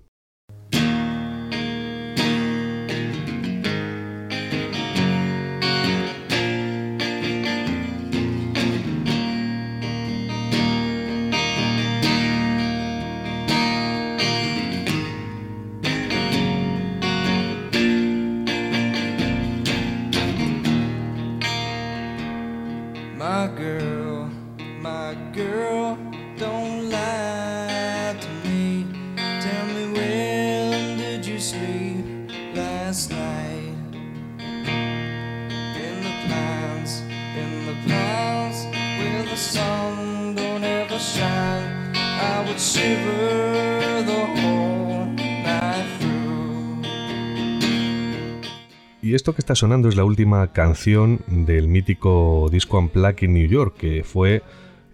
Esto 49.22 49.36
que 49.36 49.40
está 49.40 49.54
sonando 49.54 49.88
es 49.88 49.94
la 49.94 50.02
última 50.02 50.48
canción 50.48 51.20
del 51.28 51.68
mítico 51.68 52.48
disco 52.50 52.80
Unplugged 52.80 53.22
in 53.22 53.34
New 53.34 53.46
York, 53.46 53.76
que 53.78 54.02
fue 54.02 54.42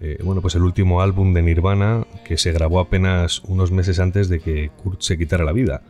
eh, 0.02 0.18
bueno, 0.22 0.42
pues 0.42 0.54
el 0.54 0.64
último 0.64 1.00
álbum 1.00 1.32
de 1.32 1.40
Nirvana 1.40 2.06
que 2.26 2.36
se 2.36 2.52
grabó 2.52 2.78
apenas 2.78 3.40
unos 3.44 3.70
meses 3.70 3.98
antes 4.00 4.28
de 4.28 4.40
que 4.40 4.68
Kurt 4.82 5.00
se 5.00 5.16
quitara 5.16 5.44
la 5.44 5.52
vida. 5.52 5.80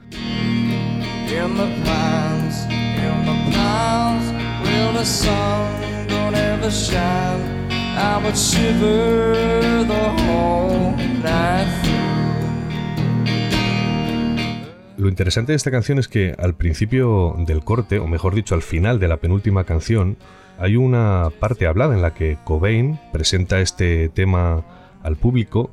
Lo 15.08 15.10
interesante 15.10 15.52
de 15.52 15.56
esta 15.56 15.70
canción 15.70 15.98
es 15.98 16.06
que 16.06 16.34
al 16.38 16.54
principio 16.54 17.34
del 17.38 17.64
corte, 17.64 17.98
o 17.98 18.06
mejor 18.06 18.34
dicho, 18.34 18.54
al 18.54 18.60
final 18.60 19.00
de 19.00 19.08
la 19.08 19.16
penúltima 19.16 19.64
canción, 19.64 20.18
hay 20.58 20.76
una 20.76 21.30
parte 21.40 21.66
hablada 21.66 21.94
en 21.94 22.02
la 22.02 22.12
que 22.12 22.36
Cobain 22.44 23.00
presenta 23.10 23.58
este 23.60 24.10
tema 24.10 24.66
al 25.02 25.16
público 25.16 25.70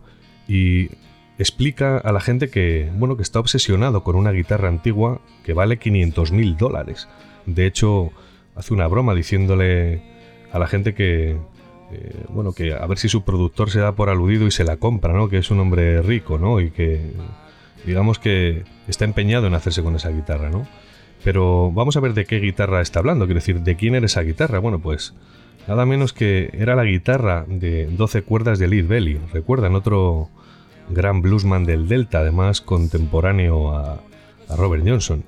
y 0.47 0.89
explica 1.37 1.97
a 1.97 2.13
la 2.13 2.21
gente 2.21 2.49
que, 2.49 2.89
bueno, 2.95 3.17
que 3.17 3.23
está 3.23 3.41
obsesionado 3.41 4.05
con 4.05 4.15
una 4.15 4.31
guitarra 4.31 4.69
antigua 4.69 5.19
que 5.43 5.51
vale 5.51 5.79
500 5.79 6.31
mil 6.31 6.55
dólares. 6.55 7.09
De 7.45 7.65
hecho, 7.65 8.13
hace 8.55 8.73
una 8.73 8.87
broma 8.87 9.13
diciéndole 9.13 10.01
a 10.53 10.59
la 10.59 10.67
gente 10.67 10.93
que, 10.93 11.31
eh, 11.91 12.25
bueno, 12.29 12.53
que 12.53 12.73
a 12.73 12.87
ver 12.87 12.97
si 12.97 13.09
su 13.09 13.25
productor 13.25 13.69
se 13.69 13.81
da 13.81 13.91
por 13.91 14.07
aludido 14.07 14.47
y 14.47 14.51
se 14.51 14.63
la 14.63 14.77
compra, 14.77 15.11
¿no? 15.11 15.27
Que 15.27 15.39
es 15.39 15.51
un 15.51 15.59
hombre 15.59 16.01
rico, 16.01 16.37
¿no? 16.37 16.61
Y 16.61 16.71
que 16.71 17.11
digamos 17.85 18.19
que 18.19 18.63
está 18.87 19.05
empeñado 19.05 19.47
en 19.47 19.53
hacerse 19.53 19.83
con 19.83 19.95
esa 19.95 20.09
guitarra, 20.09 20.49
¿no? 20.49 20.67
Pero 21.23 21.71
vamos 21.71 21.97
a 21.97 21.99
ver 21.99 22.13
de 22.13 22.25
qué 22.25 22.39
guitarra 22.39 22.81
está 22.81 22.99
hablando, 22.99 23.25
quiero 23.25 23.39
decir, 23.39 23.61
¿de 23.61 23.75
quién 23.75 23.95
era 23.95 24.05
esa 24.05 24.21
guitarra? 24.21 24.59
Bueno, 24.59 24.79
pues 24.79 25.13
nada 25.67 25.85
menos 25.85 26.13
que 26.13 26.49
era 26.53 26.75
la 26.75 26.83
guitarra 26.83 27.45
de 27.47 27.87
12 27.87 28.21
cuerdas 28.23 28.59
de 28.59 28.67
Lead 28.67 28.87
Belly, 28.87 29.19
recuerdan, 29.33 29.75
otro 29.75 30.29
gran 30.89 31.21
bluesman 31.21 31.65
del 31.65 31.87
Delta, 31.87 32.19
además 32.19 32.61
contemporáneo 32.61 33.75
a, 33.75 34.01
a 34.49 34.55
Robert 34.55 34.83
Johnson. 34.85 35.23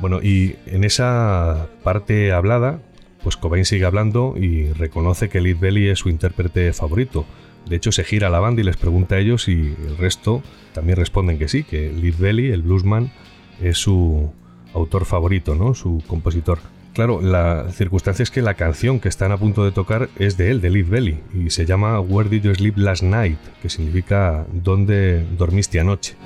Bueno, 0.00 0.22
y 0.22 0.56
en 0.66 0.84
esa 0.84 1.68
parte 1.82 2.32
hablada, 2.32 2.80
pues 3.22 3.36
Cobain 3.36 3.64
sigue 3.64 3.84
hablando 3.84 4.34
y 4.36 4.72
reconoce 4.72 5.28
que 5.28 5.40
Lead 5.40 5.58
Belly 5.58 5.88
es 5.88 5.98
su 5.98 6.08
intérprete 6.08 6.72
favorito. 6.72 7.26
De 7.66 7.76
hecho, 7.76 7.92
se 7.92 8.04
gira 8.04 8.30
la 8.30 8.40
banda 8.40 8.60
y 8.60 8.64
les 8.64 8.76
pregunta 8.76 9.14
a 9.14 9.18
ellos 9.18 9.48
y 9.48 9.74
el 9.86 9.96
resto 9.96 10.42
también 10.72 10.96
responden 10.96 11.38
que 11.38 11.48
sí, 11.48 11.62
que 11.62 11.92
Lead 11.92 12.16
Belly, 12.18 12.50
el 12.50 12.62
bluesman, 12.62 13.12
es 13.60 13.78
su 13.78 14.32
autor 14.74 15.04
favorito, 15.04 15.54
¿no? 15.54 15.74
Su 15.74 16.02
compositor. 16.06 16.58
Claro, 16.92 17.20
la 17.20 17.70
circunstancia 17.70 18.22
es 18.22 18.30
que 18.30 18.42
la 18.42 18.54
canción 18.54 18.98
que 18.98 19.08
están 19.08 19.30
a 19.30 19.36
punto 19.36 19.64
de 19.64 19.70
tocar 19.70 20.08
es 20.18 20.36
de 20.36 20.50
él, 20.50 20.60
de 20.60 20.70
Lead 20.70 20.86
Belly, 20.86 21.20
y 21.32 21.50
se 21.50 21.64
llama 21.64 22.00
Where 22.00 22.28
Did 22.28 22.42
You 22.42 22.54
Sleep 22.54 22.76
Last 22.78 23.04
Night, 23.04 23.38
que 23.62 23.68
significa 23.68 24.44
¿Dónde 24.52 25.24
dormiste 25.38 25.78
anoche? 25.78 26.16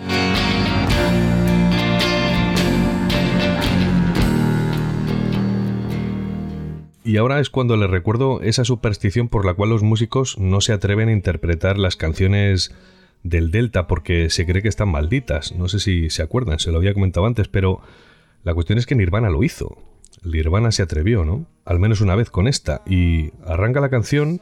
Y 7.05 7.19
ahora 7.19 7.39
es 7.39 7.51
cuando 7.51 7.77
le 7.77 7.87
recuerdo 7.87 8.41
esa 8.41 8.65
superstición 8.65 9.29
por 9.29 9.45
la 9.45 9.53
cual 9.53 9.69
los 9.69 9.83
músicos 9.83 10.39
no 10.39 10.63
se 10.63 10.73
atreven 10.73 11.11
a 11.11 11.13
interpretar 11.13 11.79
las 11.79 11.97
canciones 11.97 12.75
del 13.23 13.51
Delta 13.51 13.87
porque 13.87 14.31
se 14.31 14.47
cree 14.47 14.63
que 14.63 14.69
están 14.69 14.89
malditas. 14.89 15.53
No 15.53 15.69
sé 15.69 15.81
si 15.81 16.09
se 16.09 16.23
acuerdan, 16.23 16.59
se 16.59 16.73
lo 16.73 16.79
había 16.79 16.95
comentado 16.95 17.27
antes, 17.27 17.49
pero 17.49 17.83
la 18.43 18.55
cuestión 18.55 18.79
es 18.79 18.87
que 18.87 18.95
Nirvana 18.95 19.29
lo 19.29 19.45
hizo. 19.45 19.77
Nirvana 20.23 20.73
se 20.73 20.83
atrevió, 20.83 21.27
¿no? 21.27 21.47
Al 21.67 21.79
menos 21.79 22.01
una 22.01 22.15
vez 22.15 22.31
con 22.31 22.49
esta. 22.49 22.81
Y 22.87 23.33
arranca 23.45 23.81
la 23.81 23.91
canción 23.91 24.41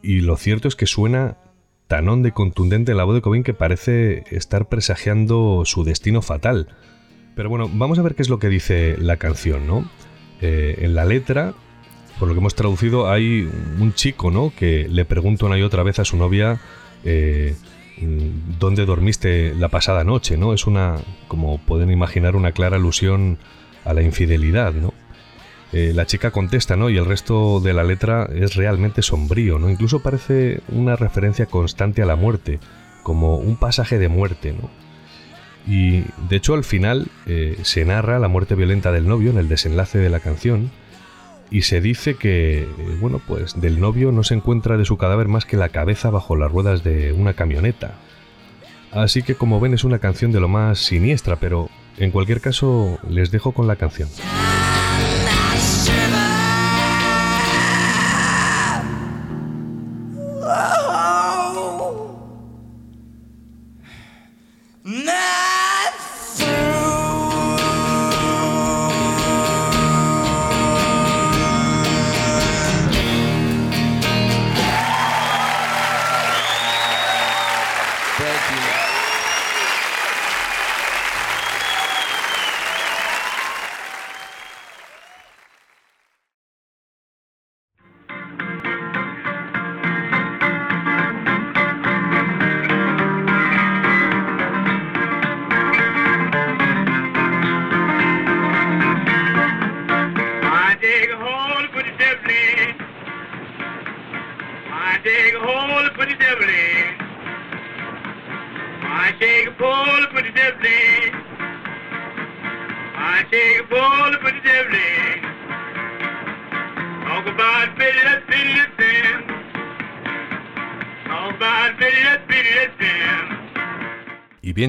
y 0.00 0.20
lo 0.20 0.36
cierto 0.36 0.68
es 0.68 0.76
que 0.76 0.86
suena 0.86 1.38
tan 1.88 2.08
honda 2.08 2.28
y 2.28 2.32
contundente 2.32 2.92
en 2.92 2.98
la 2.98 3.04
voz 3.04 3.16
de 3.16 3.22
Cobain 3.22 3.42
que 3.42 3.54
parece 3.54 4.22
estar 4.30 4.68
presagiando 4.68 5.62
su 5.64 5.82
destino 5.82 6.22
fatal. 6.22 6.68
Pero 7.34 7.48
bueno, 7.48 7.68
vamos 7.72 7.98
a 7.98 8.02
ver 8.02 8.14
qué 8.14 8.22
es 8.22 8.28
lo 8.28 8.38
que 8.38 8.48
dice 8.48 8.96
la 8.98 9.16
canción, 9.16 9.66
¿no? 9.66 9.90
Eh, 10.40 10.76
en 10.82 10.94
la 10.94 11.04
letra, 11.04 11.54
por 12.18 12.28
lo 12.28 12.34
que 12.34 12.40
hemos 12.40 12.54
traducido, 12.54 13.10
hay 13.10 13.48
un 13.78 13.92
chico, 13.94 14.30
¿no? 14.30 14.52
Que 14.56 14.88
le 14.88 15.04
pregunta 15.04 15.46
una 15.46 15.58
y 15.58 15.62
otra 15.62 15.82
vez 15.82 15.98
a 15.98 16.04
su 16.04 16.16
novia 16.16 16.60
eh, 17.04 17.54
dónde 18.58 18.86
dormiste 18.86 19.54
la 19.54 19.68
pasada 19.68 20.04
noche, 20.04 20.36
¿no? 20.36 20.52
Es 20.54 20.66
una, 20.66 20.96
como 21.28 21.58
pueden 21.58 21.90
imaginar, 21.90 22.36
una 22.36 22.52
clara 22.52 22.76
alusión 22.76 23.38
a 23.84 23.94
la 23.94 24.02
infidelidad, 24.02 24.72
¿no? 24.72 24.92
Eh, 25.72 25.92
la 25.94 26.06
chica 26.06 26.30
contesta, 26.30 26.76
¿no? 26.76 26.88
Y 26.88 26.96
el 26.96 27.04
resto 27.04 27.60
de 27.60 27.72
la 27.72 27.82
letra 27.82 28.28
es 28.32 28.54
realmente 28.54 29.02
sombrío, 29.02 29.58
¿no? 29.58 29.70
Incluso 29.70 30.00
parece 30.00 30.60
una 30.68 30.96
referencia 30.96 31.46
constante 31.46 32.02
a 32.02 32.06
la 32.06 32.16
muerte, 32.16 32.60
como 33.02 33.36
un 33.36 33.56
pasaje 33.56 33.98
de 33.98 34.08
muerte, 34.08 34.52
¿no? 34.52 34.70
Y 35.66 36.04
de 36.28 36.36
hecho 36.36 36.54
al 36.54 36.64
final 36.64 37.08
eh, 37.26 37.58
se 37.62 37.84
narra 37.84 38.18
la 38.18 38.28
muerte 38.28 38.54
violenta 38.54 38.92
del 38.92 39.08
novio 39.08 39.30
en 39.30 39.38
el 39.38 39.48
desenlace 39.48 39.98
de 39.98 40.10
la 40.10 40.20
canción 40.20 40.70
y 41.50 41.62
se 41.62 41.80
dice 41.80 42.16
que, 42.16 42.66
bueno, 43.00 43.20
pues 43.26 43.60
del 43.60 43.80
novio 43.80 44.12
no 44.12 44.22
se 44.22 44.34
encuentra 44.34 44.76
de 44.76 44.84
su 44.84 44.96
cadáver 44.96 45.28
más 45.28 45.44
que 45.44 45.56
la 45.56 45.68
cabeza 45.68 46.10
bajo 46.10 46.36
las 46.36 46.50
ruedas 46.50 46.82
de 46.82 47.12
una 47.12 47.34
camioneta. 47.34 47.94
Así 48.90 49.22
que 49.22 49.34
como 49.34 49.60
ven 49.60 49.74
es 49.74 49.84
una 49.84 49.98
canción 49.98 50.32
de 50.32 50.40
lo 50.40 50.48
más 50.48 50.78
siniestra, 50.78 51.36
pero 51.36 51.68
en 51.98 52.10
cualquier 52.10 52.40
caso 52.40 52.98
les 53.08 53.30
dejo 53.30 53.52
con 53.52 53.66
la 53.66 53.76
canción. 53.76 54.08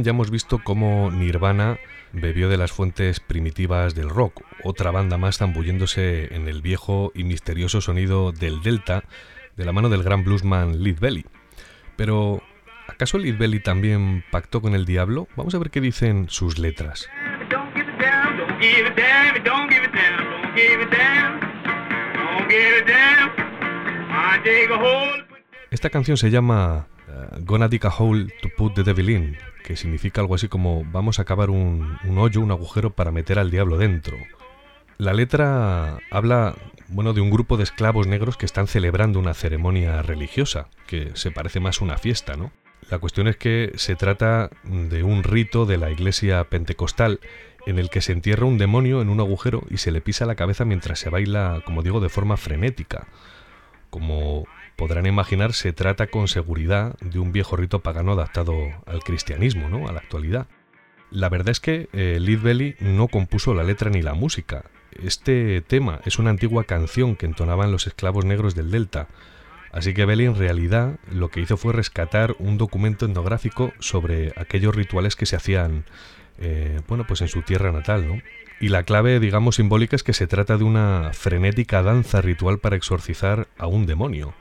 Ya 0.06 0.12
hemos 0.12 0.30
visto 0.30 0.60
cómo 0.64 1.10
Nirvana 1.10 1.80
bebió 2.14 2.48
de 2.48 2.58
las 2.58 2.72
fuentes 2.72 3.20
primitivas 3.20 3.96
del 3.96 4.10
rock, 4.10 4.44
otra 4.64 4.92
banda 4.92 5.18
más 5.18 5.40
zambulléndose 5.40 6.34
en 6.36 6.48
el 6.48 6.62
viejo 6.62 7.12
y 7.16 7.24
misterioso 7.24 7.82
sonido 7.82 8.32
del 8.32 8.62
Delta 8.62 9.04
de 9.58 9.66
la 9.66 9.72
mano 9.72 9.90
del 9.90 10.04
gran 10.04 10.24
bluesman 10.24 10.84
Lead 10.84 11.00
Belly. 11.00 11.26
Pero, 11.96 12.44
¿acaso 12.88 13.18
Lead 13.18 13.40
Belly 13.40 13.60
también 13.60 14.24
pactó 14.30 14.62
con 14.62 14.76
el 14.76 14.86
diablo? 14.86 15.28
Vamos 15.36 15.56
a 15.56 15.58
ver 15.58 15.72
qué 15.72 15.82
dicen 15.82 16.30
sus 16.30 16.60
letras. 16.60 17.10
Esta 25.72 25.90
canción 25.90 26.16
se 26.16 26.30
llama 26.30 26.88
Gonna 27.42 27.68
Dig 27.68 27.86
a 27.86 27.90
Hole 27.90 28.28
to 28.42 28.50
Put 28.56 28.76
the 28.76 28.84
Devil 28.84 29.10
In, 29.10 29.38
que 29.64 29.76
significa 29.76 30.22
algo 30.22 30.36
así 30.36 30.48
como 30.48 30.84
vamos 30.92 31.20
a 31.20 31.26
cavar 31.26 31.50
un, 31.50 31.98
un 32.04 32.18
hoyo, 32.18 32.42
un 32.42 32.52
agujero 32.52 32.92
para 32.92 33.12
meter 33.12 33.40
al 33.40 33.52
diablo 33.52 33.78
dentro. 33.78 34.18
La 34.98 35.14
letra 35.14 36.00
habla 36.12 36.56
bueno, 36.88 37.14
de 37.14 37.22
un 37.22 37.30
grupo 37.30 37.58
de 37.58 37.64
esclavos 37.64 38.08
negros 38.08 38.38
que 38.38 38.46
están 38.46 38.68
celebrando 38.68 39.20
una 39.20 39.34
ceremonia 39.34 40.02
religiosa, 40.02 40.68
que 40.88 41.12
se 41.16 41.32
parece 41.32 41.60
más 41.60 41.82
a 41.82 41.86
una 41.86 41.98
fiesta, 41.98 42.36
¿no? 42.36 42.52
La 42.90 43.00
cuestión 43.00 43.28
es 43.28 43.36
que 43.38 43.72
se 43.76 43.96
trata 43.96 44.52
de 44.64 45.04
un 45.04 45.24
rito 45.24 45.66
de 45.66 45.78
la 45.78 45.90
iglesia 45.90 46.44
pentecostal 46.44 47.20
en 47.66 47.80
el 47.80 47.90
que 47.90 48.02
se 48.02 48.12
entierra 48.12 48.46
un 48.46 48.60
demonio 48.60 49.02
en 49.02 49.10
un 49.10 49.20
agujero 49.20 49.64
y 49.72 49.78
se 49.78 49.92
le 49.92 50.02
pisa 50.02 50.28
la 50.28 50.36
cabeza 50.36 50.66
mientras 50.66 51.00
se 51.00 51.10
baila, 51.10 51.62
como 51.66 51.82
digo, 51.82 52.00
de 52.00 52.10
forma 52.10 52.38
frenética. 52.38 53.08
Como 53.90 54.46
podrán 54.76 55.06
imaginar, 55.06 55.54
se 55.54 55.74
trata 55.74 56.08
con 56.08 56.28
seguridad 56.28 56.98
de 57.00 57.20
un 57.20 57.32
viejo 57.32 57.56
rito 57.56 57.80
pagano 57.80 58.14
adaptado 58.14 58.56
al 58.86 59.04
cristianismo, 59.04 59.70
¿no? 59.70 59.88
A 59.88 59.92
la 59.92 60.00
actualidad. 60.00 60.48
La 61.12 61.30
verdad 61.30 61.50
es 61.50 61.60
que 61.60 61.88
eh, 61.94 62.18
Lead 62.20 62.42
Belly 62.42 62.76
no 62.80 63.08
compuso 63.08 63.54
la 63.54 63.64
letra 63.64 63.90
ni 63.90 64.02
la 64.02 64.14
música. 64.14 64.66
Este 64.92 65.62
tema 65.62 66.00
es 66.06 66.20
una 66.20 66.30
antigua 66.30 66.64
canción 66.64 67.16
que 67.16 67.26
entonaban 67.26 67.72
los 67.72 67.88
esclavos 67.88 68.26
negros 68.26 68.56
del 68.56 68.72
Delta, 68.72 69.08
Así 69.76 69.94
que 69.94 70.06
Belly 70.06 70.24
en 70.24 70.38
realidad 70.38 71.00
lo 71.12 71.28
que 71.28 71.42
hizo 71.42 71.58
fue 71.58 71.74
rescatar 71.74 72.34
un 72.40 72.58
documento 72.58 73.06
etnográfico 73.06 73.74
sobre 73.80 74.32
aquellos 74.38 74.74
rituales 74.74 75.18
que 75.18 75.26
se 75.26 75.36
hacían 75.36 75.84
eh, 76.38 76.80
bueno, 76.88 77.06
pues 77.06 77.20
en 77.22 77.28
su 77.28 77.42
tierra 77.42 77.74
natal, 77.74 78.08
¿no? 78.08 78.22
Y 78.60 78.70
la 78.70 78.84
clave, 78.84 79.20
digamos, 79.20 79.56
simbólica 79.56 79.96
es 79.96 80.04
que 80.04 80.14
se 80.14 80.28
trata 80.28 80.58
de 80.58 80.64
una 80.64 81.12
frenética 81.14 81.84
danza 81.84 82.22
ritual 82.22 82.60
para 82.60 82.76
exorcizar 82.76 83.48
a 83.58 83.68
un 83.68 83.86
demonio. 83.86 84.34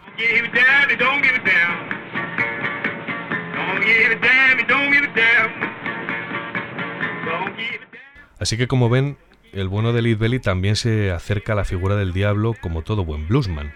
Así 8.38 8.56
que 8.56 8.68
como 8.68 8.88
ven, 8.88 9.16
el 9.52 9.68
bueno 9.68 9.92
de 9.92 10.02
Lead 10.02 10.18
Belly 10.18 10.38
también 10.38 10.76
se 10.76 11.10
acerca 11.10 11.54
a 11.54 11.56
la 11.56 11.64
figura 11.64 11.96
del 11.96 12.12
diablo 12.12 12.54
como 12.60 12.82
todo 12.82 13.04
buen 13.04 13.26
bluesman. 13.26 13.72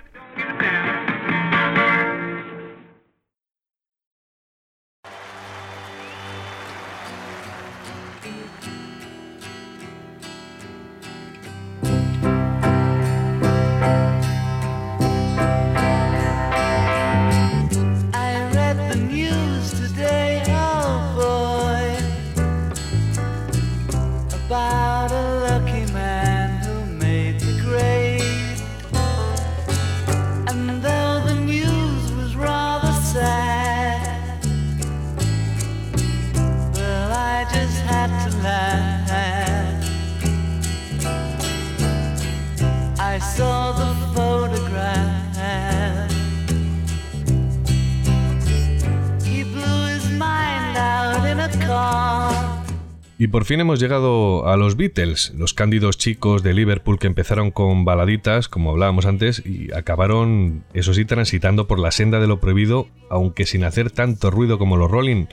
Por 53.38 53.44
fin 53.44 53.60
hemos 53.60 53.78
llegado 53.78 54.48
a 54.48 54.56
los 54.56 54.76
Beatles, 54.76 55.32
los 55.36 55.54
cándidos 55.54 55.96
chicos 55.96 56.42
de 56.42 56.54
Liverpool 56.54 56.98
que 56.98 57.06
empezaron 57.06 57.52
con 57.52 57.84
baladitas, 57.84 58.48
como 58.48 58.70
hablábamos 58.70 59.06
antes, 59.06 59.46
y 59.46 59.72
acabaron, 59.72 60.64
eso 60.74 60.92
sí, 60.92 61.04
transitando 61.04 61.68
por 61.68 61.78
la 61.78 61.92
senda 61.92 62.18
de 62.18 62.26
lo 62.26 62.40
prohibido, 62.40 62.88
aunque 63.08 63.46
sin 63.46 63.62
hacer 63.62 63.92
tanto 63.92 64.32
ruido 64.32 64.58
como 64.58 64.76
los 64.76 64.90
Rolling, 64.90 65.26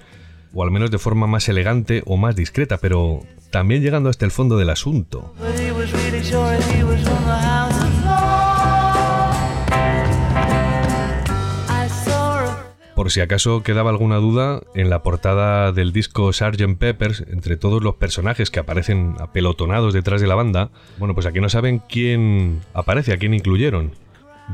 o 0.54 0.62
al 0.62 0.70
menos 0.70 0.92
de 0.92 1.00
forma 1.00 1.26
más 1.26 1.50
elegante 1.50 2.04
o 2.06 2.16
más 2.16 2.36
discreta, 2.36 2.78
pero 2.78 3.22
también 3.50 3.82
llegando 3.82 4.12
hasta 4.12 4.24
el 4.26 4.30
fondo 4.30 4.56
del 4.56 4.70
asunto. 4.70 5.34
Por 13.06 13.12
si 13.12 13.22
acaso 13.22 13.62
quedaba 13.62 13.92
alguna 13.92 14.16
duda, 14.16 14.64
en 14.74 14.90
la 14.90 15.04
portada 15.04 15.72
del 15.72 15.94
disco 15.94 16.34
Sgt. 16.34 16.76
Peppers, 16.80 17.24
entre 17.30 17.56
todos 17.56 17.84
los 17.84 17.98
personajes 17.98 18.50
que 18.50 18.60
aparecen 18.60 19.14
apelotonados 19.20 19.94
detrás 19.94 20.22
de 20.22 20.26
la 20.26 20.34
banda, 20.34 20.72
bueno, 20.98 21.14
pues 21.14 21.28
aquí 21.28 21.40
no 21.40 21.48
saben 21.48 21.84
quién 21.88 22.62
aparece, 22.74 23.14
a 23.14 23.18
quién 23.18 23.36
incluyeron. 23.36 23.92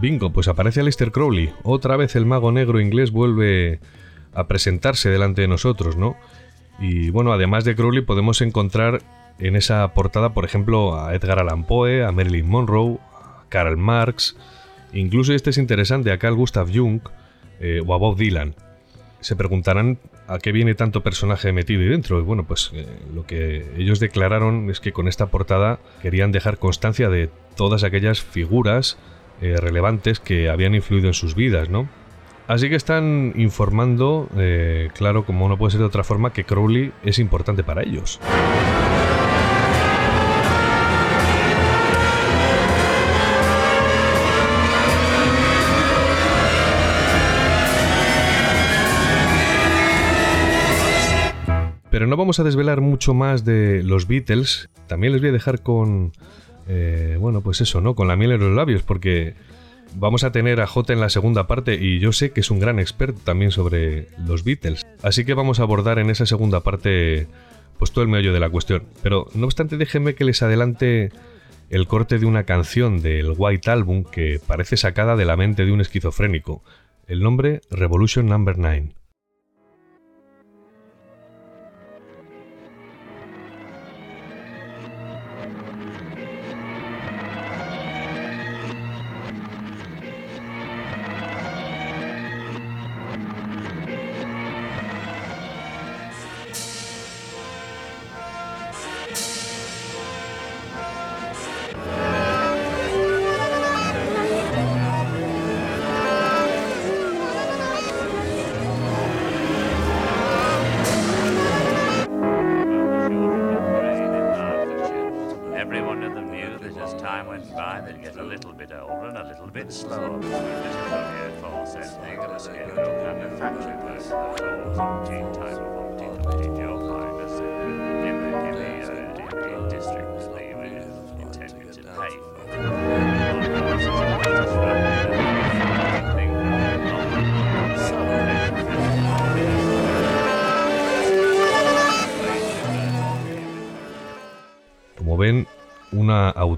Bingo, 0.02 0.34
pues 0.34 0.50
aparece 0.50 0.82
Aleister 0.82 1.14
Crowley. 1.14 1.54
Otra 1.64 1.96
vez 1.96 2.18
el 2.18 2.26
mago 2.26 2.52
negro 2.52 2.82
inglés 2.82 3.12
vuelve 3.12 3.80
a 4.34 4.50
presentarse 4.50 5.10
delante 5.10 5.44
de 5.44 5.48
nosotros, 5.48 5.96
¿no? 5.96 6.18
Y 6.78 7.10
bueno, 7.10 7.32
además 7.32 7.64
de 7.64 7.78
Crowley 7.78 8.02
podemos 8.02 8.42
encontrar 8.42 9.02
en 9.40 9.56
esa 9.56 9.94
portada, 9.94 10.34
por 10.34 10.44
ejemplo, 10.44 11.00
a 11.00 11.16
Edgar 11.16 11.40
Allan 11.40 11.64
Poe, 11.64 12.04
a 12.04 12.12
Marilyn 12.12 12.50
Monroe, 12.50 13.00
a 13.14 13.46
Karl 13.48 13.78
Marx, 13.78 14.36
incluso 14.92 15.32
este 15.32 15.52
es 15.52 15.58
interesante, 15.58 16.12
a 16.12 16.20
Carl 16.20 16.36
Gustav 16.36 16.68
Jung 16.70 17.00
eh, 17.62 17.82
o 17.86 17.94
a 17.94 17.98
Bob 17.98 18.18
Dylan. 18.18 18.56
Se 19.20 19.36
preguntarán 19.36 20.00
a 20.28 20.40
qué 20.40 20.52
viene 20.52 20.74
tanto 20.74 21.04
personaje 21.04 21.52
metido 21.52 21.82
ahí 21.82 21.90
dentro. 21.90 22.20
Y 22.20 22.24
bueno, 22.24 22.44
pues 22.44 22.72
eh, 22.74 22.88
lo 23.14 23.26
que 23.26 23.66
ellos 23.78 24.00
declararon 24.00 24.70
es 24.70 24.80
que 24.80 24.92
con 24.92 25.08
esta 25.08 25.28
portada 25.28 25.80
querían 26.02 26.32
dejar 26.32 26.58
constancia 26.58 27.10
de 27.10 27.30
todas 27.56 27.84
aquellas 27.84 28.22
figuras 28.22 28.98
eh, 29.42 29.58
relevantes 29.58 30.20
que 30.20 30.50
habían 30.50 30.74
influido 30.76 31.08
en 31.08 31.14
sus 31.14 31.36
vidas, 31.36 31.70
¿no? 31.70 31.88
Así 32.48 32.70
que 32.70 32.76
están 32.76 33.34
informando, 33.38 34.28
claro, 34.94 35.24
como 35.24 35.48
no 35.48 35.58
puede 35.58 35.72
ser 35.72 35.80
de 35.80 35.86
otra 35.86 36.04
forma, 36.04 36.34
que 36.34 36.44
Crowley 36.44 36.92
es 37.02 37.18
importante 37.18 37.64
para 37.64 37.84
ellos. 37.84 38.20
Pero 52.02 52.10
no 52.10 52.18
vamos 52.18 52.40
a 52.40 52.44
desvelar 52.44 52.82
mucho 52.82 53.14
más 53.14 53.46
de 53.46 53.84
los 53.84 54.08
Beatles. 54.08 54.72
También 54.88 55.14
les 55.14 55.22
voy 55.22 55.30
a 55.30 55.34
dejar 55.34 55.62
con. 55.62 56.14
Eh, 56.68 57.16
bueno, 57.20 57.42
pues 57.42 57.62
eso, 57.62 57.80
¿no? 57.80 57.94
Con 57.94 58.08
la 58.08 58.16
miel 58.16 58.32
en 58.32 58.40
los 58.40 58.56
labios, 58.56 58.82
porque 58.82 59.36
vamos 59.94 60.24
a 60.24 60.32
tener 60.32 60.62
a 60.62 60.66
J 60.66 60.94
en 60.94 61.00
la 61.00 61.10
segunda 61.10 61.46
parte 61.46 61.76
y 61.76 62.00
yo 62.00 62.12
sé 62.12 62.32
que 62.32 62.40
es 62.40 62.50
un 62.50 62.60
gran 62.60 62.80
experto 62.80 63.22
también 63.24 63.52
sobre 63.52 64.08
los 64.18 64.44
Beatles. 64.44 64.84
Así 65.04 65.26
que 65.26 65.36
vamos 65.36 65.60
a 65.60 65.62
abordar 65.62 66.00
en 66.00 66.10
esa 66.10 66.26
segunda 66.26 66.62
parte 66.62 67.28
pues 67.78 67.92
todo 67.92 68.04
el 68.04 68.10
meollo 68.10 68.34
de 68.34 68.40
la 68.40 68.50
cuestión. 68.50 68.82
Pero 69.04 69.28
no 69.36 69.46
obstante, 69.46 69.78
déjenme 69.78 70.16
que 70.16 70.26
les 70.26 70.42
adelante 70.42 71.12
el 71.70 71.86
corte 71.86 72.18
de 72.18 72.26
una 72.26 72.46
canción 72.46 73.04
del 73.04 73.36
White 73.38 73.70
Album 73.70 74.06
que 74.06 74.42
parece 74.48 74.76
sacada 74.76 75.16
de 75.16 75.26
la 75.26 75.38
mente 75.38 75.66
de 75.66 75.72
un 75.72 75.82
esquizofrénico. 75.82 76.64
El 77.06 77.22
nombre 77.22 77.62
Revolution 77.70 78.26
Number 78.26 78.58
9. 78.58 79.01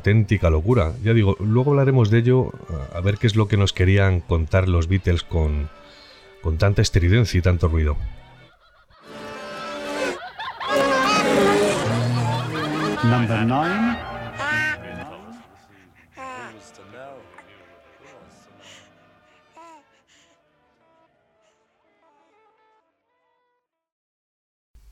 Auténtica 0.03 0.49
locura. 0.49 0.91
Ya 1.01 1.13
digo, 1.13 1.37
luego 1.39 1.71
hablaremos 1.71 2.09
de 2.09 2.19
ello, 2.19 2.51
a 2.93 2.99
ver 2.99 3.17
qué 3.17 3.27
es 3.27 3.37
lo 3.37 3.47
que 3.47 3.55
nos 3.55 3.71
querían 3.71 4.19
contar 4.19 4.67
los 4.67 4.89
Beatles 4.89 5.23
con, 5.23 5.69
con 6.41 6.57
tanta 6.57 6.81
estridencia 6.81 7.37
y 7.37 7.41
tanto 7.41 7.69
ruido. 7.69 7.95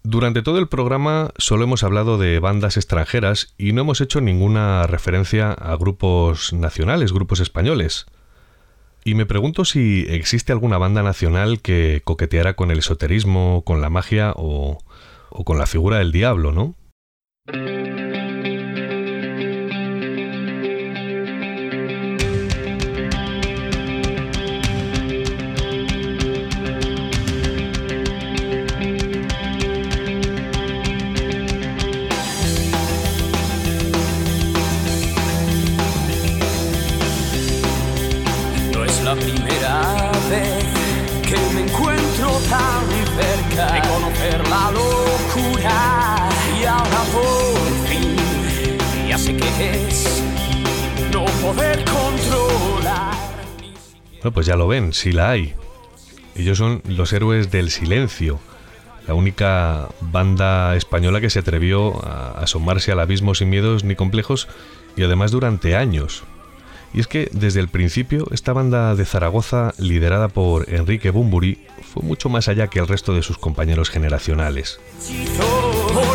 Durante 0.03 0.41
todo 0.41 0.57
el 0.57 0.67
programa 0.67 1.31
solo 1.37 1.63
hemos 1.63 1.83
hablado 1.83 2.17
de 2.17 2.39
bandas 2.39 2.75
extranjeras 2.75 3.53
y 3.57 3.73
no 3.73 3.81
hemos 3.81 4.01
hecho 4.01 4.19
ninguna 4.19 4.87
referencia 4.87 5.51
a 5.51 5.75
grupos 5.75 6.53
nacionales, 6.53 7.13
grupos 7.13 7.39
españoles. 7.39 8.07
Y 9.03 9.13
me 9.13 9.27
pregunto 9.27 9.63
si 9.63 10.05
existe 10.09 10.51
alguna 10.51 10.79
banda 10.79 11.03
nacional 11.03 11.61
que 11.61 12.01
coqueteara 12.03 12.55
con 12.55 12.71
el 12.71 12.79
esoterismo, 12.79 13.63
con 13.63 13.81
la 13.81 13.89
magia 13.89 14.33
o, 14.35 14.79
o 15.29 15.43
con 15.43 15.59
la 15.59 15.67
figura 15.67 15.99
del 15.99 16.11
diablo, 16.11 16.51
¿no? 16.51 16.75
Bueno, 54.21 54.33
pues 54.33 54.45
ya 54.45 54.55
lo 54.55 54.67
ven, 54.67 54.93
si 54.93 55.11
la 55.11 55.31
hay. 55.31 55.55
Ellos 56.35 56.57
son 56.57 56.81
los 56.87 57.11
héroes 57.11 57.51
del 57.51 57.71
silencio, 57.71 58.39
la 59.07 59.13
única 59.13 59.89
banda 59.99 60.75
española 60.75 61.19
que 61.21 61.29
se 61.29 61.39
atrevió 61.39 62.05
a 62.05 62.39
asomarse 62.41 62.91
al 62.91 62.99
abismo 62.99 63.35
sin 63.35 63.49
miedos 63.49 63.83
ni 63.83 63.95
complejos 63.95 64.47
y 64.95 65.03
además 65.03 65.31
durante 65.31 65.75
años. 65.75 66.23
Y 66.93 66.99
es 66.99 67.07
que 67.07 67.29
desde 67.31 67.59
el 67.61 67.69
principio 67.69 68.27
esta 68.31 68.53
banda 68.53 68.95
de 68.95 69.05
Zaragoza, 69.05 69.73
liderada 69.77 70.27
por 70.27 70.69
Enrique 70.69 71.09
Bumburi, 71.09 71.65
fue 71.81 72.03
mucho 72.03 72.29
más 72.29 72.47
allá 72.47 72.67
que 72.67 72.79
el 72.79 72.87
resto 72.87 73.13
de 73.13 73.23
sus 73.23 73.37
compañeros 73.37 73.89
generacionales. 73.89 74.79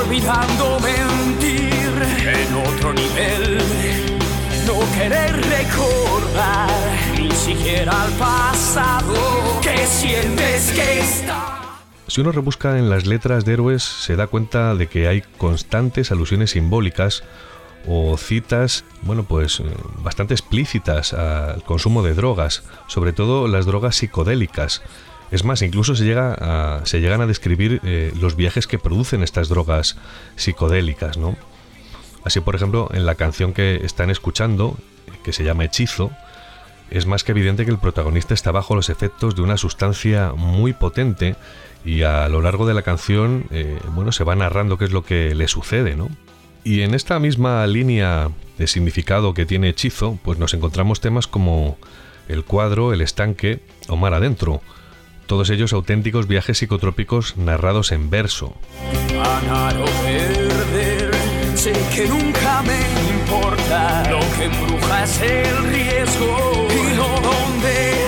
Olvidando 0.05 0.79
mentir 0.81 1.71
en 2.27 2.55
otro 2.55 2.93
nivel, 2.93 3.59
no 4.67 4.81
querer 4.99 5.33
recordar 5.33 6.71
ni 7.19 7.31
siquiera 7.31 8.03
al 8.03 8.13
pasado 8.13 9.15
que 9.63 9.87
sientes 9.87 10.73
que 10.73 11.01
está. 11.01 11.63
Si 12.09 12.21
uno 12.21 12.33
rebusca 12.33 12.79
en 12.79 12.89
las 12.89 13.07
letras 13.07 13.45
de 13.45 13.55
héroes, 13.55 13.83
se 13.83 14.15
da 14.15 14.27
cuenta 14.27 14.75
de 14.75 14.87
que 14.87 15.09
hay 15.09 15.23
constantes 15.39 16.13
alusiones 16.13 16.51
simbólicas 16.53 17.25
o 17.87 18.17
citas, 18.17 18.85
bueno, 19.03 19.25
pues 19.25 19.61
eh, 19.61 19.65
bastante 20.03 20.35
explícitas 20.35 21.13
al 21.13 21.63
consumo 21.63 22.03
de 22.03 22.15
drogas, 22.15 22.65
sobre 22.87 23.13
todo 23.13 23.49
las 23.49 23.67
drogas 23.67 23.97
psicodélicas. 23.97 24.83
Es 25.31 25.45
más, 25.45 25.63
incluso 25.63 25.95
se, 25.97 26.05
llega 26.05 26.35
a, 26.35 26.87
se 26.87 27.01
llegan 27.01 27.21
a 27.21 27.27
describir 27.27 27.81
eh, 27.85 28.13
los 28.21 28.37
viajes 28.37 28.67
que 28.67 28.79
producen 28.79 29.23
estas 29.23 29.49
drogas 29.49 29.97
psicodélicas, 30.37 31.17
¿no? 31.17 31.37
Así, 32.25 32.41
por 32.41 32.57
ejemplo, 32.57 32.89
en 32.93 33.07
la 33.07 33.15
canción 33.15 33.53
que 33.53 33.77
están 33.85 34.11
escuchando, 34.11 34.77
que 35.23 35.33
se 35.33 35.45
llama 35.45 35.65
Hechizo, 35.65 36.11
es 36.91 37.07
más 37.07 37.25
que 37.25 37.33
evidente 37.33 37.65
que 37.65 37.71
el 37.71 37.79
protagonista 37.79 38.35
está 38.35 38.53
bajo 38.53 38.75
los 38.75 38.91
efectos 38.91 39.35
de 39.35 39.43
una 39.43 39.57
sustancia 39.57 40.33
muy 40.37 40.73
potente 40.73 41.37
y 41.85 42.03
a 42.03 42.29
lo 42.29 42.43
largo 42.43 42.67
de 42.67 42.75
la 42.75 42.83
canción, 42.83 43.47
eh, 43.51 43.79
bueno, 43.93 44.13
se 44.13 44.25
va 44.25 44.35
narrando 44.37 44.79
qué 44.79 44.85
es 44.85 44.93
lo 44.93 45.05
que 45.05 45.35
le 45.35 45.49
sucede, 45.49 45.97
¿no? 45.97 46.09
Y 46.67 46.83
en 46.83 46.95
esta 46.95 47.21
misma 47.21 47.65
línea 47.69 48.29
de 48.59 48.67
significado 48.67 49.35
que 49.35 49.47
tiene 49.47 49.69
Hechizo, 49.69 50.19
pues 50.25 50.41
nos 50.41 50.53
encontramos 50.53 51.01
temas 51.01 51.29
como 51.29 51.79
el 52.29 52.43
cuadro, 52.43 52.93
el 52.93 53.03
estanque 53.03 53.61
o 53.87 53.95
mar 53.95 54.15
adentro, 54.15 54.63
todos 55.27 55.49
ellos 55.51 55.73
auténticos 55.73 56.27
viajes 56.27 56.59
psicotrópicos 56.59 57.37
narrados 57.37 57.93
en 57.93 58.11
verso. 58.11 58.57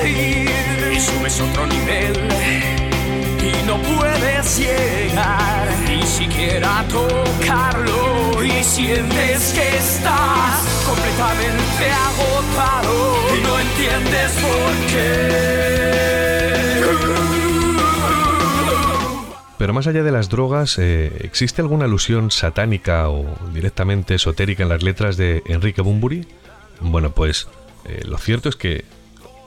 y 0.04 1.00
subes 1.00 1.40
otro 1.40 1.64
nivel 1.68 2.12
y 3.40 3.66
no 3.68 3.76
puedes 3.82 4.58
llegar 4.58 5.87
siquiera 6.08 6.84
tocarlo 6.88 8.42
y 8.42 8.64
sientes 8.64 9.52
que 9.52 9.76
estás 9.76 10.82
completamente 10.86 11.90
agotado 11.90 13.14
y 13.36 13.40
no 13.42 13.58
entiendes 13.60 14.32
por 14.40 14.86
qué. 14.90 15.68
Pero 19.58 19.72
más 19.74 19.86
allá 19.88 20.02
de 20.02 20.12
las 20.12 20.28
drogas, 20.28 20.78
eh, 20.78 21.12
¿existe 21.20 21.60
alguna 21.60 21.84
alusión 21.84 22.30
satánica 22.30 23.08
o 23.10 23.26
directamente 23.52 24.14
esotérica 24.14 24.62
en 24.62 24.68
las 24.68 24.82
letras 24.84 25.16
de 25.16 25.42
Enrique 25.46 25.82
Bumburi? 25.82 26.26
Bueno, 26.80 27.10
pues 27.10 27.48
eh, 27.84 28.02
lo 28.06 28.18
cierto 28.18 28.48
es 28.48 28.56
que 28.56 28.84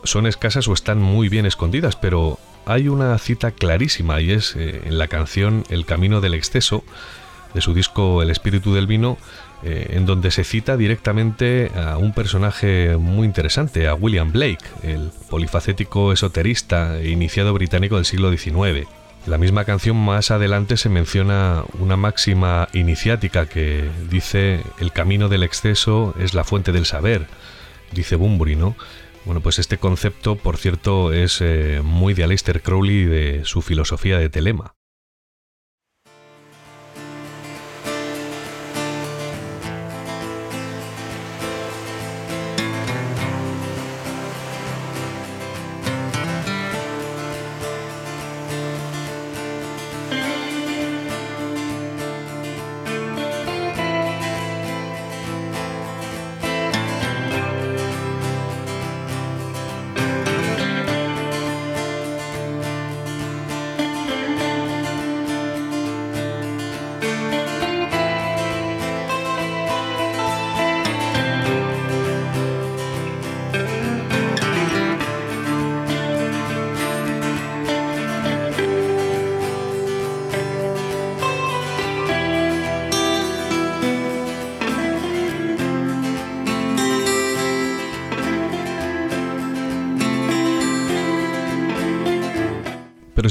son 0.04 0.28
escasas 0.28 0.68
o 0.68 0.74
están 0.74 1.00
muy 1.00 1.30
bien 1.30 1.46
escondidas, 1.46 1.96
pero 1.96 2.40
hay 2.66 2.88
una 2.88 3.18
cita 3.18 3.52
clarísima 3.52 4.22
y 4.22 4.32
es 4.32 4.56
eh, 4.56 4.82
en 4.86 4.98
la 4.98 5.08
canción 5.08 5.64
El 5.70 5.86
Camino 5.86 6.22
del 6.22 6.34
Exceso 6.34 6.84
de 7.54 7.62
su 7.62 7.74
disco 7.74 8.22
El 8.22 8.30
Espíritu 8.30 8.74
del 8.74 8.88
Vino, 8.88 9.18
en 9.64 10.08
donde 10.08 10.32
se 10.32 10.44
cita 10.44 10.76
directamente 10.76 11.70
a 11.76 11.98
un 11.98 12.14
personaje 12.14 12.98
muy 12.98 13.28
interesante, 13.28 13.88
a 13.88 13.94
William 13.94 14.32
Blake, 14.32 14.66
el 14.82 15.12
polifacético 15.30 16.12
esoterista 16.12 16.98
e 16.98 17.10
iniciado 17.10 17.54
británico 17.54 17.98
del 17.98 18.06
siglo 18.06 18.36
XIX. 18.36 18.88
La 19.28 19.38
misma 19.38 19.66
canción 19.66 19.98
más 19.98 20.32
adelante 20.32 20.78
se 20.78 20.90
menciona 20.90 21.64
una 21.78 21.96
máxima 21.96 22.68
iniciática 22.74 23.46
que 23.46 23.88
dice 24.10 24.62
el 24.80 24.92
camino 24.92 25.30
del 25.30 25.44
exceso 25.44 26.16
es 26.20 26.34
la 26.34 26.44
fuente 26.44 26.72
del 26.72 26.88
saber, 26.88 27.28
dice 27.92 28.16
Bunbury, 28.16 28.56
¿no? 28.56 28.76
Bueno, 29.26 29.42
pues 29.42 29.60
este 29.60 29.78
concepto, 29.78 30.36
por 30.36 30.58
cierto, 30.58 31.14
es 31.14 31.42
eh, 31.42 31.82
muy 31.84 32.14
de 32.14 32.24
Aleister 32.24 32.62
Crowley 32.62 33.02
y 33.02 33.06
de 33.06 33.46
su 33.46 33.62
filosofía 33.62 34.18
de 34.18 34.30
telema. 34.30 34.74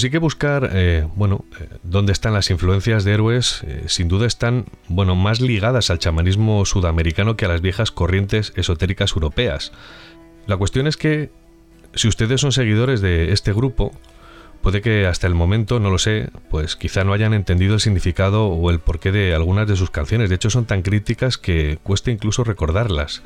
Sí 0.01 0.11
que 0.11 0.19
buscar, 0.19 0.71
eh, 0.73 1.07
bueno, 1.15 1.45
eh, 1.61 1.69
dónde 1.83 2.13
están 2.13 2.35
las 2.35 2.51
influencias 2.51 3.05
de 3.05 3.13
héroes, 3.13 3.63
eh, 3.65 3.85
sin 3.87 4.09
duda 4.09 4.27
están, 4.27 4.67
bueno, 4.89 5.15
más 5.15 5.41
ligadas 5.41 5.91
al 5.91 5.99
chamanismo 5.99 6.65
sudamericano 6.65 7.37
que 7.37 7.45
a 7.45 7.49
las 7.49 7.61
viejas 7.61 7.91
corrientes 7.91 8.53
esotéricas 8.57 9.13
europeas. 9.13 9.73
La 10.47 10.57
cuestión 10.57 10.87
es 10.87 10.97
que, 10.97 11.31
si 11.95 12.09
ustedes 12.09 12.41
son 12.41 12.53
seguidores 12.53 13.01
de 13.01 13.33
este 13.33 13.53
grupo, 13.53 13.93
puede 14.63 14.81
que 14.81 15.07
hasta 15.07 15.27
el 15.27 15.35
momento, 15.35 15.81
no 15.81 15.91
lo 15.91 15.99
sé, 15.99 16.31
pues 16.51 16.77
quizá 16.77 17.05
no 17.05 17.13
hayan 17.13 17.35
entendido 17.35 17.75
el 17.75 17.81
significado 17.81 18.47
o 18.47 18.71
el 18.71 18.81
porqué 18.81 19.13
de 19.13 19.35
algunas 19.35 19.67
de 19.67 19.77
sus 19.77 19.91
canciones. 19.91 20.29
De 20.29 20.37
hecho, 20.37 20.51
son 20.51 20.67
tan 20.67 20.83
críticas 20.83 21.39
que 21.39 21.79
cuesta 21.83 22.11
incluso 22.11 22.45
recordarlas. 22.45 23.23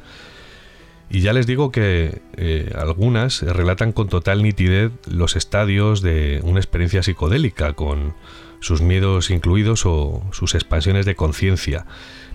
Y 1.14 1.20
ya 1.20 1.32
les 1.32 1.46
digo 1.46 1.70
que 1.70 2.22
eh, 2.36 2.72
algunas 2.76 3.42
relatan 3.42 3.92
con 3.92 4.08
total 4.08 4.42
nitidez 4.42 4.90
los 5.08 5.36
estadios 5.36 6.02
de 6.02 6.40
una 6.42 6.58
experiencia 6.58 7.04
psicodélica, 7.04 7.74
con 7.74 8.14
sus 8.58 8.82
miedos 8.82 9.30
incluidos 9.30 9.86
o 9.86 10.24
sus 10.32 10.56
expansiones 10.56 11.06
de 11.06 11.14
conciencia. 11.14 11.86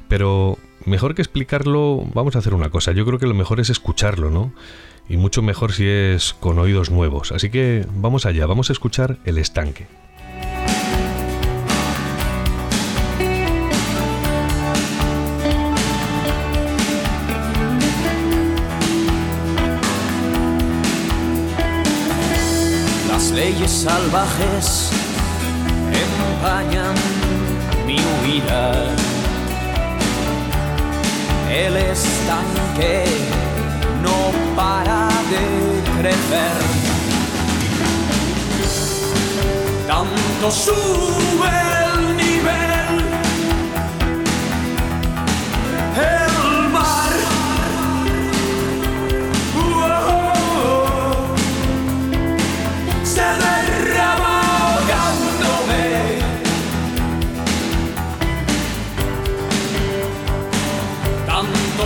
Pero 0.07 0.57
mejor 0.85 1.14
que 1.14 1.22
explicarlo, 1.22 2.06
vamos 2.14 2.38
a 2.38 2.39
hacer 2.39 2.53
una 2.53 2.69
cosa. 2.69 2.93
Yo 2.93 3.06
creo 3.06 3.19
que 3.19 3.27
lo 3.27 3.34
mejor 3.34 3.60
es 3.60 3.69
escucharlo, 3.69 4.30
¿no? 4.30 4.53
Y 5.10 5.18
mucho 5.18 5.41
mejor 5.41 5.73
si 5.73 5.85
es 5.85 6.34
con 6.39 6.57
oídos 6.57 6.89
nuevos. 6.89 7.34
Así 7.34 7.49
que 7.49 7.85
vamos 7.95 8.26
allá, 8.26 8.45
vamos 8.45 8.69
a 8.69 8.73
escuchar 8.73 9.18
El 9.26 9.39
estanque. 9.39 9.88
Leyes 23.31 23.72
salvajes 23.72 24.89
empañan 25.91 26.95
mi 27.85 27.95
huida. 27.95 28.72
El 31.49 31.76
estanque 31.77 33.06
no 34.01 34.31
para 34.56 35.07
de 35.31 36.01
crecer. 36.01 36.60
Tanto 39.88 40.51
sube 40.51 41.49
el 41.95 42.18
nivel. 42.18 42.60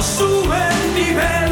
Sube 0.04 0.58
el 0.58 0.94
nivel. 0.94 1.43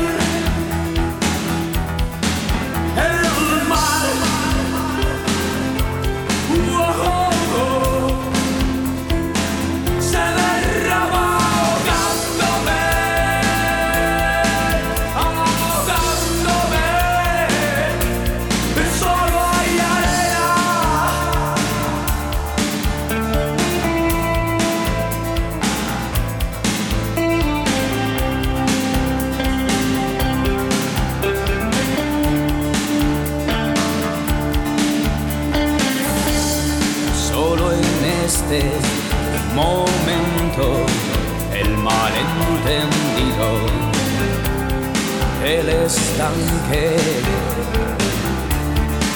Estanque. 46.72 47.22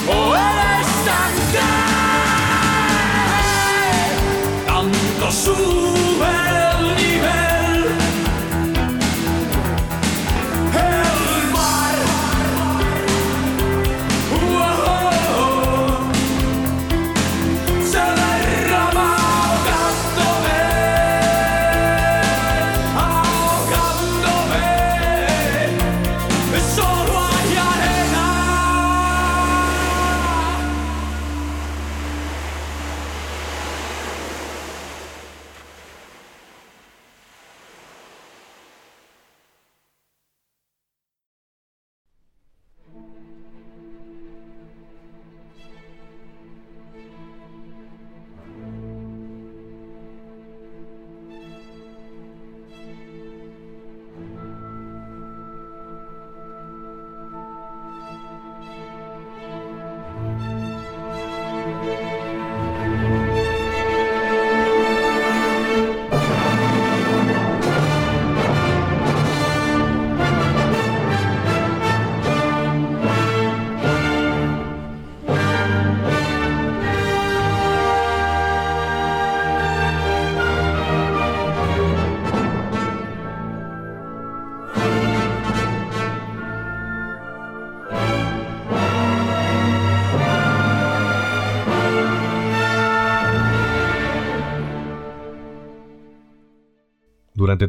¡Oh, 0.09 0.35
el 0.35 0.81
estanque! 0.81 1.59
Tanto 4.67 5.31
sube 5.31 6.54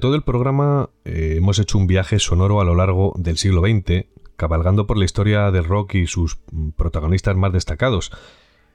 todo 0.07 0.15
el 0.15 0.23
programa 0.23 0.91
eh, 1.05 1.35
hemos 1.37 1.59
hecho 1.59 1.79
un 1.79 1.89
viaje 1.89 2.21
sonoro 2.21 2.61
a 2.61 2.65
lo 2.65 2.77
largo 2.77 3.13
del 3.19 3.39
siglo 3.39 3.63
XX, 3.63 4.07
cabalgando 4.37 4.87
por 4.87 4.97
la 4.99 5.05
historia 5.05 5.51
del 5.51 5.65
rock 5.65 5.97
y 5.97 6.07
sus 6.07 6.39
mm, 6.53 6.69
protagonistas 6.77 7.35
más 7.35 7.53
destacados. 7.53 8.13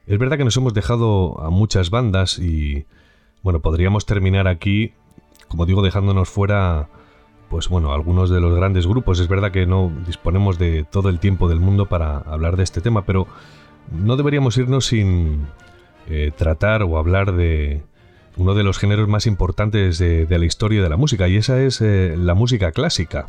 Es 0.08 0.20
verdad 0.20 0.38
que 0.38 0.44
nos 0.44 0.58
hemos 0.58 0.74
dejado 0.74 1.40
a 1.40 1.50
muchas 1.50 1.90
bandas 1.90 2.38
y, 2.38 2.86
bueno, 3.44 3.62
podríamos 3.62 4.06
terminar 4.06 4.50
aquí, 4.50 4.92
como 5.48 5.66
digo, 5.66 5.82
dejándonos 5.82 6.28
fuera, 6.28 6.90
pues 7.50 7.70
bueno, 7.70 7.94
algunos 7.94 8.30
de 8.30 8.42
los 8.42 8.54
grandes 8.54 8.86
grupos. 8.86 9.22
Es 9.22 9.30
verdad 9.30 9.54
que 9.54 9.66
no 9.66 9.90
disponemos 10.06 10.60
de 10.60 10.84
todo 10.84 11.08
el 11.08 11.22
tiempo 11.22 11.48
del 11.48 11.62
mundo 11.62 11.86
para 11.86 12.18
hablar 12.18 12.58
de 12.58 12.64
este 12.64 12.82
tema, 12.82 13.06
pero 13.06 13.26
no 13.90 14.18
deberíamos 14.18 14.58
irnos 14.58 14.88
sin 14.88 15.48
eh, 16.10 16.34
tratar 16.36 16.84
o 16.84 16.98
hablar 16.98 17.32
de 17.32 17.84
uno 18.38 18.54
de 18.54 18.64
los 18.64 18.78
géneros 18.78 19.08
más 19.08 19.28
importantes 19.28 19.98
de, 19.98 20.28
la 20.30 20.46
historia 20.46 20.82
de 20.82 20.90
la 20.90 20.98
música, 20.98 21.28
y 21.28 21.38
esa 21.38 21.62
es 21.62 21.82
eh, 21.82 22.16
la 22.18 22.34
música 22.34 22.72
clásica. 22.72 23.28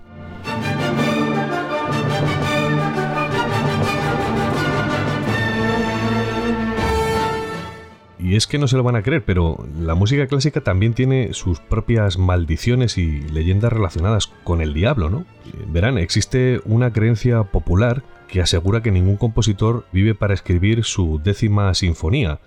Y 8.19 8.37
es 8.37 8.47
que 8.47 8.57
no 8.57 8.69
se 8.69 8.77
lo 8.77 8.83
van 8.83 8.97
a 8.97 9.03
creer, 9.03 9.25
pero 9.25 9.67
la 9.79 9.95
música 9.95 10.27
clásica 10.27 10.63
también 10.63 10.95
tiene 10.95 11.35
sus 11.35 11.59
propias 11.59 12.17
maldiciones 12.19 12.97
y 12.97 13.21
leyendas 13.21 13.73
relacionadas 13.73 14.29
con 14.45 14.63
el 14.63 14.73
diablo, 14.73 15.11
¿no? 15.11 15.27
Verán, 15.67 15.99
existe 15.99 16.61
una 16.65 16.93
creencia 16.93 17.43
popular 17.43 18.05
que 18.29 18.41
asegura 18.41 18.81
que 18.81 18.91
ningún 18.91 19.19
compositor 19.19 19.85
vive 19.93 20.15
para 20.15 20.33
escribir 20.33 20.85
su 20.85 21.21
décima 21.23 21.75
sinfonía. 21.75 22.41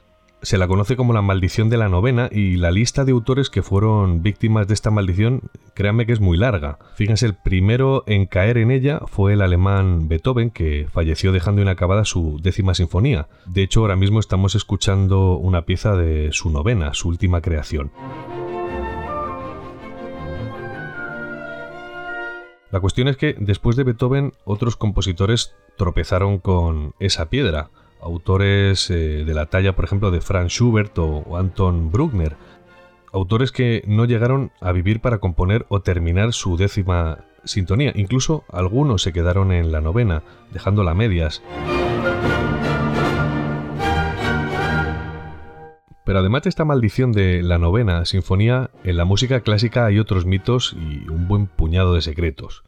Se 0.46 0.60
la 0.60 0.68
conoce 0.68 0.96
como 0.96 1.12
la 1.12 1.24
maldición 1.24 1.72
de 1.72 1.78
la 1.78 1.90
novena 1.90 2.30
y 2.32 2.58
la 2.58 2.70
lista 2.70 3.04
de 3.04 3.14
autores 3.14 3.50
que 3.50 3.64
fueron 3.64 4.22
víctimas 4.22 4.68
de 4.68 4.76
esta 4.76 4.92
maldición, 4.92 5.50
créanme 5.74 6.06
que 6.06 6.14
es 6.14 6.20
muy 6.20 6.38
larga. 6.38 6.78
Fíjense, 6.94 7.26
el 7.26 7.34
primero 7.34 8.04
en 8.06 8.28
caer 8.28 8.60
en 8.60 8.70
ella 8.70 9.00
fue 9.08 9.34
el 9.34 9.42
alemán 9.42 10.08
Beethoven, 10.08 10.52
que 10.52 10.88
falleció 10.92 11.32
dejando 11.32 11.64
inacabada 11.64 12.06
su 12.06 12.40
décima 12.44 12.76
sinfonía. 12.76 13.28
De 13.48 13.64
hecho, 13.64 13.80
ahora 13.80 13.96
mismo 13.96 14.20
estamos 14.20 14.54
escuchando 14.54 15.36
una 15.36 15.64
pieza 15.64 15.96
de 15.96 16.30
su 16.32 16.52
novena, 16.52 16.94
su 16.94 17.10
última 17.10 17.42
creación. 17.42 17.90
La 22.70 22.80
cuestión 22.82 23.08
es 23.08 23.18
que 23.18 23.36
después 23.40 23.78
de 23.78 23.84
Beethoven 23.84 24.34
otros 24.44 24.76
compositores 24.76 25.56
tropezaron 25.76 26.38
con 26.38 26.94
esa 27.00 27.30
piedra. 27.32 27.72
Autores 28.06 28.91
eh, 28.91 29.23
de 29.26 29.34
la 29.34 29.48
talla, 29.48 29.76
por 29.76 29.84
ejemplo, 29.84 30.11
de 30.11 30.22
Franz 30.22 30.52
Schubert 30.52 30.95
o, 30.99 31.36
Anton 31.38 31.91
Bruckner. 31.91 32.38
Autores 33.11 33.52
que 33.52 33.84
no 33.88 34.06
llegaron 34.06 34.52
a 34.61 34.72
vivir 34.72 34.99
para 34.99 35.18
componer 35.18 35.65
o 35.69 35.82
terminar 35.82 36.32
su 36.32 36.56
décima 36.56 37.26
sintonía. 37.45 37.94
Incluso 37.95 38.44
algunos 38.52 39.02
se 39.02 39.11
quedaron 39.11 39.52
en 39.52 39.72
la 39.72 39.82
novena, 39.82 40.22
dejándola 40.53 40.91
a 40.91 40.94
medias. 40.94 41.41
Pero 46.03 46.19
además 46.19 46.44
de 46.44 46.49
esta 46.49 46.64
maldición 46.64 47.11
de 47.11 47.41
la 47.41 47.57
novena 47.57 48.06
sinfonía, 48.06 48.69
en 48.84 48.98
la 48.98 49.06
música 49.06 49.40
clásica 49.40 49.88
hay 49.88 49.98
otros 49.98 50.27
mitos 50.27 50.77
y 50.77 51.10
un 51.10 51.27
buen 51.27 51.48
puñado 51.48 51.95
de 51.95 52.03
secretos. 52.03 52.65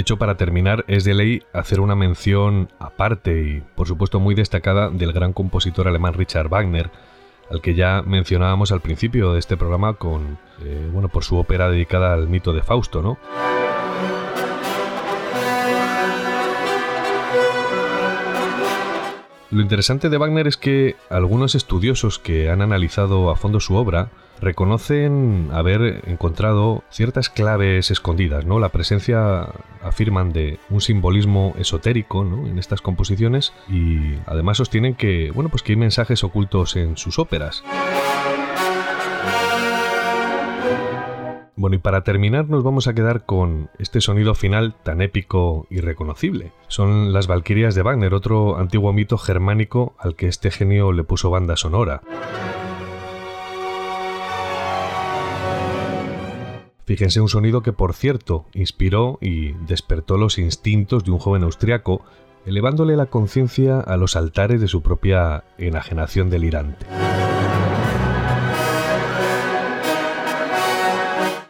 De 0.00 0.02
hecho, 0.02 0.16
para 0.16 0.38
terminar, 0.38 0.86
es 0.88 1.04
de 1.04 1.12
ley 1.12 1.42
hacer 1.52 1.78
una 1.78 1.94
mención 1.94 2.70
aparte 2.78 3.42
y, 3.42 3.62
por 3.74 3.86
supuesto, 3.86 4.18
muy 4.18 4.34
destacada 4.34 4.88
del 4.88 5.12
gran 5.12 5.34
compositor 5.34 5.86
alemán 5.86 6.14
Richard 6.14 6.48
Wagner, 6.48 6.90
al 7.50 7.60
que 7.60 7.74
ya 7.74 8.00
mencionábamos 8.00 8.72
al 8.72 8.80
principio 8.80 9.34
de 9.34 9.40
este 9.40 9.58
programa 9.58 9.92
con, 9.92 10.38
eh, 10.64 10.88
bueno, 10.90 11.10
por 11.10 11.22
su 11.22 11.36
ópera 11.36 11.68
dedicada 11.68 12.14
al 12.14 12.28
mito 12.28 12.54
de 12.54 12.62
Fausto, 12.62 13.02
¿no? 13.02 13.18
Lo 19.50 19.62
interesante 19.62 20.08
de 20.08 20.16
Wagner 20.16 20.46
es 20.46 20.56
que 20.56 20.94
algunos 21.08 21.56
estudiosos 21.56 22.20
que 22.20 22.50
han 22.50 22.62
analizado 22.62 23.30
a 23.30 23.36
fondo 23.36 23.58
su 23.58 23.74
obra 23.74 24.10
reconocen 24.40 25.48
haber 25.52 26.02
encontrado 26.06 26.84
ciertas 26.90 27.28
claves 27.28 27.90
escondidas, 27.90 28.46
¿no? 28.46 28.60
La 28.60 28.70
presencia, 28.70 29.48
afirman, 29.82 30.32
de 30.32 30.60
un 30.70 30.80
simbolismo 30.80 31.54
esotérico 31.58 32.24
¿no? 32.24 32.46
en 32.46 32.58
estas 32.58 32.80
composiciones 32.80 33.52
y 33.68 34.14
además 34.26 34.58
sostienen 34.58 34.94
que, 34.94 35.32
bueno, 35.32 35.50
pues 35.50 35.62
que 35.62 35.72
hay 35.72 35.76
mensajes 35.76 36.22
ocultos 36.24 36.76
en 36.76 36.96
sus 36.96 37.18
óperas. 37.18 37.64
Bueno, 41.60 41.76
y 41.76 41.78
para 41.78 42.04
terminar 42.04 42.48
nos 42.48 42.64
vamos 42.64 42.88
a 42.88 42.94
quedar 42.94 43.26
con 43.26 43.68
este 43.78 44.00
sonido 44.00 44.34
final 44.34 44.74
tan 44.82 45.02
épico 45.02 45.66
y 45.68 45.80
reconocible. 45.80 46.52
Son 46.68 47.12
las 47.12 47.26
Valquirias 47.26 47.74
de 47.74 47.82
Wagner, 47.82 48.14
otro 48.14 48.56
antiguo 48.56 48.94
mito 48.94 49.18
germánico 49.18 49.94
al 49.98 50.16
que 50.16 50.26
este 50.26 50.50
genio 50.50 50.90
le 50.92 51.04
puso 51.04 51.28
banda 51.28 51.56
sonora. 51.56 52.00
Fíjense 56.86 57.20
un 57.20 57.28
sonido 57.28 57.62
que, 57.62 57.74
por 57.74 57.92
cierto, 57.92 58.46
inspiró 58.54 59.18
y 59.20 59.52
despertó 59.66 60.16
los 60.16 60.38
instintos 60.38 61.04
de 61.04 61.10
un 61.10 61.18
joven 61.18 61.42
austriaco, 61.42 62.00
elevándole 62.46 62.96
la 62.96 63.04
conciencia 63.04 63.80
a 63.80 63.98
los 63.98 64.16
altares 64.16 64.62
de 64.62 64.68
su 64.68 64.80
propia 64.80 65.44
enajenación 65.58 66.30
delirante. 66.30 66.86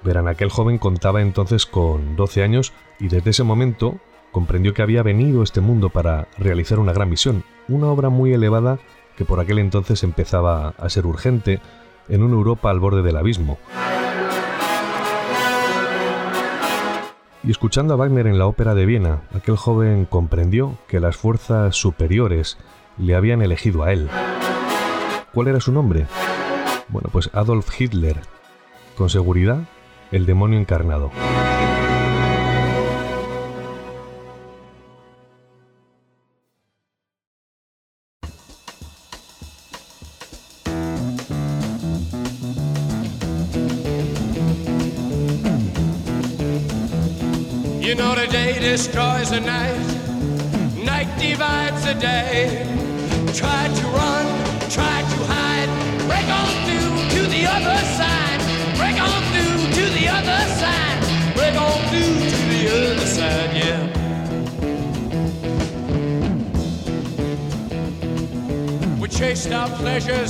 Verán, 0.02 0.28
aquel 0.28 0.50
joven 0.50 0.78
contaba 0.78 1.20
entonces 1.20 1.66
con 1.66 2.16
12 2.16 2.42
años 2.42 2.72
y 2.98 3.08
desde 3.08 3.30
ese 3.30 3.44
momento 3.44 3.98
comprendió 4.32 4.72
que 4.72 4.82
había 4.82 5.02
venido 5.02 5.40
a 5.40 5.44
este 5.44 5.60
mundo 5.60 5.90
para 5.90 6.28
realizar 6.38 6.78
una 6.78 6.92
gran 6.92 7.10
misión, 7.10 7.44
una 7.68 7.88
obra 7.88 8.08
muy 8.08 8.32
elevada 8.32 8.78
que 9.16 9.24
por 9.24 9.40
aquel 9.40 9.58
entonces 9.58 10.02
empezaba 10.02 10.68
a 10.78 10.88
ser 10.88 11.04
urgente 11.06 11.60
en 12.08 12.22
una 12.22 12.34
Europa 12.34 12.70
al 12.70 12.80
borde 12.80 13.02
del 13.02 13.16
abismo. 13.16 13.58
Y 17.42 17.50
escuchando 17.50 17.94
a 17.94 17.96
Wagner 17.96 18.26
en 18.26 18.38
la 18.38 18.46
ópera 18.46 18.74
de 18.74 18.86
Viena, 18.86 19.22
aquel 19.34 19.56
joven 19.56 20.04
comprendió 20.04 20.78
que 20.88 21.00
las 21.00 21.16
fuerzas 21.16 21.74
superiores 21.74 22.58
le 22.98 23.14
habían 23.14 23.40
elegido 23.40 23.82
a 23.82 23.92
él. 23.92 24.08
¿Cuál 25.32 25.48
era 25.48 25.60
su 25.60 25.72
nombre? 25.72 26.06
Bueno, 26.88 27.08
pues 27.12 27.30
Adolf 27.32 27.80
Hitler. 27.80 28.20
Con 28.96 29.08
seguridad, 29.08 29.60
el 30.12 30.26
demonio 30.26 30.58
encarnado. 30.58 31.10
You 47.80 47.96
know 47.96 48.14
destroys 48.60 49.30
the 49.30 49.40
night 49.40 49.79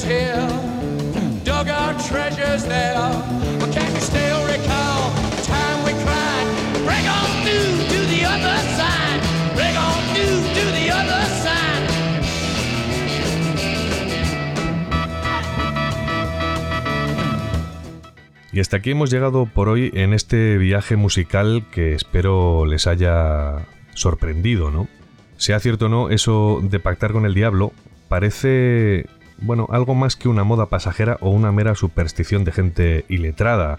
here, 0.04 0.48
dug 1.44 1.68
our 1.68 1.94
treasures 2.08 2.64
there. 2.64 3.40
Y 18.52 18.58
hasta 18.58 18.78
aquí 18.78 18.90
hemos 18.90 19.10
llegado 19.10 19.46
por 19.46 19.68
hoy 19.68 19.90
en 19.94 20.12
este 20.12 20.58
viaje 20.58 20.96
musical 20.96 21.64
que 21.70 21.94
espero 21.94 22.66
les 22.66 22.86
haya 22.86 23.66
sorprendido, 23.94 24.70
¿no? 24.70 24.88
Sea 25.36 25.60
cierto 25.60 25.86
o 25.86 25.88
no, 25.88 26.10
eso 26.10 26.60
de 26.62 26.80
pactar 26.80 27.12
con 27.12 27.26
el 27.26 27.34
diablo 27.34 27.72
parece, 28.08 29.06
bueno, 29.40 29.66
algo 29.70 29.94
más 29.94 30.16
que 30.16 30.28
una 30.28 30.44
moda 30.44 30.66
pasajera 30.66 31.18
o 31.20 31.30
una 31.30 31.52
mera 31.52 31.74
superstición 31.74 32.44
de 32.44 32.52
gente 32.52 33.04
iletrada, 33.08 33.78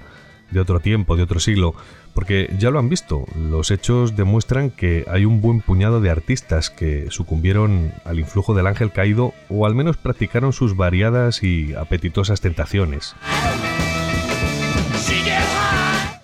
de 0.52 0.60
otro 0.60 0.80
tiempo, 0.80 1.16
de 1.16 1.24
otro 1.24 1.40
siglo, 1.40 1.74
porque 2.14 2.54
ya 2.58 2.72
lo 2.72 2.80
han 2.80 2.90
visto, 2.90 3.26
los 3.38 3.72
hechos 3.72 4.16
demuestran 4.16 4.70
que 4.70 5.06
hay 5.08 5.26
un 5.26 5.42
buen 5.42 5.62
puñado 5.62 6.02
de 6.02 6.10
artistas 6.10 6.70
que 6.70 7.10
sucumbieron 7.10 7.94
al 8.04 8.20
influjo 8.20 8.54
del 8.54 8.68
ángel 8.68 8.92
caído 8.92 9.34
o 9.50 9.66
al 9.66 9.76
menos 9.76 9.98
practicaron 9.98 10.52
sus 10.52 10.76
variadas 10.76 11.42
y 11.42 11.74
apetitosas 11.74 12.42
tentaciones. 12.42 13.16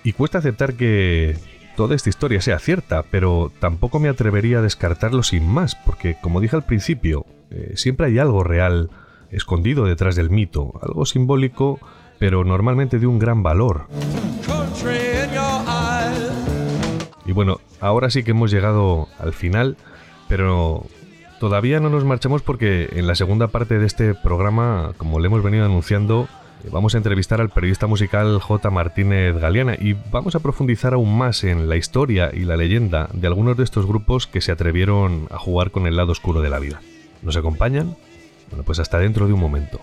Y 0.03 0.13
cuesta 0.13 0.37
aceptar 0.37 0.73
que 0.73 1.37
toda 1.75 1.95
esta 1.95 2.09
historia 2.09 2.41
sea 2.41 2.59
cierta, 2.59 3.03
pero 3.03 3.51
tampoco 3.59 3.99
me 3.99 4.09
atrevería 4.09 4.59
a 4.59 4.61
descartarlo 4.61 5.23
sin 5.23 5.47
más, 5.47 5.75
porque 5.75 6.17
como 6.21 6.41
dije 6.41 6.55
al 6.55 6.65
principio, 6.65 7.25
eh, 7.49 7.73
siempre 7.75 8.07
hay 8.07 8.19
algo 8.19 8.43
real 8.43 8.89
escondido 9.31 9.85
detrás 9.85 10.15
del 10.15 10.29
mito, 10.29 10.73
algo 10.81 11.05
simbólico, 11.05 11.79
pero 12.19 12.43
normalmente 12.43 12.99
de 12.99 13.07
un 13.07 13.19
gran 13.19 13.43
valor. 13.43 13.87
Y 17.25 17.31
bueno, 17.33 17.59
ahora 17.81 18.09
sí 18.09 18.23
que 18.23 18.31
hemos 18.31 18.51
llegado 18.51 19.07
al 19.19 19.33
final, 19.33 19.77
pero 20.29 20.85
todavía 21.39 21.79
no 21.79 21.89
nos 21.89 22.05
marchamos 22.05 22.41
porque 22.41 22.89
en 22.93 23.05
la 23.05 23.15
segunda 23.15 23.47
parte 23.47 23.79
de 23.79 23.85
este 23.85 24.13
programa, 24.15 24.93
como 24.97 25.19
le 25.19 25.27
hemos 25.27 25.43
venido 25.43 25.65
anunciando, 25.65 26.27
vamos 26.71 26.95
a 26.95 26.97
entrevistar 26.97 27.41
al 27.41 27.49
periodista 27.49 27.85
musical 27.85 28.39
J. 28.39 28.69
Martínez 28.69 29.37
Galeana 29.37 29.75
y 29.75 29.93
vamos 30.11 30.35
a 30.35 30.39
profundizar 30.39 30.93
aún 30.93 31.17
más 31.17 31.43
en 31.43 31.69
la 31.69 31.75
historia 31.75 32.31
y 32.33 32.41
la 32.41 32.57
leyenda 32.57 33.09
de 33.13 33.27
algunos 33.27 33.57
de 33.57 33.63
estos 33.63 33.85
grupos 33.85 34.25
que 34.25 34.41
se 34.41 34.51
atrevieron 34.51 35.27
a 35.29 35.37
jugar 35.37 35.71
con 35.71 35.85
el 35.85 35.97
lado 35.97 36.13
oscuro 36.13 36.41
de 36.41 36.49
la 36.49 36.59
vida. 36.59 36.81
¿Nos 37.21 37.35
acompañan? 37.35 37.95
Bueno, 38.49 38.63
pues 38.63 38.79
hasta 38.79 38.99
dentro 38.99 39.27
de 39.27 39.33
un 39.33 39.39
momento. 39.39 39.81